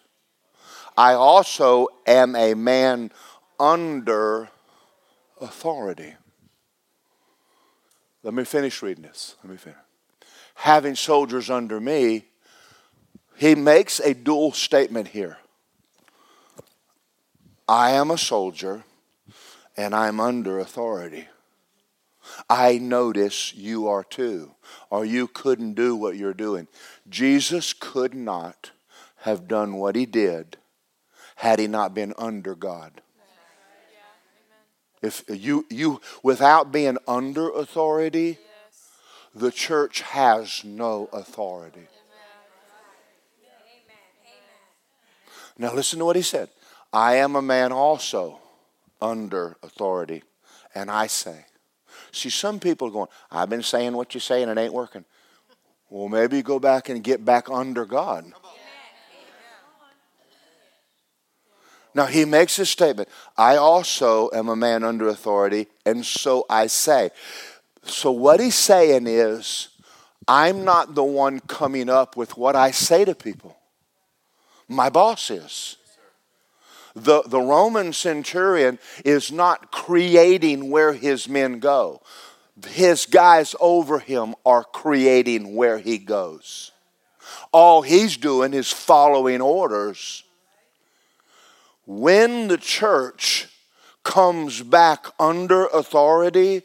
I 0.96 1.12
also 1.12 1.88
am 2.06 2.34
a 2.34 2.54
man 2.54 3.10
under 3.60 4.48
authority. 5.40 6.14
Let 8.22 8.34
me 8.34 8.44
finish 8.44 8.82
reading 8.82 9.04
this. 9.04 9.36
Let 9.44 9.50
me 9.50 9.56
finish. 9.56 9.78
Having 10.54 10.96
soldiers 10.96 11.50
under 11.50 11.80
me, 11.80 12.24
he 13.36 13.54
makes 13.54 14.00
a 14.00 14.14
dual 14.14 14.52
statement 14.52 15.08
here. 15.08 15.38
I 17.68 17.90
am 17.90 18.10
a 18.10 18.18
soldier 18.18 18.84
and 19.76 19.94
I'm 19.94 20.18
under 20.18 20.58
authority. 20.58 21.28
I 22.48 22.78
notice 22.78 23.54
you 23.54 23.88
are 23.88 24.02
too, 24.02 24.54
or 24.90 25.04
you 25.04 25.28
couldn't 25.28 25.74
do 25.74 25.94
what 25.94 26.16
you're 26.16 26.34
doing. 26.34 26.66
Jesus 27.08 27.72
could 27.72 28.14
not 28.14 28.70
have 29.18 29.48
done 29.48 29.74
what 29.74 29.96
he 29.96 30.06
did 30.06 30.56
had 31.36 31.58
he 31.58 31.66
not 31.66 31.94
been 31.94 32.14
under 32.18 32.54
God. 32.54 33.02
If 35.02 35.24
you, 35.28 35.66
you 35.70 36.00
without 36.22 36.72
being 36.72 36.96
under 37.06 37.50
authority, 37.50 38.38
the 39.34 39.50
church 39.50 40.00
has 40.00 40.64
no 40.64 41.08
authority. 41.12 41.86
Now 45.58 45.74
listen 45.74 45.98
to 46.00 46.04
what 46.04 46.16
he 46.16 46.22
said. 46.22 46.48
I 46.92 47.16
am 47.16 47.36
a 47.36 47.42
man 47.42 47.72
also 47.72 48.40
under 49.00 49.56
authority. 49.62 50.22
And 50.74 50.90
I 50.90 51.06
say, 51.06 51.46
see, 52.12 52.30
some 52.30 52.60
people 52.60 52.88
are 52.88 52.90
going, 52.90 53.08
I've 53.30 53.48
been 53.48 53.62
saying 53.62 53.94
what 53.94 54.14
you 54.14 54.20
say 54.20 54.42
and 54.42 54.50
it 54.50 54.58
ain't 54.58 54.72
working. 54.72 55.04
Well, 55.88 56.08
maybe 56.08 56.42
go 56.42 56.58
back 56.58 56.88
and 56.88 57.02
get 57.02 57.24
back 57.24 57.48
under 57.48 57.84
God. 57.84 58.32
Now, 61.94 62.04
he 62.04 62.26
makes 62.26 62.56
this 62.56 62.68
statement 62.68 63.08
I 63.38 63.56
also 63.56 64.28
am 64.34 64.48
a 64.48 64.56
man 64.56 64.84
under 64.84 65.08
authority, 65.08 65.68
and 65.86 66.04
so 66.04 66.44
I 66.50 66.66
say. 66.66 67.10
So, 67.84 68.10
what 68.10 68.38
he's 68.38 68.54
saying 68.54 69.06
is, 69.06 69.68
I'm 70.28 70.64
not 70.64 70.94
the 70.94 71.04
one 71.04 71.40
coming 71.40 71.88
up 71.88 72.16
with 72.16 72.36
what 72.36 72.56
I 72.56 72.70
say 72.70 73.04
to 73.04 73.14
people. 73.14 73.56
My 74.68 74.90
boss 74.90 75.30
is. 75.30 75.76
The, 76.94 77.22
the 77.26 77.40
Roman 77.40 77.92
centurion 77.92 78.78
is 79.04 79.30
not 79.30 79.70
creating 79.70 80.70
where 80.70 80.94
his 80.94 81.28
men 81.28 81.60
go, 81.60 82.02
his 82.64 83.06
guys 83.06 83.54
over 83.60 83.98
him 83.98 84.34
are 84.44 84.64
creating 84.64 85.54
where 85.54 85.78
he 85.78 85.98
goes. 85.98 86.72
All 87.52 87.82
he's 87.82 88.16
doing 88.16 88.54
is 88.54 88.72
following 88.72 89.40
orders. 89.40 90.22
When 91.84 92.48
the 92.48 92.56
church 92.56 93.48
comes 94.02 94.62
back 94.62 95.06
under 95.18 95.66
authority, 95.66 96.62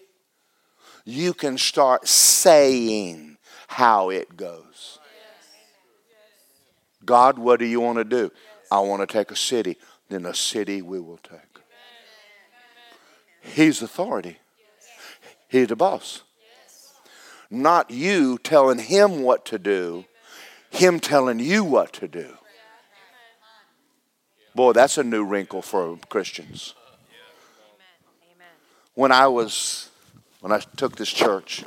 you 1.03 1.33
can 1.33 1.57
start 1.57 2.07
saying 2.07 3.37
how 3.67 4.09
it 4.09 4.37
goes. 4.37 4.99
God, 7.03 7.39
what 7.39 7.59
do 7.59 7.65
you 7.65 7.79
want 7.79 7.97
to 7.97 8.03
do? 8.03 8.31
I 8.71 8.79
want 8.79 9.01
to 9.01 9.11
take 9.11 9.31
a 9.31 9.35
city 9.35 9.77
then 10.11 10.25
a 10.25 10.33
city 10.33 10.81
we 10.81 10.99
will 10.99 11.17
take. 11.17 11.39
He's 13.41 13.81
authority. 13.81 14.37
He's 15.51 15.67
the 15.67 15.75
boss. 15.75 16.23
Not 17.49 17.91
you 17.91 18.37
telling 18.37 18.79
him 18.79 19.21
what 19.21 19.45
to 19.47 19.59
do, 19.59 20.05
him 20.69 21.01
telling 21.01 21.39
you 21.39 21.65
what 21.65 21.91
to 21.93 22.07
do. 22.07 22.37
Boy, 24.55 24.71
that's 24.71 24.97
a 24.97 25.03
new 25.03 25.25
wrinkle 25.25 25.61
for 25.61 25.97
Christians. 26.07 26.73
When 28.93 29.11
I 29.11 29.27
was, 29.27 29.89
when 30.39 30.53
I 30.53 30.59
took 30.77 30.95
this 30.95 31.09
church, 31.09 31.63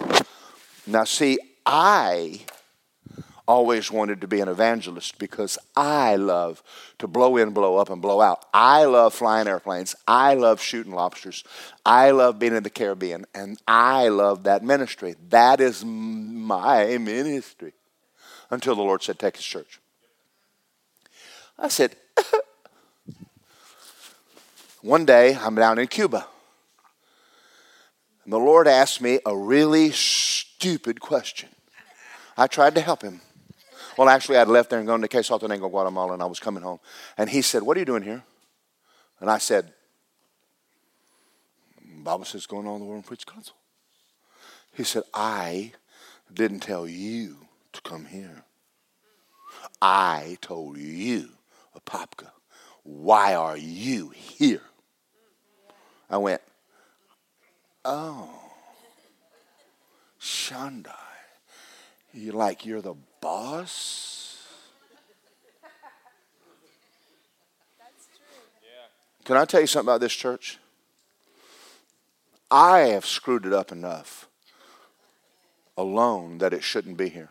now 0.86 1.04
see, 1.04 1.38
I 1.66 2.40
always 3.46 3.90
wanted 3.90 4.20
to 4.20 4.28
be 4.28 4.40
an 4.40 4.48
evangelist 4.48 5.18
because 5.18 5.58
I 5.76 6.16
love 6.16 6.62
to 6.98 7.06
blow 7.06 7.36
in, 7.36 7.50
blow 7.50 7.76
up, 7.76 7.90
and 7.90 8.00
blow 8.00 8.20
out. 8.20 8.44
I 8.54 8.84
love 8.84 9.14
flying 9.14 9.48
airplanes. 9.48 9.94
I 10.08 10.34
love 10.34 10.60
shooting 10.60 10.92
lobsters. 10.92 11.44
I 11.84 12.10
love 12.10 12.38
being 12.38 12.54
in 12.54 12.62
the 12.62 12.70
Caribbean, 12.70 13.26
and 13.34 13.58
I 13.68 14.08
love 14.08 14.44
that 14.44 14.62
ministry. 14.62 15.16
That 15.28 15.60
is 15.60 15.84
my 15.84 16.98
ministry. 16.98 17.72
Until 18.50 18.74
the 18.74 18.82
Lord 18.82 19.02
said, 19.02 19.18
Take 19.18 19.36
his 19.36 19.44
church. 19.44 19.80
I 21.58 21.68
said, 21.68 21.96
One 24.82 25.04
day, 25.04 25.36
I'm 25.36 25.54
down 25.54 25.78
in 25.78 25.86
Cuba. 25.86 26.26
And 28.24 28.32
the 28.32 28.38
Lord 28.38 28.66
asked 28.66 29.00
me 29.00 29.20
a 29.26 29.36
really 29.36 29.90
stupid 29.90 31.00
question. 31.00 31.50
I 32.36 32.46
tried 32.46 32.74
to 32.74 32.80
help 32.80 33.02
him. 33.02 33.20
Well, 33.96 34.08
actually, 34.08 34.38
I'd 34.38 34.48
left 34.48 34.70
there 34.70 34.78
and 34.78 34.88
gone 34.88 35.00
to 35.02 35.08
Quetzaltenango, 35.08 35.70
Guatemala, 35.70 36.14
and 36.14 36.22
I 36.22 36.26
was 36.26 36.40
coming 36.40 36.62
home. 36.62 36.80
And 37.16 37.30
he 37.30 37.42
said, 37.42 37.62
What 37.62 37.76
are 37.76 37.80
you 37.80 37.86
doing 37.86 38.02
here? 38.02 38.22
And 39.20 39.30
I 39.30 39.38
said, 39.38 39.72
Bible 42.04 42.26
says, 42.26 42.46
going 42.46 42.66
on 42.66 42.80
the 42.80 42.84
world 42.84 42.98
and 42.98 43.06
preach 43.06 43.26
counsel. 43.26 43.56
He 44.74 44.84
said, 44.84 45.04
I 45.14 45.72
didn't 46.32 46.60
tell 46.60 46.86
you 46.86 47.38
to 47.72 47.80
come 47.80 48.04
here. 48.04 48.44
I 49.80 50.36
told 50.40 50.76
you, 50.76 51.30
Apopka, 51.74 52.30
why 52.82 53.34
are 53.34 53.56
you 53.56 54.10
here? 54.10 54.60
I 56.10 56.18
went, 56.18 56.42
oh, 57.84 58.28
Shandai, 60.20 60.92
you 62.12 62.32
like 62.32 62.66
you're 62.66 62.82
the 62.82 62.94
boss? 63.24 64.36
Can 69.24 69.38
I 69.38 69.46
tell 69.46 69.62
you 69.62 69.66
something 69.66 69.88
about 69.88 70.02
this 70.02 70.12
church? 70.12 70.58
I 72.50 72.80
have 72.80 73.06
screwed 73.06 73.46
it 73.46 73.54
up 73.54 73.72
enough 73.72 74.28
alone 75.78 76.36
that 76.38 76.52
it 76.52 76.62
shouldn't 76.62 76.98
be 76.98 77.08
here. 77.08 77.30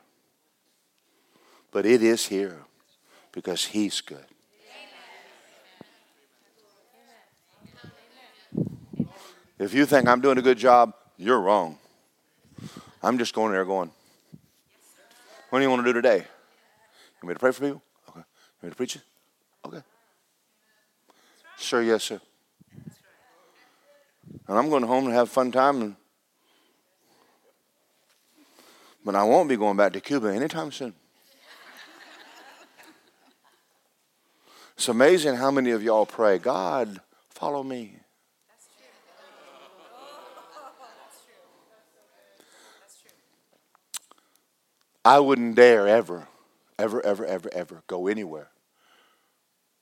But 1.72 1.86
it 1.86 2.02
is 2.02 2.26
here 2.26 2.62
because 3.32 3.66
He's 3.66 4.02
good. 4.02 4.26
If 9.60 9.76
you 9.76 9.86
think 9.86 10.08
I'm 10.08 10.22
doing 10.22 10.40
a 10.40 10.42
good 10.42 10.58
job, 10.58 10.96
you're 11.18 11.40
wrong. 11.40 11.78
I'm 13.04 13.20
just 13.20 13.36
going 13.36 13.52
there 13.52 13.64
going, 13.64 13.92
what 15.54 15.60
do 15.60 15.66
you 15.66 15.70
want 15.70 15.86
to 15.86 15.90
do 15.90 15.94
today? 15.94 16.18
You 16.18 16.24
want 17.22 17.28
me 17.28 17.34
to 17.36 17.40
pray 17.40 17.52
for 17.52 17.62
people? 17.62 17.84
Okay. 18.10 18.22
You 18.22 18.24
want 18.24 18.64
me 18.64 18.70
to 18.72 18.76
preach 18.76 18.96
it? 18.96 19.04
Okay. 19.64 19.84
Sure, 21.60 21.84
yes, 21.84 22.06
sir. 22.06 22.20
And 24.48 24.58
I'm 24.58 24.68
going 24.72 24.82
home 24.82 25.06
and 25.06 25.14
have 25.14 25.30
fun 25.30 25.52
time. 25.52 25.82
And, 25.84 25.96
but 29.06 29.14
I 29.14 29.22
won't 29.26 29.48
be 29.48 29.56
going 29.56 29.78
back 29.78 29.94
to 29.94 30.02
Cuba 30.02 30.34
anytime 30.34 30.72
soon. 30.72 30.96
It's 34.76 34.88
amazing 34.88 35.36
how 35.36 35.52
many 35.52 35.70
of 35.70 35.84
y'all 35.84 36.08
pray, 36.08 36.40
God, 36.40 37.00
follow 37.30 37.62
me. 37.62 37.98
I 45.06 45.20
wouldn't 45.20 45.56
dare 45.56 45.88
ever, 45.88 46.28
ever, 46.80 47.06
ever, 47.06 47.26
ever, 47.26 47.50
ever 47.54 47.84
go 47.88 48.08
anywhere, 48.08 48.50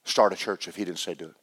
start 0.04 0.34
a 0.34 0.36
church 0.36 0.68
if 0.68 0.76
he 0.76 0.86
didn't 0.86 1.00
say 1.00 1.14
do 1.14 1.26
it. 1.26 1.36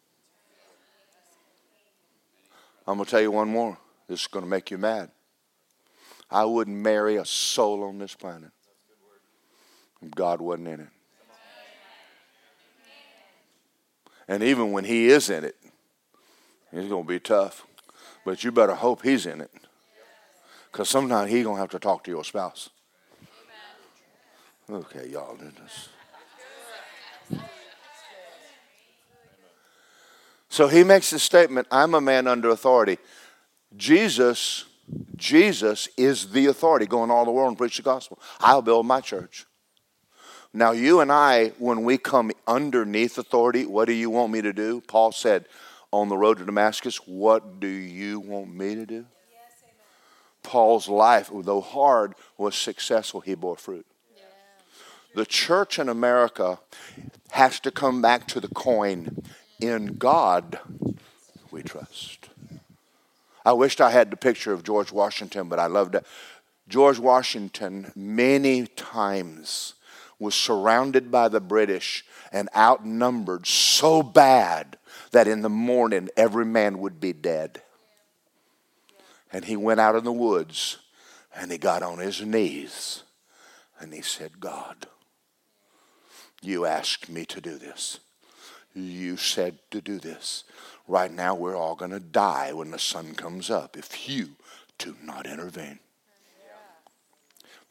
I'm 2.87 2.97
going 2.97 3.05
to 3.05 3.11
tell 3.11 3.21
you 3.21 3.31
one 3.31 3.49
more. 3.49 3.79
This 4.09 4.23
is 4.23 4.27
going 4.27 4.45
to 4.45 4.51
make 4.51 4.71
you 4.71 4.79
mad. 4.79 5.11
I 6.31 6.45
wouldn't 6.45 6.77
marry 6.77 7.17
a 7.17 7.25
soul 7.25 7.85
on 7.85 7.99
this 7.99 8.15
planet 8.15 8.51
if 10.03 10.11
God 10.11 10.41
wasn't 10.41 10.69
in 10.69 10.81
it. 10.81 10.89
And 14.27 14.43
even 14.43 14.73
when 14.73 14.85
He 14.85 15.09
is 15.09 15.31
in 15.31 15.45
it, 15.45 15.57
it's 16.73 16.89
going 16.89 17.05
to 17.05 17.09
be 17.09 17.21
tough. 17.21 17.67
But 18.25 18.43
you 18.43 18.53
better 18.53 18.75
hope 18.75 19.03
He's 19.03 19.25
in 19.27 19.41
it. 19.41 19.51
Because 20.71 20.89
sometimes 20.89 21.31
He's 21.31 21.45
going 21.45 21.57
to 21.57 21.61
have 21.61 21.71
to 21.71 21.79
talk 21.79 22.05
to 22.05 22.11
your 22.11 22.25
spouse. 22.25 22.71
Okay, 24.71 25.09
y'all 25.09 25.37
did 25.37 25.55
this. 25.57 25.89
So 30.51 30.69
he 30.69 30.85
makes 30.85 31.11
the 31.11 31.19
statement, 31.19 31.69
I'm 31.71 31.95
a 31.95 32.01
man 32.01 32.27
under 32.27 32.51
authority. 32.51 32.99
Jesus, 33.77 34.65
Jesus 35.17 35.89
is 35.97 36.31
the 36.31 36.47
authority. 36.47 36.87
Go 36.87 37.05
in 37.05 37.11
all 37.11 37.25
the 37.25 37.31
world 37.31 37.49
and 37.49 37.59
preach 37.59 37.77
the 37.77 37.83
gospel. 37.83 38.19
I'll 38.41 38.63
build 38.63 38.87
my 38.87 39.01
church. 39.01 39.47
Now, 40.53 40.73
you 40.73 41.01
and 41.01 41.13
I, 41.13 41.51
when 41.59 41.85
we 41.85 41.99
come 41.99 42.33
underneath 42.47 43.19
authority, 43.19 43.67
what 43.67 43.87
do 43.87 43.93
you 43.93 44.11
want 44.11 44.33
me 44.33 44.43
to 44.43 44.53
do? 44.53 44.81
Paul 44.81 45.13
said 45.13 45.47
on 45.93 46.09
the 46.09 46.17
road 46.17 46.39
to 46.39 46.45
Damascus, 46.45 46.97
What 47.07 47.61
do 47.61 47.69
you 47.69 48.21
want 48.21 48.55
me 48.55 48.75
to 48.75 48.87
do? 48.87 49.07
Yes, 49.31 49.71
Paul's 50.43 50.89
life, 50.89 51.31
though 51.33 51.61
hard, 51.61 52.15
was 52.37 52.55
successful. 52.55 53.21
He 53.21 53.35
bore 53.35 53.57
fruit. 53.57 53.87
The 55.19 55.27
church 55.27 55.81
in 55.81 55.89
America 55.89 56.61
has 57.33 57.59
to 57.61 57.73
come 57.73 58.01
back 58.01 58.29
to 58.29 58.39
the 58.39 58.47
coin 58.47 59.21
in 59.59 59.97
God 59.97 60.61
we 61.51 61.65
trust. 61.65 62.29
I 63.45 63.53
wished 63.53 63.81
I 63.81 63.91
had 63.91 64.13
the 64.13 64.17
picture 64.17 64.53
of 64.53 64.63
George 64.63 64.93
Washington, 64.93 65.49
but 65.49 65.59
I 65.59 65.67
loved 65.67 65.97
it. 65.97 66.07
George 66.69 67.01
Washington, 67.01 67.91
many 67.97 68.69
times, 68.69 69.75
was 70.21 70.37
surrounded 70.37 71.11
by 71.11 71.27
the 71.27 71.41
British 71.41 72.05
and 72.31 72.49
outnumbered 72.55 73.45
so 73.45 74.05
bad 74.05 74.79
that 75.11 75.27
in 75.27 75.43
the 75.43 75.49
morning 75.49 76.11
every 76.17 76.47
man 76.47 76.79
would 76.79 77.01
be 77.01 77.13
dead. 77.13 77.61
And 79.33 79.47
he 79.47 79.57
went 79.57 79.81
out 79.81 79.97
in 79.97 80.05
the 80.05 80.13
woods 80.13 80.77
and 81.35 81.51
he 81.51 81.59
got 81.59 81.83
on 81.83 81.99
his 81.99 82.23
knees 82.23 83.03
and 83.81 83.93
he 83.93 84.01
said, 84.01 84.39
God, 84.39 84.87
you 86.43 86.67
asked 86.67 87.09
me 87.09 87.25
to 87.27 87.41
do 87.41 87.59
this. 87.59 88.01
You 88.75 89.17
said 89.17 89.59
to 89.71 89.81
do 89.81 89.99
this. 89.99 90.45
Right 90.87 91.13
now, 91.13 91.35
we're 91.35 91.57
all 91.57 91.75
going 91.75 91.91
to 91.91 92.01
die 92.01 92.53
when 92.53 92.71
the 92.71 92.79
sun 92.79 93.15
comes 93.15 93.51
up 93.51 93.77
if 93.77 94.09
you 94.09 94.31
do 94.79 94.97
not 95.03 95.27
intervene. 95.27 95.81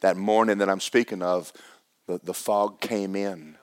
That 0.00 0.16
morning 0.16 0.58
that 0.58 0.68
I'm 0.68 0.80
speaking 0.80 1.22
of, 1.22 1.52
the, 2.06 2.20
the 2.22 2.34
fog 2.34 2.80
came 2.80 3.16
in 3.16 3.56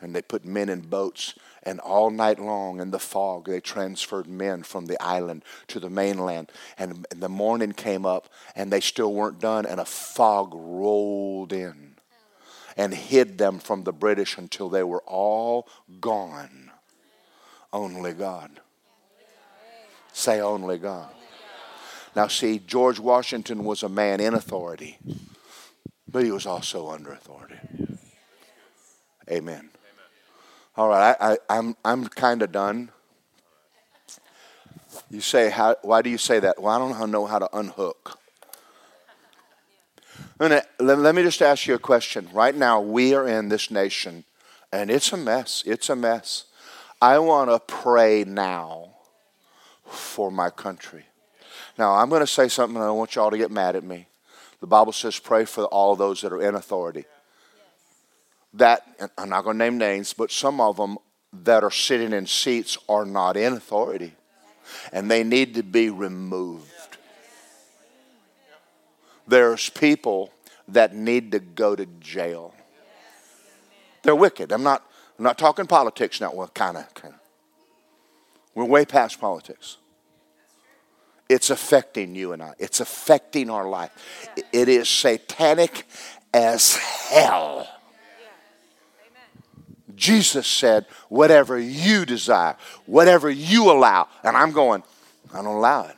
and 0.00 0.14
they 0.14 0.22
put 0.22 0.44
men 0.44 0.68
in 0.68 0.80
boats 0.80 1.34
and 1.62 1.78
all 1.80 2.10
night 2.10 2.38
long 2.38 2.80
in 2.80 2.90
the 2.90 2.98
fog 2.98 3.46
they 3.46 3.60
transferred 3.60 4.26
men 4.26 4.62
from 4.62 4.86
the 4.86 5.00
island 5.02 5.44
to 5.66 5.78
the 5.78 5.90
mainland 5.90 6.50
and, 6.78 7.06
and 7.10 7.20
the 7.20 7.28
morning 7.28 7.72
came 7.72 8.06
up 8.06 8.28
and 8.56 8.72
they 8.72 8.80
still 8.80 9.12
weren't 9.12 9.40
done 9.40 9.66
and 9.66 9.78
a 9.78 9.84
fog 9.84 10.52
rolled 10.54 11.52
in 11.52 11.94
and 12.80 12.94
hid 12.94 13.38
them 13.38 13.58
from 13.58 13.84
the 13.84 13.92
british 13.92 14.38
until 14.38 14.68
they 14.68 14.82
were 14.82 15.02
all 15.02 15.68
gone 16.00 16.70
only 17.72 18.12
God. 18.12 18.60
Say 20.12 20.40
only 20.40 20.78
God. 20.78 21.10
Now, 22.16 22.26
see, 22.26 22.58
George 22.58 22.98
Washington 22.98 23.64
was 23.64 23.82
a 23.82 23.88
man 23.88 24.18
in 24.18 24.34
authority, 24.34 24.98
but 26.08 26.24
he 26.24 26.32
was 26.32 26.46
also 26.46 26.90
under 26.90 27.12
authority. 27.12 27.54
Amen. 29.30 29.70
All 30.76 30.88
right, 30.88 31.16
I, 31.20 31.32
I, 31.32 31.38
I'm, 31.48 31.76
I'm 31.84 32.08
kind 32.08 32.42
of 32.42 32.50
done. 32.50 32.90
You 35.08 35.20
say, 35.20 35.50
how, 35.50 35.76
why 35.82 36.02
do 36.02 36.10
you 36.10 36.18
say 36.18 36.40
that? 36.40 36.60
Well, 36.60 36.74
I 36.74 36.78
don't 36.78 37.10
know 37.12 37.26
how 37.26 37.38
to 37.38 37.56
unhook. 37.56 38.19
Let, 40.40 41.14
me 41.14 41.22
just 41.22 41.42
ask 41.42 41.66
you 41.66 41.74
a 41.74 41.78
question. 41.78 42.26
Right 42.32 42.54
now, 42.54 42.80
we 42.80 43.14
are 43.14 43.28
in 43.28 43.50
this 43.50 43.70
nation, 43.70 44.24
and 44.72 44.90
it's 44.90 45.12
a 45.12 45.18
mess. 45.18 45.62
It's 45.66 45.90
a 45.90 45.96
mess. 45.96 46.46
I 47.02 47.18
want 47.18 47.50
to 47.50 47.60
pray 47.60 48.24
now 48.24 48.88
for 49.84 50.30
my 50.30 50.48
country. 50.48 51.04
Now, 51.76 51.92
I'm 51.92 52.08
going 52.08 52.22
to 52.22 52.26
say 52.26 52.48
something, 52.48 52.76
and 52.76 52.84
I 52.84 52.90
want 52.90 53.14
y'all 53.16 53.30
to 53.30 53.36
get 53.36 53.50
mad 53.50 53.76
at 53.76 53.84
me. 53.84 54.06
The 54.60 54.66
Bible 54.66 54.92
says, 54.92 55.18
pray 55.18 55.44
for 55.44 55.64
all 55.64 55.94
those 55.94 56.22
that 56.22 56.32
are 56.32 56.40
in 56.40 56.54
authority. 56.54 57.04
That, 58.54 58.80
I'm 59.18 59.28
not 59.28 59.44
going 59.44 59.58
to 59.58 59.64
name 59.64 59.76
names, 59.76 60.14
but 60.14 60.30
some 60.30 60.58
of 60.58 60.78
them 60.78 60.96
that 61.34 61.62
are 61.62 61.70
sitting 61.70 62.14
in 62.14 62.26
seats 62.26 62.78
are 62.88 63.04
not 63.04 63.36
in 63.36 63.52
authority, 63.52 64.14
and 64.90 65.10
they 65.10 65.22
need 65.22 65.54
to 65.56 65.62
be 65.62 65.90
removed. 65.90 66.72
There's 69.30 69.70
people 69.70 70.32
that 70.66 70.92
need 70.92 71.30
to 71.32 71.38
go 71.38 71.76
to 71.76 71.86
jail. 72.00 72.52
They're 74.02 74.16
wicked. 74.16 74.50
I'm 74.50 74.64
not 74.64 74.84
I'm 75.18 75.24
not 75.24 75.38
talking 75.38 75.66
politics 75.66 76.20
now. 76.20 76.32
Well, 76.34 76.48
kind 76.48 76.76
of, 76.76 76.92
kind 76.94 77.14
of. 77.14 77.20
We're 78.56 78.64
way 78.64 78.84
past 78.84 79.20
politics. 79.20 79.76
It's 81.28 81.48
affecting 81.50 82.16
you 82.16 82.32
and 82.32 82.42
I. 82.42 82.54
It's 82.58 82.80
affecting 82.80 83.50
our 83.50 83.68
life. 83.68 83.92
It 84.52 84.68
is 84.68 84.88
satanic 84.88 85.86
as 86.34 86.74
hell. 86.74 87.68
Jesus 89.94 90.48
said, 90.48 90.86
whatever 91.08 91.56
you 91.56 92.04
desire, 92.04 92.56
whatever 92.86 93.30
you 93.30 93.70
allow. 93.70 94.08
And 94.24 94.36
I'm 94.36 94.50
going, 94.50 94.82
I 95.32 95.36
don't 95.36 95.46
allow 95.46 95.84
it. 95.84 95.96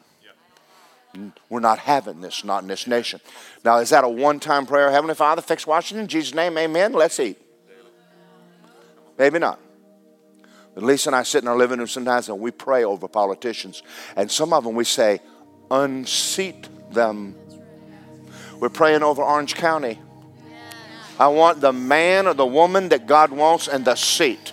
We're 1.49 1.61
not 1.61 1.79
having 1.79 2.21
this, 2.21 2.45
not 2.45 2.63
in 2.63 2.69
this 2.69 2.87
nation. 2.87 3.21
Now, 3.65 3.79
is 3.79 3.91
that 3.91 4.05
a 4.05 4.09
one 4.09 4.41
time 4.41 4.67
prayer? 4.67 4.91
Heavenly 4.91 5.15
Father, 5.15 5.43
fix 5.43 5.67
Washington. 5.67 6.05
In 6.05 6.09
Jesus' 6.09 6.35
name, 6.35 6.57
amen. 6.57 6.93
Let's 6.93 7.21
eat. 7.21 7.39
Maybe 9.19 9.39
not. 9.39 9.61
But 10.75 10.85
Lisa 10.85 11.11
and 11.11 11.17
I 11.17 11.23
sit 11.23 11.43
in 11.43 11.49
our 11.49 11.57
living 11.57 11.79
room 11.79 11.89
sometimes 11.89 12.29
and 12.29 12.41
we 12.41 12.51
pray 12.51 12.85
over 12.85 13.09
politicians. 13.09 13.83
And 14.17 14.31
some 14.31 14.53
of 14.53 14.65
them 14.65 14.75
we 14.75 14.85
say, 14.85 15.21
unseat 15.71 16.69
them. 16.93 17.35
We're 18.59 18.71
praying 18.71 19.03
over 19.03 19.23
Orange 19.23 19.55
County. 19.55 19.99
I 21.19 21.29
want 21.29 21.61
the 21.61 21.73
man 21.73 22.27
or 22.27 22.35
the 22.35 22.47
woman 22.47 22.89
that 22.89 23.07
God 23.07 23.33
wants 23.33 23.69
and 23.69 23.85
the 23.85 23.97
seat. 23.97 24.53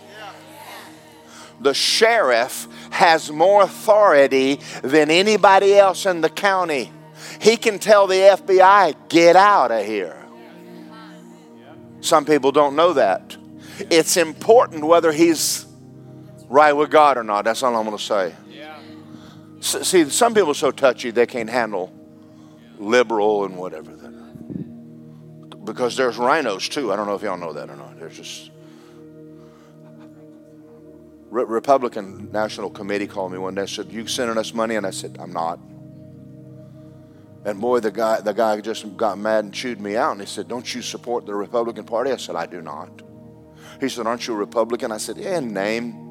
The 1.61 1.73
sheriff 1.73 2.67
has 2.99 3.31
more 3.31 3.61
authority 3.61 4.59
than 4.83 5.09
anybody 5.09 5.73
else 5.73 6.05
in 6.05 6.19
the 6.19 6.27
county. 6.27 6.91
He 7.39 7.55
can 7.55 7.79
tell 7.79 8.07
the 8.07 8.15
FBI, 8.15 8.93
get 9.07 9.37
out 9.37 9.71
of 9.71 9.85
here. 9.85 10.17
Some 12.01 12.25
people 12.25 12.51
don't 12.51 12.75
know 12.75 12.91
that. 12.93 13.37
It's 13.89 14.17
important 14.17 14.83
whether 14.83 15.13
he's 15.13 15.65
right 16.49 16.73
with 16.73 16.91
God 16.91 17.17
or 17.17 17.23
not. 17.23 17.45
That's 17.45 17.63
all 17.63 17.73
I'm 17.73 17.85
going 17.85 17.97
to 17.97 18.03
say. 18.03 18.35
See, 19.61 20.09
some 20.09 20.33
people 20.33 20.51
are 20.51 20.53
so 20.53 20.71
touchy 20.71 21.11
they 21.11 21.25
can't 21.25 21.49
handle 21.49 21.93
liberal 22.79 23.45
and 23.45 23.55
whatever. 23.55 23.91
Because 25.63 25.95
there's 25.95 26.17
rhinos 26.17 26.67
too. 26.67 26.91
I 26.91 26.97
don't 26.97 27.07
know 27.07 27.15
if 27.15 27.21
y'all 27.21 27.37
know 27.37 27.53
that 27.53 27.69
or 27.69 27.77
not. 27.77 27.97
There's 27.97 28.17
just 28.17 28.51
Re- 31.29 31.45
Republican 31.45 32.31
National 32.31 32.69
Committee 32.69 33.07
called 33.07 33.31
me 33.31 33.37
one 33.37 33.55
day 33.55 33.61
and 33.61 33.69
said, 33.69 33.91
You 33.91 34.07
sending 34.07 34.37
us 34.37 34.53
money? 34.53 34.75
And 34.75 34.85
I 34.85 34.91
said, 34.91 35.17
I'm 35.19 35.31
not. 35.31 35.59
And 37.45 37.61
boy, 37.61 37.79
the 37.79 37.91
guy, 37.91 38.19
the 38.21 38.33
guy 38.33 38.59
just 38.61 38.97
got 38.97 39.17
mad 39.17 39.45
and 39.45 39.53
chewed 39.53 39.79
me 39.79 39.95
out. 39.95 40.13
And 40.13 40.21
he 40.21 40.27
said, 40.27 40.47
Don't 40.47 40.73
you 40.73 40.81
support 40.81 41.25
the 41.25 41.35
Republican 41.35 41.85
Party? 41.85 42.11
I 42.11 42.17
said, 42.17 42.35
I 42.35 42.45
do 42.45 42.61
not. 42.61 43.01
He 43.79 43.89
said, 43.89 44.07
Aren't 44.07 44.27
you 44.27 44.33
a 44.33 44.37
Republican? 44.37 44.91
I 44.91 44.97
said, 44.97 45.17
Yeah, 45.17 45.37
in 45.37 45.53
name. 45.53 46.05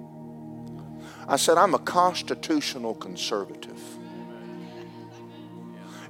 I 1.27 1.37
said, 1.37 1.59
I'm 1.59 1.75
a 1.75 1.79
constitutional 1.79 2.95
conservative. 2.95 3.81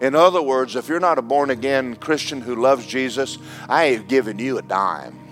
In 0.01 0.15
other 0.15 0.41
words, 0.41 0.77
if 0.77 0.89
you're 0.89 1.01
not 1.01 1.19
a 1.19 1.23
born 1.23 1.51
again 1.51 1.97
Christian 1.97 2.41
who 2.41 2.55
loves 2.55 2.87
Jesus, 2.87 3.37
I 3.69 3.87
ain't 3.87 4.09
giving 4.09 4.39
you 4.39 4.59
a 4.59 4.63
dime. 4.63 5.28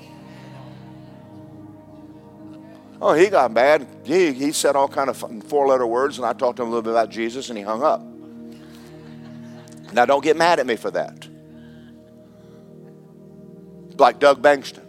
Oh, 3.01 3.13
he 3.13 3.29
got 3.29 3.53
mad. 3.53 3.87
He, 4.05 4.33
he 4.33 4.53
said 4.53 4.75
all 4.75 4.89
kind 4.89 5.11
of 5.11 5.17
four 5.45 5.69
letter 5.69 5.87
words, 5.87 6.19
and 6.19 6.27
I 6.27 6.33
talked 6.33 6.57
to 6.57 6.63
him 6.63 6.69
a 6.69 6.71
little 6.71 6.83
bit 6.83 6.93
about 6.93 7.11
Jesus, 7.11 7.51
and 7.51 7.59
he 7.59 7.65
hung 7.65 7.83
up. 7.83 8.03
Now, 9.93 10.07
don't 10.07 10.25
get 10.25 10.37
mad 10.37 10.59
at 10.59 10.67
me 10.67 10.77
for 10.77 10.91
that. 10.91 11.29
Like 13.99 14.19
Doug 14.19 14.43
Bankson. 14.43 14.83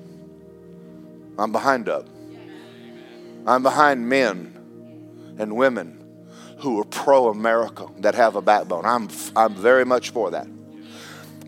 I'm 1.38 1.52
behind 1.52 1.86
Doug. 1.86 2.08
I'm 3.46 3.64
behind 3.64 4.08
men 4.08 5.36
and 5.38 5.56
women 5.56 6.04
who 6.60 6.80
are 6.82 6.86
pro 6.86 7.30
America 7.30 7.88
that 8.00 8.16
have 8.16 8.36
a 8.36 8.42
backbone. 8.42 8.86
I'm, 8.86 9.10
I'm 9.36 9.54
very 9.54 9.86
much 9.86 10.10
for 10.10 10.32
that. 10.32 10.48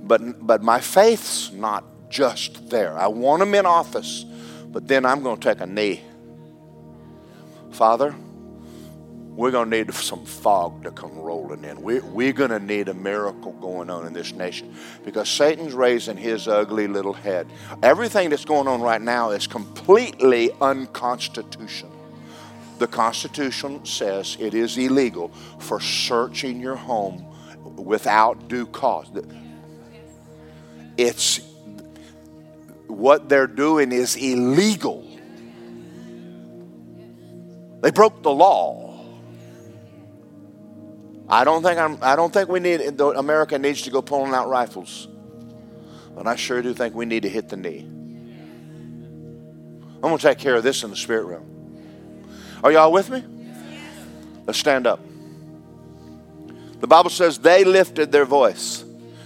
But, 0.01 0.45
but 0.45 0.61
my 0.61 0.79
faith's 0.79 1.51
not 1.51 1.83
just 2.09 2.69
there. 2.69 2.97
I 2.97 3.07
want 3.07 3.39
them 3.39 3.55
in 3.55 3.65
office, 3.65 4.25
but 4.67 4.87
then 4.87 5.05
I'm 5.05 5.23
going 5.23 5.37
to 5.37 5.53
take 5.53 5.61
a 5.61 5.65
knee 5.65 6.01
Father, 7.71 8.15
we're 9.39 9.51
going 9.51 9.69
to 9.69 9.77
need 9.77 9.93
some 9.93 10.25
fog 10.25 10.83
to 10.83 10.91
come 10.91 11.17
rolling 11.17 11.63
in. 11.63 11.81
We're, 11.81 12.03
we're 12.03 12.33
going 12.33 12.49
to 12.49 12.59
need 12.59 12.89
a 12.89 12.93
miracle 12.93 13.53
going 13.53 13.89
on 13.89 14.05
in 14.05 14.11
this 14.11 14.33
nation 14.33 14.75
because 15.05 15.29
Satan's 15.29 15.73
raising 15.73 16.17
his 16.17 16.47
ugly 16.47 16.87
little 16.87 17.13
head. 17.13 17.47
Everything 17.81 18.31
that's 18.31 18.43
going 18.43 18.67
on 18.67 18.81
right 18.81 19.01
now 19.01 19.31
is 19.31 19.47
completely 19.47 20.51
unconstitutional. 20.59 21.93
The 22.79 22.87
Constitution 22.87 23.85
says 23.85 24.35
it 24.39 24.53
is 24.53 24.77
illegal 24.77 25.29
for 25.59 25.79
searching 25.79 26.59
your 26.59 26.75
home 26.75 27.25
without 27.77 28.49
due 28.49 28.65
cause. 28.65 29.07
It's 30.97 31.39
what 32.87 33.29
they're 33.29 33.47
doing 33.47 33.93
is 33.93 34.17
illegal. 34.17 35.08
They 37.81 37.91
broke 37.91 38.23
the 38.23 38.31
law. 38.31 38.89
I 41.29 41.43
don't 41.43 41.61
think 41.61 41.79
I'm, 41.79 41.97
I 42.01 42.15
don't 42.15 42.33
think 42.33 42.49
we 42.49 42.59
need 42.59 42.81
America 42.99 43.59
needs 43.59 43.83
to 43.83 43.91
go 43.91 44.01
pulling 44.01 44.33
out 44.33 44.49
rifles, 44.49 45.07
but 46.15 46.25
I 46.25 46.35
sure 46.35 46.61
do 46.61 46.73
think 46.73 46.95
we 46.95 47.05
need 47.05 47.23
to 47.23 47.29
hit 47.29 47.49
the 47.49 47.57
knee. 47.57 47.85
I'm 49.95 50.01
going 50.01 50.17
to 50.17 50.23
take 50.23 50.39
care 50.39 50.55
of 50.55 50.63
this 50.63 50.83
in 50.83 50.89
the 50.89 50.95
spirit 50.95 51.25
realm. 51.25 51.45
Are 52.63 52.71
y'all 52.71 52.91
with 52.91 53.09
me? 53.09 53.23
Let's 54.47 54.57
stand 54.57 54.87
up. 54.87 54.99
The 56.79 56.87
Bible 56.87 57.09
says 57.09 57.37
they 57.37 57.63
lifted 57.63 58.11
their 58.11 58.25
voice. 58.25 58.83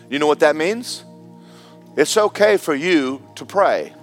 You 0.09 0.19
know 0.19 0.27
what 0.27 0.41
that 0.41 0.55
means? 0.55 1.05
It's 1.95 2.17
okay 2.17 2.57
for 2.57 2.75
you 2.75 3.25
to 3.35 3.45
pray. 3.45 3.93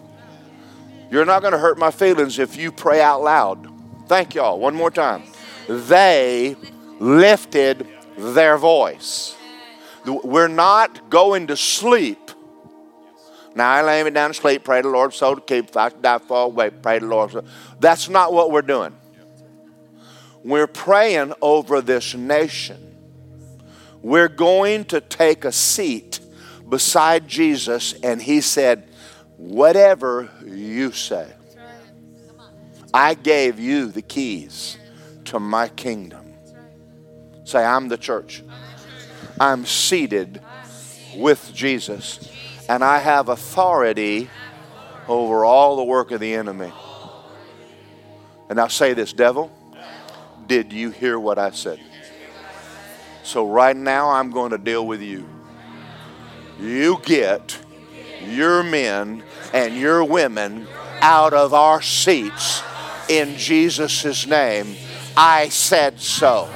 You're 1.10 1.24
not 1.24 1.42
going 1.42 1.52
to 1.52 1.58
hurt 1.58 1.76
my 1.76 1.90
feelings 1.90 2.38
if 2.38 2.56
you 2.56 2.72
pray 2.72 3.02
out 3.02 3.22
loud. 3.22 3.69
Thank 4.10 4.34
y'all. 4.34 4.58
One 4.58 4.74
more 4.74 4.90
time. 4.90 5.22
They 5.68 6.56
lifted 6.98 7.86
their 8.18 8.58
voice. 8.58 9.36
We're 10.04 10.48
not 10.48 11.10
going 11.10 11.46
to 11.46 11.56
sleep. 11.56 12.32
Now 13.54 13.70
I 13.70 13.82
lay 13.82 14.02
me 14.02 14.10
down 14.10 14.30
to 14.30 14.34
sleep, 14.34 14.64
pray 14.64 14.82
the 14.82 14.88
Lord 14.88 15.14
so 15.14 15.36
to 15.36 15.40
keep. 15.40 15.68
If 15.68 15.76
I 15.76 15.90
die, 15.90 16.18
fall 16.18 16.46
away, 16.46 16.70
pray 16.70 16.98
the 16.98 17.06
Lord. 17.06 17.36
That's 17.78 18.08
not 18.08 18.32
what 18.32 18.50
we're 18.50 18.62
doing. 18.62 18.96
We're 20.42 20.66
praying 20.66 21.32
over 21.40 21.80
this 21.80 22.12
nation. 22.12 22.96
We're 24.02 24.26
going 24.26 24.86
to 24.86 25.00
take 25.00 25.44
a 25.44 25.52
seat 25.52 26.18
beside 26.68 27.28
Jesus, 27.28 27.92
and 28.02 28.20
he 28.20 28.40
said, 28.40 28.88
Whatever 29.36 30.30
you 30.44 30.90
say. 30.90 31.32
I 32.92 33.14
gave 33.14 33.60
you 33.60 33.86
the 33.86 34.02
keys 34.02 34.76
to 35.26 35.38
my 35.38 35.68
kingdom. 35.68 36.34
Say, 37.44 37.64
I'm 37.64 37.88
the 37.88 37.96
church. 37.96 38.42
I'm 39.38 39.64
seated 39.64 40.40
with 41.16 41.52
Jesus, 41.54 42.30
and 42.68 42.82
I 42.84 42.98
have 42.98 43.28
authority 43.28 44.28
over 45.08 45.44
all 45.44 45.76
the 45.76 45.84
work 45.84 46.10
of 46.10 46.20
the 46.20 46.34
enemy. 46.34 46.72
And 48.48 48.56
now 48.56 48.68
say 48.68 48.94
this, 48.94 49.12
devil, 49.12 49.50
did 50.46 50.72
you 50.72 50.90
hear 50.90 51.18
what 51.18 51.38
I 51.38 51.50
said? 51.50 51.80
So 53.22 53.48
right 53.48 53.76
now 53.76 54.10
I'm 54.10 54.30
going 54.30 54.50
to 54.50 54.58
deal 54.58 54.86
with 54.86 55.00
you. 55.00 55.28
You 56.60 57.00
get 57.04 57.58
your 58.24 58.62
men 58.62 59.22
and 59.54 59.76
your 59.76 60.04
women 60.04 60.66
out 61.00 61.32
of 61.32 61.54
our 61.54 61.80
seats 61.80 62.62
in 63.10 63.36
Jesus' 63.36 64.26
name. 64.26 64.76
I 65.16 65.48
said 65.48 66.00
so. 66.00 66.48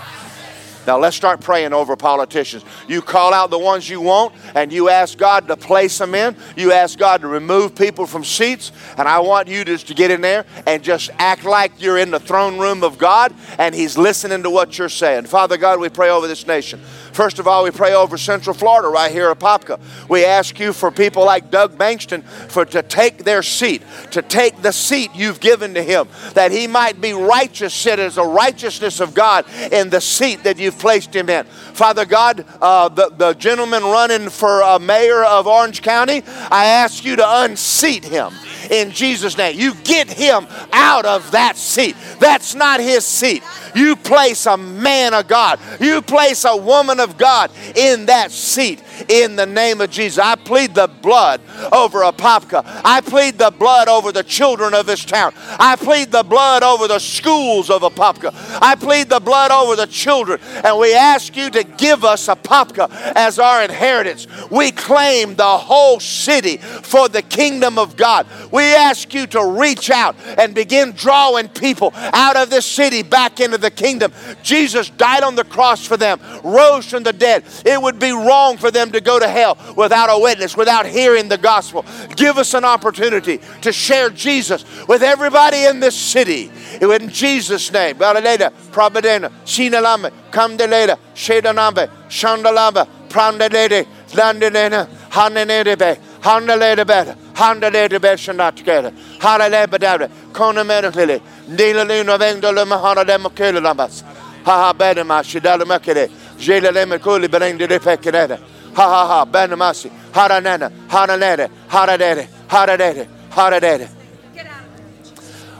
Now 0.86 0.98
let's 0.98 1.16
start 1.16 1.40
praying 1.40 1.72
over 1.72 1.96
politicians. 1.96 2.64
You 2.88 3.00
call 3.00 3.32
out 3.32 3.50
the 3.50 3.58
ones 3.58 3.88
you 3.88 4.00
want 4.00 4.34
and 4.54 4.72
you 4.72 4.90
ask 4.90 5.16
God 5.16 5.48
to 5.48 5.56
place 5.56 5.96
them 5.96 6.14
in. 6.14 6.36
You 6.56 6.72
ask 6.72 6.98
God 6.98 7.22
to 7.22 7.26
remove 7.26 7.74
people 7.74 8.06
from 8.06 8.22
seats. 8.22 8.70
And 8.98 9.08
I 9.08 9.20
want 9.20 9.48
you 9.48 9.64
just 9.64 9.88
to 9.88 9.94
get 9.94 10.10
in 10.10 10.20
there 10.20 10.44
and 10.66 10.82
just 10.82 11.10
act 11.18 11.44
like 11.44 11.80
you're 11.80 11.98
in 11.98 12.10
the 12.10 12.20
throne 12.20 12.58
room 12.58 12.84
of 12.84 12.98
God 12.98 13.34
and 13.58 13.74
He's 13.74 13.96
listening 13.96 14.42
to 14.42 14.50
what 14.50 14.78
you're 14.78 14.88
saying. 14.90 15.24
Father 15.24 15.56
God, 15.56 15.80
we 15.80 15.88
pray 15.88 16.10
over 16.10 16.28
this 16.28 16.46
nation. 16.46 16.80
First 17.14 17.38
of 17.38 17.46
all, 17.46 17.62
we 17.62 17.70
pray 17.70 17.94
over 17.94 18.18
Central 18.18 18.54
Florida 18.54 18.88
right 18.88 19.10
here 19.10 19.30
at 19.30 19.38
Apopka. 19.38 19.78
We 20.08 20.24
ask 20.24 20.58
you 20.58 20.72
for 20.72 20.90
people 20.90 21.24
like 21.24 21.48
Doug 21.48 21.78
Bankson 21.78 22.24
for 22.24 22.64
to 22.64 22.82
take 22.82 23.18
their 23.22 23.40
seat, 23.40 23.82
to 24.10 24.20
take 24.20 24.62
the 24.62 24.72
seat 24.72 25.12
you've 25.14 25.38
given 25.38 25.74
to 25.74 25.82
him, 25.82 26.08
that 26.32 26.50
he 26.50 26.66
might 26.66 27.00
be 27.00 27.12
righteous, 27.12 27.72
sit 27.72 28.00
as 28.00 28.18
a 28.18 28.24
righteousness 28.24 28.98
of 28.98 29.14
God 29.14 29.46
in 29.70 29.90
the 29.90 30.00
seat 30.00 30.42
that 30.42 30.58
you've 30.58 30.80
placed 30.80 31.14
him 31.14 31.30
in. 31.30 31.44
Father 31.44 32.04
God, 32.04 32.44
uh, 32.60 32.88
the, 32.88 33.10
the 33.10 33.34
gentleman 33.34 33.84
running 33.84 34.28
for 34.28 34.64
uh, 34.64 34.80
mayor 34.80 35.22
of 35.22 35.46
Orange 35.46 35.82
County, 35.82 36.24
I 36.26 36.64
ask 36.66 37.04
you 37.04 37.14
to 37.14 37.42
unseat 37.42 38.04
him 38.04 38.32
in 38.70 38.90
Jesus' 38.90 39.36
name. 39.36 39.58
You 39.58 39.74
get 39.84 40.08
him 40.10 40.46
out 40.72 41.04
of 41.06 41.32
that 41.32 41.56
seat. 41.56 41.96
That's 42.20 42.54
not 42.54 42.80
his 42.80 43.04
seat. 43.04 43.42
You 43.74 43.96
place 43.96 44.46
a 44.46 44.56
man 44.56 45.14
of 45.14 45.26
God, 45.26 45.58
you 45.80 46.00
place 46.00 46.44
a 46.44 46.56
woman 46.56 47.00
of 47.00 47.18
God 47.18 47.50
in 47.74 48.06
that 48.06 48.30
seat 48.30 48.82
in 49.08 49.36
the 49.36 49.46
name 49.46 49.80
of 49.80 49.90
Jesus. 49.90 50.18
I 50.18 50.36
plead 50.36 50.74
the 50.74 50.86
blood 50.86 51.40
over 51.72 52.00
Apopka. 52.00 52.62
I 52.84 53.00
plead 53.00 53.38
the 53.38 53.50
blood 53.50 53.88
over 53.88 54.12
the 54.12 54.22
children 54.22 54.74
of 54.74 54.86
this 54.86 55.04
town. 55.04 55.32
I 55.36 55.76
plead 55.76 56.10
the 56.10 56.22
blood 56.22 56.62
over 56.62 56.88
the 56.88 56.98
schools 56.98 57.70
of 57.70 57.82
Apopka. 57.82 58.32
I 58.60 58.74
plead 58.74 59.08
the 59.08 59.20
blood 59.20 59.50
over 59.50 59.76
the 59.76 59.86
children. 59.86 60.40
And 60.64 60.78
we 60.78 60.94
ask 60.94 61.36
you 61.36 61.50
to 61.50 61.64
give 61.64 62.04
us 62.04 62.26
Apopka 62.28 62.90
as 63.14 63.38
our 63.38 63.62
inheritance. 63.62 64.26
We 64.50 64.70
claim 64.70 65.34
the 65.34 65.44
whole 65.44 66.00
city 66.00 66.58
for 66.58 67.08
the 67.08 67.22
kingdom 67.22 67.78
of 67.78 67.96
God. 67.96 68.26
We 68.50 68.62
ask 68.62 69.12
you 69.14 69.26
to 69.28 69.44
reach 69.44 69.90
out 69.90 70.16
and 70.38 70.54
begin 70.54 70.92
drawing 70.92 71.48
people 71.48 71.92
out 71.96 72.36
of 72.36 72.50
this 72.50 72.66
city 72.66 73.02
back 73.02 73.40
into 73.40 73.58
the 73.58 73.70
kingdom. 73.70 74.12
Jesus 74.42 74.90
died 74.90 75.22
on 75.22 75.34
the 75.34 75.44
cross 75.44 75.86
for 75.86 75.96
them, 75.96 76.20
rose 76.42 76.86
from 76.86 77.02
the 77.02 77.12
dead. 77.12 77.44
It 77.64 77.80
would 77.80 77.98
be 77.98 78.12
wrong 78.12 78.56
for 78.56 78.70
them 78.70 78.83
to 78.92 79.00
go 79.00 79.18
to 79.18 79.28
hell 79.28 79.58
without 79.76 80.08
a 80.10 80.18
witness, 80.18 80.56
without 80.56 80.86
hearing 80.86 81.28
the 81.28 81.38
gospel. 81.38 81.84
Give 82.16 82.38
us 82.38 82.54
an 82.54 82.64
opportunity 82.64 83.40
to 83.62 83.72
share 83.72 84.10
Jesus 84.10 84.64
with 84.86 85.02
everybody 85.02 85.64
in 85.64 85.80
this 85.80 85.96
city. 85.96 86.50
In 86.80 87.08
Jesus' 87.08 87.72
name. 87.72 87.96
Baladeda, 87.96 88.52
Prabadena, 88.72 89.30
Sinalame, 89.44 90.12
Kamdeleda, 90.30 90.98
Shedanambe, 91.14 91.88
Shandalamba, 92.08 92.86
Prandelede, 93.08 93.86
Landelena, 94.10 94.88
Hanenedebe, 95.10 95.98
Handeledebe, 96.20 97.16
Handeledebe, 97.34 98.16
Shandatkeda, 98.16 98.92
Halelebedebe, 99.18 100.10
Konamerically, 100.32 101.20
Dilalina 101.48 102.18
Vendole 102.18 102.64
Mahana 102.66 103.04
Demakela 103.04 103.60
Lambas, 103.60 104.02
Ha 104.02 104.44
ha 104.44 104.72
Bedema, 104.72 105.22
Shidalamakere, 105.22 106.10
Jelalemaculi, 106.38 107.28
Berende 107.28 107.68
de 107.68 107.78
Pecaneda, 107.78 108.38
Ha 108.74 108.88
ha 108.88 109.06
ha, 109.06 109.24
Benamasi, 109.24 109.90
Haranena, 110.12 110.70
Haranede, 110.88 111.48
Haradede, 111.68 112.28
Haradede, 112.48 113.08
Haradede. 113.30 113.88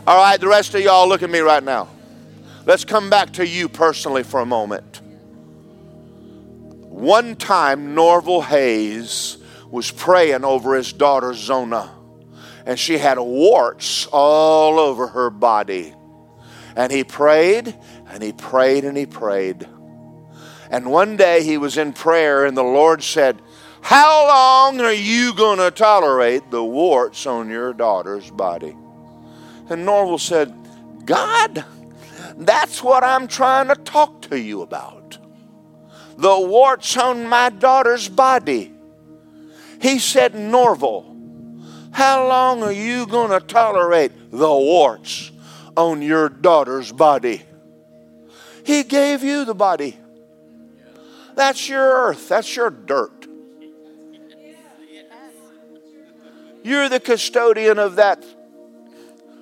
All 0.07 0.19
right, 0.19 0.39
the 0.39 0.49
rest 0.49 0.75
of 0.75 0.83
y'all 0.83 1.09
look 1.09 1.23
at 1.23 1.31
me 1.31 1.39
right 1.39 1.62
now. 1.62 1.89
Let's 2.67 2.85
come 2.85 3.09
back 3.09 3.35
to 3.35 3.47
you 3.47 3.69
personally 3.69 4.23
for 4.23 4.41
a 4.41 4.47
moment. 4.47 5.01
One 6.91 7.37
time, 7.37 7.95
Norvel 7.95 8.43
Hayes 8.45 9.39
was 9.71 9.91
praying 9.91 10.45
over 10.45 10.75
his 10.75 10.93
daughter 10.93 11.35
Zona, 11.35 11.91
and 12.67 12.79
she 12.79 12.99
had 12.99 13.19
warts 13.19 14.07
all 14.12 14.79
over 14.79 15.07
her 15.07 15.31
body. 15.31 15.95
And 16.77 16.93
he 16.93 17.03
prayed, 17.03 17.75
and 18.09 18.23
he 18.23 18.33
prayed, 18.33 18.85
and 18.85 18.97
he 18.97 19.07
prayed. 19.07 19.67
And 20.71 20.91
one 20.91 21.17
day 21.17 21.43
he 21.43 21.59
was 21.59 21.77
in 21.77 21.93
prayer, 21.93 22.45
and 22.45 22.57
the 22.57 22.62
Lord 22.62 23.03
said, 23.03 23.41
How 23.83 24.27
long 24.27 24.81
are 24.81 24.93
you 24.93 25.35
going 25.35 25.59
to 25.59 25.71
tolerate 25.71 26.51
the 26.51 26.65
warts 26.65 27.27
on 27.27 27.51
your 27.51 27.73
daughter's 27.73 28.31
body? 28.31 28.77
And 29.69 29.87
Norvel 29.87 30.21
said, 30.21 30.55
God, 31.05 31.65
that's 32.37 32.83
what 32.83 33.05
I'm 33.05 33.29
trying 33.29 33.69
to 33.69 33.75
talk 33.75 34.23
to 34.23 34.41
you 34.41 34.62
about. 34.62 35.19
The 36.17 36.39
warts 36.41 36.97
on 36.97 37.27
my 37.27 37.51
daughter's 37.51 38.09
body. 38.09 38.73
He 39.81 39.99
said, 39.99 40.33
Norvel, 40.33 41.15
how 41.93 42.27
long 42.27 42.62
are 42.62 42.73
you 42.73 43.07
going 43.07 43.31
to 43.31 43.47
tolerate 43.47 44.12
the 44.31 44.49
warts 44.49 45.31
on 45.77 46.03
your 46.03 46.29
daughter's 46.29 46.91
body? 46.91 47.43
He 48.65 48.83
gave 48.83 49.23
you 49.23 49.45
the 49.45 49.55
body. 49.55 49.99
That's 51.35 51.68
your 51.68 51.82
earth, 51.82 52.28
that's 52.28 52.55
your 52.55 52.70
dirt. 52.70 53.26
You're 56.62 56.89
the 56.89 57.01
custodian 57.01 57.78
of 57.78 57.97
that 57.97 58.24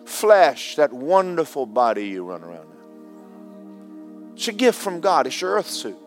flesh, 0.06 0.76
that 0.76 0.92
wonderful 0.92 1.66
body 1.66 2.08
you 2.08 2.24
run 2.24 2.42
around 2.42 2.66
in. 2.66 4.32
It's 4.34 4.48
a 4.48 4.52
gift 4.52 4.78
from 4.80 5.00
God, 5.00 5.26
it's 5.26 5.40
your 5.40 5.52
earth 5.52 5.70
suit. 5.70 5.98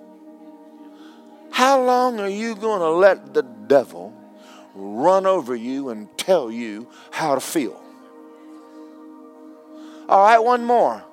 How 1.51 1.81
long 1.81 2.19
are 2.19 2.29
you 2.29 2.55
going 2.55 2.81
to 2.81 2.89
let 2.89 3.33
the 3.33 3.43
devil 3.43 4.13
run 4.73 5.25
over 5.25 5.55
you 5.55 5.89
and 5.89 6.09
tell 6.17 6.51
you 6.51 6.89
how 7.11 7.35
to 7.35 7.41
feel? 7.41 7.81
All 10.09 10.23
right, 10.23 10.39
one 10.39 10.65
more. 10.65 11.03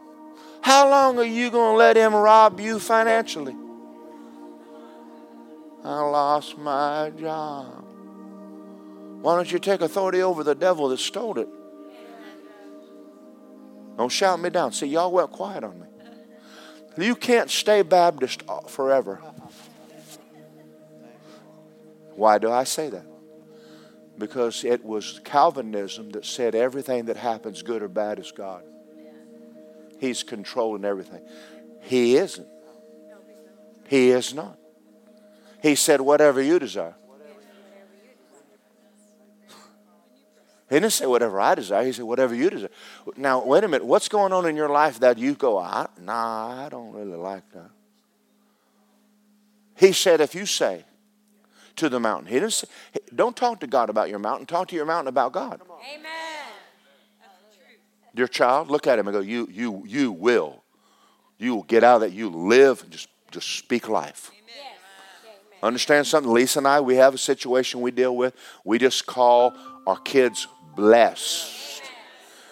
How 0.62 0.90
long 0.90 1.18
are 1.18 1.24
you 1.24 1.50
going 1.50 1.74
to 1.74 1.78
let 1.78 1.96
him 1.96 2.14
rob 2.14 2.58
you 2.58 2.80
financially? 2.80 3.54
I 5.84 6.00
lost 6.00 6.56
my 6.58 7.10
job. 7.18 7.84
Why 9.22 9.36
don't 9.36 9.50
you 9.50 9.58
take 9.58 9.80
authority 9.80 10.22
over 10.22 10.44
the 10.44 10.54
devil 10.54 10.88
that 10.88 10.98
stole 10.98 11.38
it? 11.38 11.48
Don't 13.96 14.10
shout 14.10 14.40
me 14.40 14.50
down. 14.50 14.72
See, 14.72 14.86
y'all 14.86 15.12
went 15.12 15.30
quiet 15.30 15.64
on 15.64 15.78
me. 15.80 15.86
You 16.98 17.14
can't 17.14 17.50
stay 17.50 17.82
Baptist 17.82 18.42
forever. 18.68 19.20
Why 22.14 22.38
do 22.38 22.50
I 22.50 22.64
say 22.64 22.90
that? 22.90 23.06
Because 24.18 24.64
it 24.64 24.84
was 24.84 25.20
Calvinism 25.24 26.10
that 26.10 26.24
said 26.24 26.54
everything 26.54 27.06
that 27.06 27.16
happens, 27.16 27.62
good 27.62 27.82
or 27.82 27.88
bad, 27.88 28.18
is 28.18 28.30
God. 28.30 28.62
He's 29.98 30.22
controlling 30.22 30.84
everything. 30.84 31.22
He 31.80 32.16
isn't. 32.16 32.48
He 33.88 34.10
is 34.10 34.34
not. 34.34 34.58
He 35.62 35.76
said, 35.76 36.00
whatever 36.00 36.42
you 36.42 36.58
desire. 36.58 36.94
He 40.68 40.76
didn't 40.76 40.92
say 40.92 41.06
whatever 41.06 41.38
I 41.38 41.54
desire. 41.54 41.84
He 41.84 41.92
said 41.92 42.04
whatever 42.04 42.34
you 42.34 42.48
desire. 42.48 42.70
Now, 43.16 43.44
wait 43.44 43.62
a 43.62 43.68
minute. 43.68 43.84
What's 43.84 44.08
going 44.08 44.32
on 44.32 44.46
in 44.46 44.56
your 44.56 44.70
life 44.70 45.00
that 45.00 45.18
you 45.18 45.34
go, 45.34 45.58
I, 45.58 45.86
nah, 46.00 46.64
I 46.64 46.68
don't 46.70 46.92
really 46.92 47.16
like 47.16 47.48
that? 47.52 47.70
He 49.76 49.92
said, 49.92 50.20
if 50.20 50.34
you 50.34 50.46
say 50.46 50.84
to 51.76 51.88
the 51.88 52.00
mountain, 52.00 52.26
he 52.26 52.34
didn't 52.34 52.54
say, 52.54 52.68
don't 53.14 53.36
talk 53.36 53.60
to 53.60 53.66
God 53.66 53.90
about 53.90 54.08
your 54.08 54.18
mountain. 54.18 54.46
Talk 54.46 54.68
to 54.68 54.76
your 54.76 54.86
mountain 54.86 55.08
about 55.08 55.32
God. 55.32 55.60
Amen. 55.94 56.10
Your 58.14 58.28
child, 58.28 58.70
look 58.70 58.86
at 58.86 58.98
him 58.98 59.08
and 59.08 59.14
go, 59.14 59.20
you, 59.20 59.48
you, 59.50 59.84
you 59.86 60.10
will. 60.10 60.64
You 61.38 61.54
will 61.54 61.64
get 61.64 61.84
out 61.84 61.96
of 61.96 62.00
that. 62.02 62.12
You 62.12 62.30
live 62.30 62.82
and 62.82 62.90
just, 62.90 63.08
just 63.30 63.58
speak 63.58 63.88
life. 63.88 64.30
Amen. 64.32 64.41
Understand 65.62 66.06
something? 66.06 66.32
Lisa 66.32 66.58
and 66.58 66.66
I, 66.66 66.80
we 66.80 66.96
have 66.96 67.14
a 67.14 67.18
situation 67.18 67.80
we 67.80 67.92
deal 67.92 68.16
with. 68.16 68.34
We 68.64 68.78
just 68.78 69.06
call 69.06 69.54
our 69.86 69.98
kids 69.98 70.48
blessed. 70.74 71.82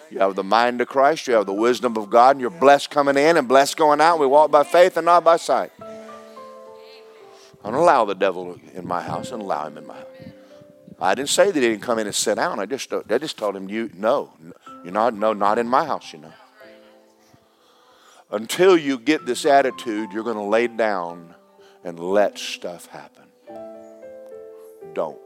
You 0.09 0.19
have 0.19 0.35
the 0.35 0.43
mind 0.43 0.81
of 0.81 0.87
Christ, 0.87 1.27
you 1.27 1.35
have 1.35 1.45
the 1.45 1.53
wisdom 1.53 1.95
of 1.97 2.09
God, 2.09 2.31
and 2.31 2.41
you're 2.41 2.49
blessed 2.49 2.89
coming 2.89 3.17
in 3.17 3.37
and 3.37 3.47
blessed 3.47 3.77
going 3.77 4.01
out. 4.01 4.19
We 4.19 4.27
walk 4.27 4.51
by 4.51 4.63
faith 4.63 4.97
and 4.97 5.05
not 5.05 5.23
by 5.23 5.37
sight. 5.37 5.71
I 7.63 7.69
don't 7.69 7.75
allow 7.75 8.05
the 8.05 8.15
devil 8.15 8.59
in 8.73 8.87
my 8.87 9.01
house. 9.01 9.29
Don't 9.29 9.41
allow 9.41 9.67
him 9.67 9.77
in 9.77 9.87
my 9.87 9.95
house. 9.95 10.05
I 10.99 11.15
didn't 11.15 11.29
say 11.29 11.49
that 11.49 11.55
he 11.55 11.61
didn't 11.61 11.81
come 11.81 11.97
in 11.97 12.07
and 12.07 12.15
sit 12.15 12.35
down. 12.35 12.59
I 12.59 12.65
just, 12.65 12.93
I 12.93 13.17
just 13.17 13.37
told 13.37 13.55
him, 13.55 13.69
you, 13.69 13.89
no, 13.93 14.31
you're 14.83 14.93
not, 14.93 15.13
no, 15.15 15.33
not 15.33 15.57
in 15.57 15.67
my 15.67 15.85
house, 15.85 16.13
you 16.13 16.19
know. 16.19 16.33
Until 18.29 18.77
you 18.77 18.97
get 18.97 19.25
this 19.25 19.45
attitude, 19.45 20.11
you're 20.11 20.23
going 20.23 20.37
to 20.37 20.43
lay 20.43 20.67
down 20.67 21.35
and 21.83 21.99
let 21.99 22.37
stuff 22.37 22.85
happen. 22.87 23.25
Don't. 24.93 25.17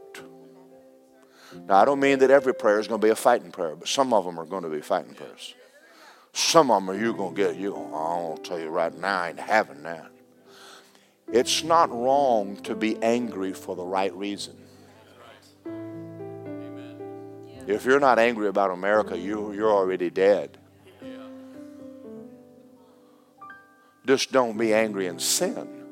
Now, 1.66 1.76
I 1.76 1.84
don't 1.84 2.00
mean 2.00 2.18
that 2.20 2.30
every 2.30 2.54
prayer 2.54 2.78
is 2.80 2.88
going 2.88 3.00
to 3.00 3.06
be 3.06 3.10
a 3.10 3.16
fighting 3.16 3.50
prayer, 3.50 3.76
but 3.76 3.88
some 3.88 4.12
of 4.12 4.24
them 4.24 4.38
are 4.38 4.44
going 4.44 4.62
to 4.62 4.68
be 4.68 4.80
fighting 4.80 5.14
prayers. 5.14 5.54
Some 6.32 6.70
of 6.70 6.82
them 6.82 6.90
are 6.90 6.98
you 6.98 7.14
going 7.14 7.34
to 7.34 7.42
get, 7.42 7.56
you 7.56 7.70
going, 7.70 7.94
I'll 7.94 8.38
tell 8.42 8.58
you 8.58 8.68
right 8.68 8.96
now, 8.98 9.22
I 9.22 9.28
ain't 9.30 9.40
having 9.40 9.82
that. 9.84 10.10
It's 11.32 11.64
not 11.64 11.90
wrong 11.90 12.56
to 12.64 12.74
be 12.74 13.02
angry 13.02 13.52
for 13.52 13.74
the 13.74 13.84
right 13.84 14.14
reason. 14.14 14.56
If 17.66 17.84
you're 17.84 17.98
not 17.98 18.18
angry 18.18 18.46
about 18.46 18.70
America, 18.70 19.18
you, 19.18 19.52
you're 19.52 19.72
already 19.72 20.08
dead. 20.08 20.56
Just 24.06 24.30
don't 24.30 24.56
be 24.56 24.72
angry 24.72 25.08
in 25.08 25.18
sin. 25.18 25.85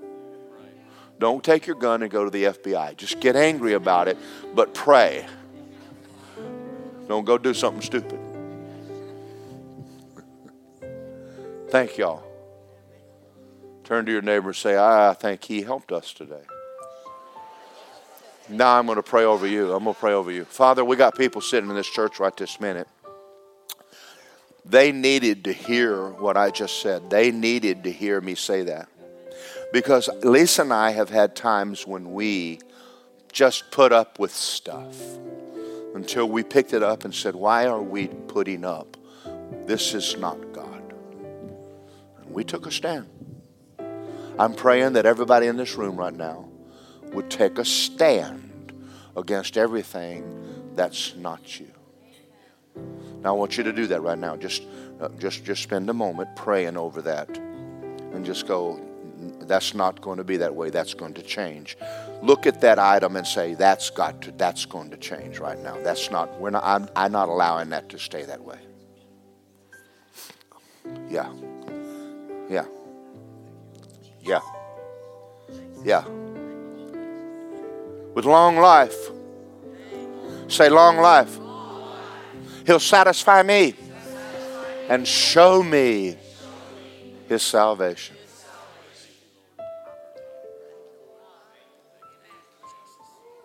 Don't 1.24 1.42
take 1.42 1.66
your 1.66 1.76
gun 1.76 2.02
and 2.02 2.10
go 2.10 2.24
to 2.24 2.30
the 2.30 2.44
FBI. 2.44 2.98
Just 2.98 3.18
get 3.18 3.34
angry 3.34 3.72
about 3.72 4.08
it, 4.08 4.18
but 4.54 4.74
pray. 4.74 5.24
Don't 7.08 7.24
go 7.24 7.38
do 7.38 7.54
something 7.54 7.80
stupid. 7.80 8.20
Thank 11.70 11.96
y'all. 11.96 12.22
Turn 13.84 14.04
to 14.04 14.12
your 14.12 14.20
neighbor 14.20 14.48
and 14.48 14.56
say, 14.56 14.76
I 14.76 15.14
think 15.14 15.42
he 15.42 15.62
helped 15.62 15.92
us 15.92 16.12
today. 16.12 16.42
Now 18.50 18.78
I'm 18.78 18.84
going 18.84 18.96
to 18.96 19.02
pray 19.02 19.24
over 19.24 19.46
you. 19.46 19.72
I'm 19.72 19.84
going 19.84 19.94
to 19.94 20.00
pray 20.00 20.12
over 20.12 20.30
you. 20.30 20.44
Father, 20.44 20.84
we 20.84 20.94
got 20.94 21.16
people 21.16 21.40
sitting 21.40 21.70
in 21.70 21.74
this 21.74 21.88
church 21.88 22.20
right 22.20 22.36
this 22.36 22.60
minute. 22.60 22.86
They 24.66 24.92
needed 24.92 25.44
to 25.44 25.54
hear 25.54 26.06
what 26.06 26.36
I 26.36 26.50
just 26.50 26.82
said. 26.82 27.08
They 27.08 27.30
needed 27.30 27.84
to 27.84 27.90
hear 27.90 28.20
me 28.20 28.34
say 28.34 28.64
that. 28.64 28.90
Because 29.74 30.08
Lisa 30.22 30.62
and 30.62 30.72
I 30.72 30.92
have 30.92 31.10
had 31.10 31.34
times 31.34 31.84
when 31.84 32.12
we 32.12 32.60
just 33.32 33.72
put 33.72 33.90
up 33.90 34.20
with 34.20 34.32
stuff 34.32 34.96
until 35.96 36.28
we 36.28 36.44
picked 36.44 36.72
it 36.72 36.84
up 36.84 37.04
and 37.04 37.12
said, 37.12 37.34
Why 37.34 37.66
are 37.66 37.82
we 37.82 38.06
putting 38.06 38.64
up? 38.64 38.96
This 39.66 39.92
is 39.92 40.16
not 40.16 40.52
God. 40.52 40.94
And 42.20 42.30
we 42.30 42.44
took 42.44 42.66
a 42.66 42.70
stand. 42.70 43.08
I'm 44.38 44.54
praying 44.54 44.92
that 44.92 45.06
everybody 45.06 45.48
in 45.48 45.56
this 45.56 45.74
room 45.74 45.96
right 45.96 46.14
now 46.14 46.48
would 47.12 47.28
take 47.28 47.58
a 47.58 47.64
stand 47.64 48.72
against 49.16 49.56
everything 49.56 50.70
that's 50.76 51.16
not 51.16 51.58
you. 51.58 51.72
Now 53.22 53.30
I 53.30 53.32
want 53.32 53.58
you 53.58 53.64
to 53.64 53.72
do 53.72 53.88
that 53.88 54.02
right 54.02 54.18
now. 54.18 54.36
Just, 54.36 54.62
uh, 55.00 55.08
just, 55.18 55.44
just 55.44 55.64
spend 55.64 55.90
a 55.90 55.94
moment 55.94 56.36
praying 56.36 56.76
over 56.76 57.02
that, 57.02 57.28
and 57.36 58.24
just 58.24 58.46
go. 58.46 58.80
That's 59.46 59.74
not 59.74 60.00
going 60.00 60.18
to 60.18 60.24
be 60.24 60.36
that 60.38 60.54
way. 60.54 60.70
That's 60.70 60.94
going 60.94 61.14
to 61.14 61.22
change. 61.22 61.76
Look 62.22 62.46
at 62.46 62.60
that 62.60 62.78
item 62.78 63.16
and 63.16 63.26
say, 63.26 63.54
"That's 63.54 63.90
got 63.90 64.22
to. 64.22 64.32
That's 64.32 64.64
going 64.66 64.90
to 64.90 64.96
change 64.96 65.38
right 65.38 65.58
now. 65.58 65.76
That's 65.82 66.10
not. 66.10 66.40
We're 66.40 66.50
not. 66.50 66.64
I'm, 66.64 66.88
I'm 66.96 67.12
not 67.12 67.28
allowing 67.28 67.70
that 67.70 67.88
to 67.90 67.98
stay 67.98 68.24
that 68.24 68.42
way." 68.42 68.58
Yeah. 71.08 71.32
Yeah. 72.48 72.66
Yeah. 74.20 74.40
Yeah. 75.84 76.06
With 78.14 78.24
long 78.24 78.56
life. 78.56 79.10
Say, 80.48 80.68
long 80.68 80.98
life. 80.98 81.38
He'll 82.66 82.80
satisfy 82.80 83.42
me 83.42 83.74
and 84.88 85.06
show 85.06 85.62
me 85.62 86.16
his 87.28 87.42
salvation. 87.42 88.16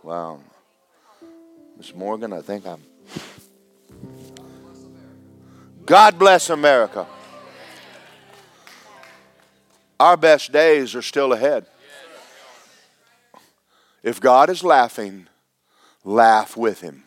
Wow. 0.04 0.40
Miss 1.78 1.94
Morgan, 1.94 2.34
I 2.34 2.42
think 2.42 2.66
I'm. 2.66 2.82
God 5.86 6.20
bless 6.20 6.50
America. 6.50 7.08
Our 10.00 10.16
best 10.16 10.52
days 10.52 10.96
are 10.96 11.02
still 11.02 11.34
ahead. 11.34 11.66
If 14.02 14.22
God 14.22 14.50
is 14.50 14.64
laughing, 14.64 15.28
laugh 16.04 16.56
with 16.56 16.82
him. 16.82 17.04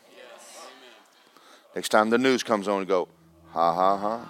Next 1.75 1.89
time 1.89 2.11
the 2.11 2.19
news 2.19 2.43
comes 2.43 2.69
on, 2.69 2.85
go, 2.85 3.09
ha 3.51 3.75
ha 3.75 4.27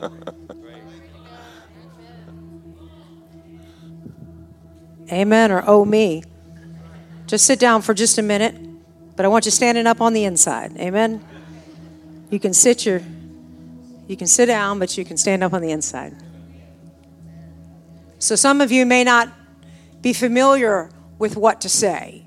ha. 0.00 0.32
Amen 5.10 5.52
or 5.52 5.62
oh 5.66 5.84
me. 5.84 6.24
Just 7.26 7.46
sit 7.46 7.58
down 7.58 7.82
for 7.82 7.94
just 7.94 8.18
a 8.18 8.22
minute, 8.22 8.54
but 9.16 9.24
I 9.24 9.28
want 9.28 9.44
you 9.44 9.50
standing 9.50 9.86
up 9.86 10.00
on 10.00 10.12
the 10.12 10.24
inside. 10.24 10.76
Amen. 10.78 11.24
You 12.30 12.40
can 12.40 12.54
sit 12.54 12.86
your 12.86 13.02
you 14.08 14.16
can 14.16 14.28
sit 14.28 14.46
down, 14.46 14.78
but 14.78 14.96
you 14.96 15.04
can 15.04 15.16
stand 15.16 15.42
up 15.42 15.52
on 15.52 15.62
the 15.62 15.70
inside. 15.72 16.14
So 18.18 18.36
some 18.36 18.60
of 18.60 18.70
you 18.70 18.86
may 18.86 19.02
not 19.02 19.28
be 20.00 20.12
familiar 20.12 20.90
with 21.18 21.36
what 21.36 21.60
to 21.62 21.68
say. 21.68 22.24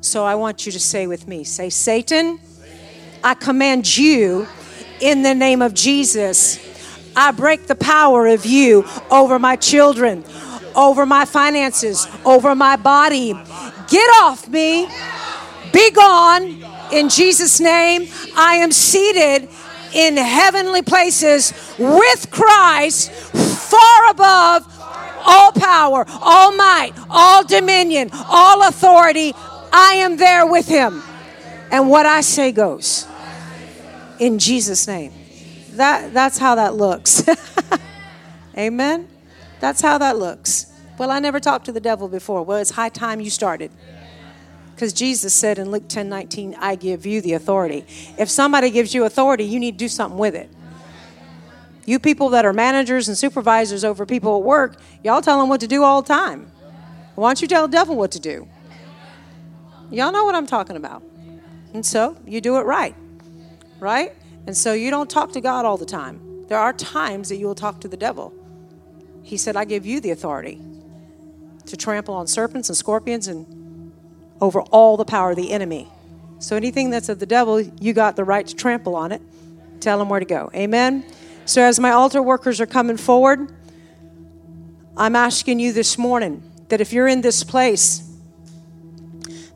So 0.00 0.24
I 0.24 0.36
want 0.36 0.66
you 0.66 0.72
to 0.72 0.78
say 0.78 1.08
with 1.08 1.26
me 1.26 1.42
say, 1.42 1.68
Satan, 1.68 2.38
I 3.24 3.34
command 3.34 3.96
you 3.96 4.46
in 5.00 5.22
the 5.22 5.34
name 5.34 5.62
of 5.62 5.74
Jesus. 5.74 6.60
I 7.16 7.32
break 7.32 7.66
the 7.66 7.74
power 7.74 8.28
of 8.28 8.46
you 8.46 8.84
over 9.10 9.38
my 9.38 9.56
children, 9.56 10.22
over 10.76 11.06
my 11.06 11.24
finances, 11.24 12.06
over 12.24 12.54
my 12.54 12.76
body. 12.76 13.32
Get 13.88 14.10
off 14.20 14.48
me. 14.48 14.88
Be 15.72 15.90
gone. 15.90 16.64
In 16.92 17.08
Jesus' 17.08 17.58
name, 17.60 18.08
I 18.36 18.56
am 18.56 18.70
seated 18.70 19.48
in 19.92 20.16
heavenly 20.16 20.82
places 20.82 21.52
with 21.78 22.30
Christ, 22.30 23.10
far 23.10 24.10
above 24.10 24.72
all 25.26 25.52
power, 25.52 26.04
all 26.08 26.54
might, 26.54 26.92
all 27.10 27.44
dominion, 27.44 28.10
all 28.12 28.66
authority. 28.68 29.32
I 29.72 29.94
am 29.96 30.16
there 30.16 30.46
with 30.46 30.68
him. 30.68 31.02
And 31.70 31.90
what 31.90 32.06
I 32.06 32.20
say 32.20 32.52
goes. 32.52 33.06
In 34.18 34.38
Jesus' 34.38 34.86
name. 34.86 35.12
That, 35.72 36.14
that's 36.14 36.38
how 36.38 36.54
that 36.54 36.74
looks. 36.74 37.24
Amen? 38.58 39.08
That's 39.66 39.80
how 39.80 39.98
that 39.98 40.16
looks. 40.16 40.72
Well, 40.96 41.10
I 41.10 41.18
never 41.18 41.40
talked 41.40 41.64
to 41.64 41.72
the 41.72 41.80
devil 41.80 42.06
before. 42.06 42.44
Well, 42.44 42.58
it's 42.58 42.70
high 42.70 42.88
time 42.88 43.20
you 43.20 43.30
started. 43.30 43.72
Because 44.72 44.92
Jesus 44.92 45.34
said 45.34 45.58
in 45.58 45.72
Luke 45.72 45.88
10 45.88 46.08
19, 46.08 46.54
I 46.60 46.76
give 46.76 47.04
you 47.04 47.20
the 47.20 47.32
authority. 47.32 47.84
If 48.16 48.30
somebody 48.30 48.70
gives 48.70 48.94
you 48.94 49.02
authority, 49.02 49.42
you 49.42 49.58
need 49.58 49.72
to 49.72 49.78
do 49.78 49.88
something 49.88 50.20
with 50.20 50.36
it. 50.36 50.48
You 51.84 51.98
people 51.98 52.28
that 52.28 52.46
are 52.46 52.52
managers 52.52 53.08
and 53.08 53.18
supervisors 53.18 53.82
over 53.82 54.06
people 54.06 54.36
at 54.36 54.44
work, 54.44 54.76
y'all 55.02 55.20
tell 55.20 55.40
them 55.40 55.48
what 55.48 55.58
to 55.62 55.66
do 55.66 55.82
all 55.82 56.00
the 56.00 56.14
time. 56.14 56.48
Why 57.16 57.30
don't 57.30 57.42
you 57.42 57.48
tell 57.48 57.66
the 57.66 57.72
devil 57.76 57.96
what 57.96 58.12
to 58.12 58.20
do? 58.20 58.46
Y'all 59.90 60.12
know 60.12 60.24
what 60.24 60.36
I'm 60.36 60.46
talking 60.46 60.76
about. 60.76 61.02
And 61.74 61.84
so 61.84 62.16
you 62.24 62.40
do 62.40 62.58
it 62.58 62.62
right, 62.62 62.94
right? 63.80 64.14
And 64.46 64.56
so 64.56 64.74
you 64.74 64.92
don't 64.92 65.10
talk 65.10 65.32
to 65.32 65.40
God 65.40 65.64
all 65.64 65.76
the 65.76 65.84
time. 65.84 66.46
There 66.46 66.56
are 66.56 66.72
times 66.72 67.30
that 67.30 67.36
you 67.38 67.48
will 67.48 67.56
talk 67.56 67.80
to 67.80 67.88
the 67.88 67.96
devil. 67.96 68.32
He 69.26 69.36
said, 69.36 69.56
I 69.56 69.64
give 69.64 69.84
you 69.84 69.98
the 69.98 70.12
authority 70.12 70.60
to 71.66 71.76
trample 71.76 72.14
on 72.14 72.28
serpents 72.28 72.68
and 72.68 72.78
scorpions 72.78 73.26
and 73.26 73.92
over 74.40 74.60
all 74.60 74.96
the 74.96 75.04
power 75.04 75.30
of 75.30 75.36
the 75.36 75.50
enemy. 75.50 75.88
So 76.38 76.54
anything 76.54 76.90
that's 76.90 77.08
of 77.08 77.18
the 77.18 77.26
devil, 77.26 77.60
you 77.60 77.92
got 77.92 78.14
the 78.14 78.22
right 78.22 78.46
to 78.46 78.54
trample 78.54 78.94
on 78.94 79.10
it. 79.10 79.20
Tell 79.80 79.98
them 79.98 80.08
where 80.08 80.20
to 80.20 80.26
go. 80.26 80.48
Amen. 80.54 81.04
So 81.44 81.60
as 81.60 81.80
my 81.80 81.90
altar 81.90 82.22
workers 82.22 82.60
are 82.60 82.66
coming 82.66 82.96
forward, 82.96 83.50
I'm 84.96 85.16
asking 85.16 85.58
you 85.58 85.72
this 85.72 85.98
morning 85.98 86.48
that 86.68 86.80
if 86.80 86.92
you're 86.92 87.08
in 87.08 87.20
this 87.20 87.42
place, 87.42 88.08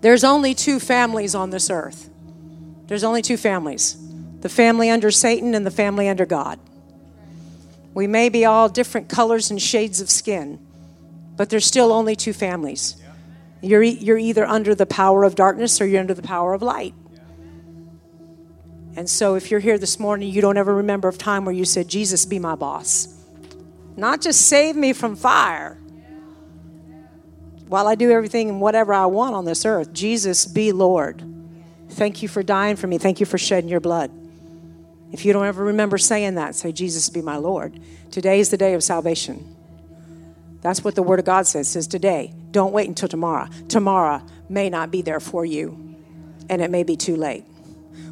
there's 0.00 0.24
only 0.24 0.52
two 0.52 0.80
families 0.80 1.36
on 1.36 1.50
this 1.50 1.70
earth. 1.70 2.10
There's 2.88 3.04
only 3.04 3.22
two 3.22 3.36
families 3.36 3.96
the 4.40 4.48
family 4.48 4.90
under 4.90 5.12
Satan 5.12 5.54
and 5.54 5.64
the 5.64 5.70
family 5.70 6.08
under 6.08 6.26
God. 6.26 6.58
We 7.94 8.06
may 8.06 8.28
be 8.28 8.44
all 8.44 8.68
different 8.68 9.08
colors 9.08 9.50
and 9.50 9.60
shades 9.60 10.00
of 10.00 10.10
skin, 10.10 10.64
but 11.36 11.50
there's 11.50 11.66
still 11.66 11.92
only 11.92 12.14
two 12.14 12.32
families. 12.32 12.96
You're, 13.62 13.82
you're 13.82 14.18
either 14.18 14.46
under 14.46 14.74
the 14.74 14.86
power 14.86 15.24
of 15.24 15.34
darkness 15.34 15.80
or 15.80 15.86
you're 15.86 16.00
under 16.00 16.14
the 16.14 16.22
power 16.22 16.54
of 16.54 16.62
light. 16.62 16.94
And 18.96 19.08
so 19.08 19.34
if 19.34 19.50
you're 19.50 19.60
here 19.60 19.78
this 19.78 19.98
morning, 19.98 20.30
you 20.30 20.40
don't 20.40 20.56
ever 20.56 20.74
remember 20.74 21.08
a 21.08 21.12
time 21.12 21.44
where 21.44 21.54
you 21.54 21.64
said, 21.64 21.88
Jesus, 21.88 22.24
be 22.24 22.38
my 22.38 22.54
boss. 22.54 23.08
Not 23.96 24.20
just 24.20 24.46
save 24.48 24.76
me 24.76 24.92
from 24.92 25.16
fire 25.16 25.76
while 27.68 27.86
I 27.86 27.94
do 27.94 28.10
everything 28.10 28.48
and 28.48 28.60
whatever 28.60 28.92
I 28.92 29.06
want 29.06 29.34
on 29.34 29.44
this 29.44 29.64
earth. 29.64 29.92
Jesus, 29.92 30.46
be 30.46 30.72
Lord. 30.72 31.22
Thank 31.90 32.22
you 32.22 32.28
for 32.28 32.42
dying 32.42 32.76
for 32.76 32.86
me. 32.86 32.98
Thank 32.98 33.20
you 33.20 33.26
for 33.26 33.38
shedding 33.38 33.70
your 33.70 33.80
blood. 33.80 34.10
If 35.12 35.24
you 35.24 35.32
don't 35.32 35.46
ever 35.46 35.64
remember 35.64 35.98
saying 35.98 36.36
that, 36.36 36.54
say, 36.54 36.72
Jesus, 36.72 37.08
be 37.10 37.22
my 37.22 37.36
Lord. 37.36 37.80
Today 38.10 38.40
is 38.40 38.50
the 38.50 38.56
day 38.56 38.74
of 38.74 38.82
salvation. 38.82 39.56
That's 40.62 40.84
what 40.84 40.94
the 40.94 41.02
Word 41.02 41.18
of 41.18 41.24
God 41.24 41.46
says. 41.46 41.68
It 41.68 41.70
says 41.70 41.86
today. 41.86 42.32
Don't 42.50 42.72
wait 42.72 42.88
until 42.88 43.08
tomorrow. 43.08 43.48
Tomorrow 43.68 44.22
may 44.48 44.68
not 44.68 44.90
be 44.90 45.02
there 45.02 45.20
for 45.20 45.44
you, 45.44 45.96
and 46.48 46.60
it 46.60 46.70
may 46.70 46.82
be 46.82 46.96
too 46.96 47.16
late. 47.16 47.44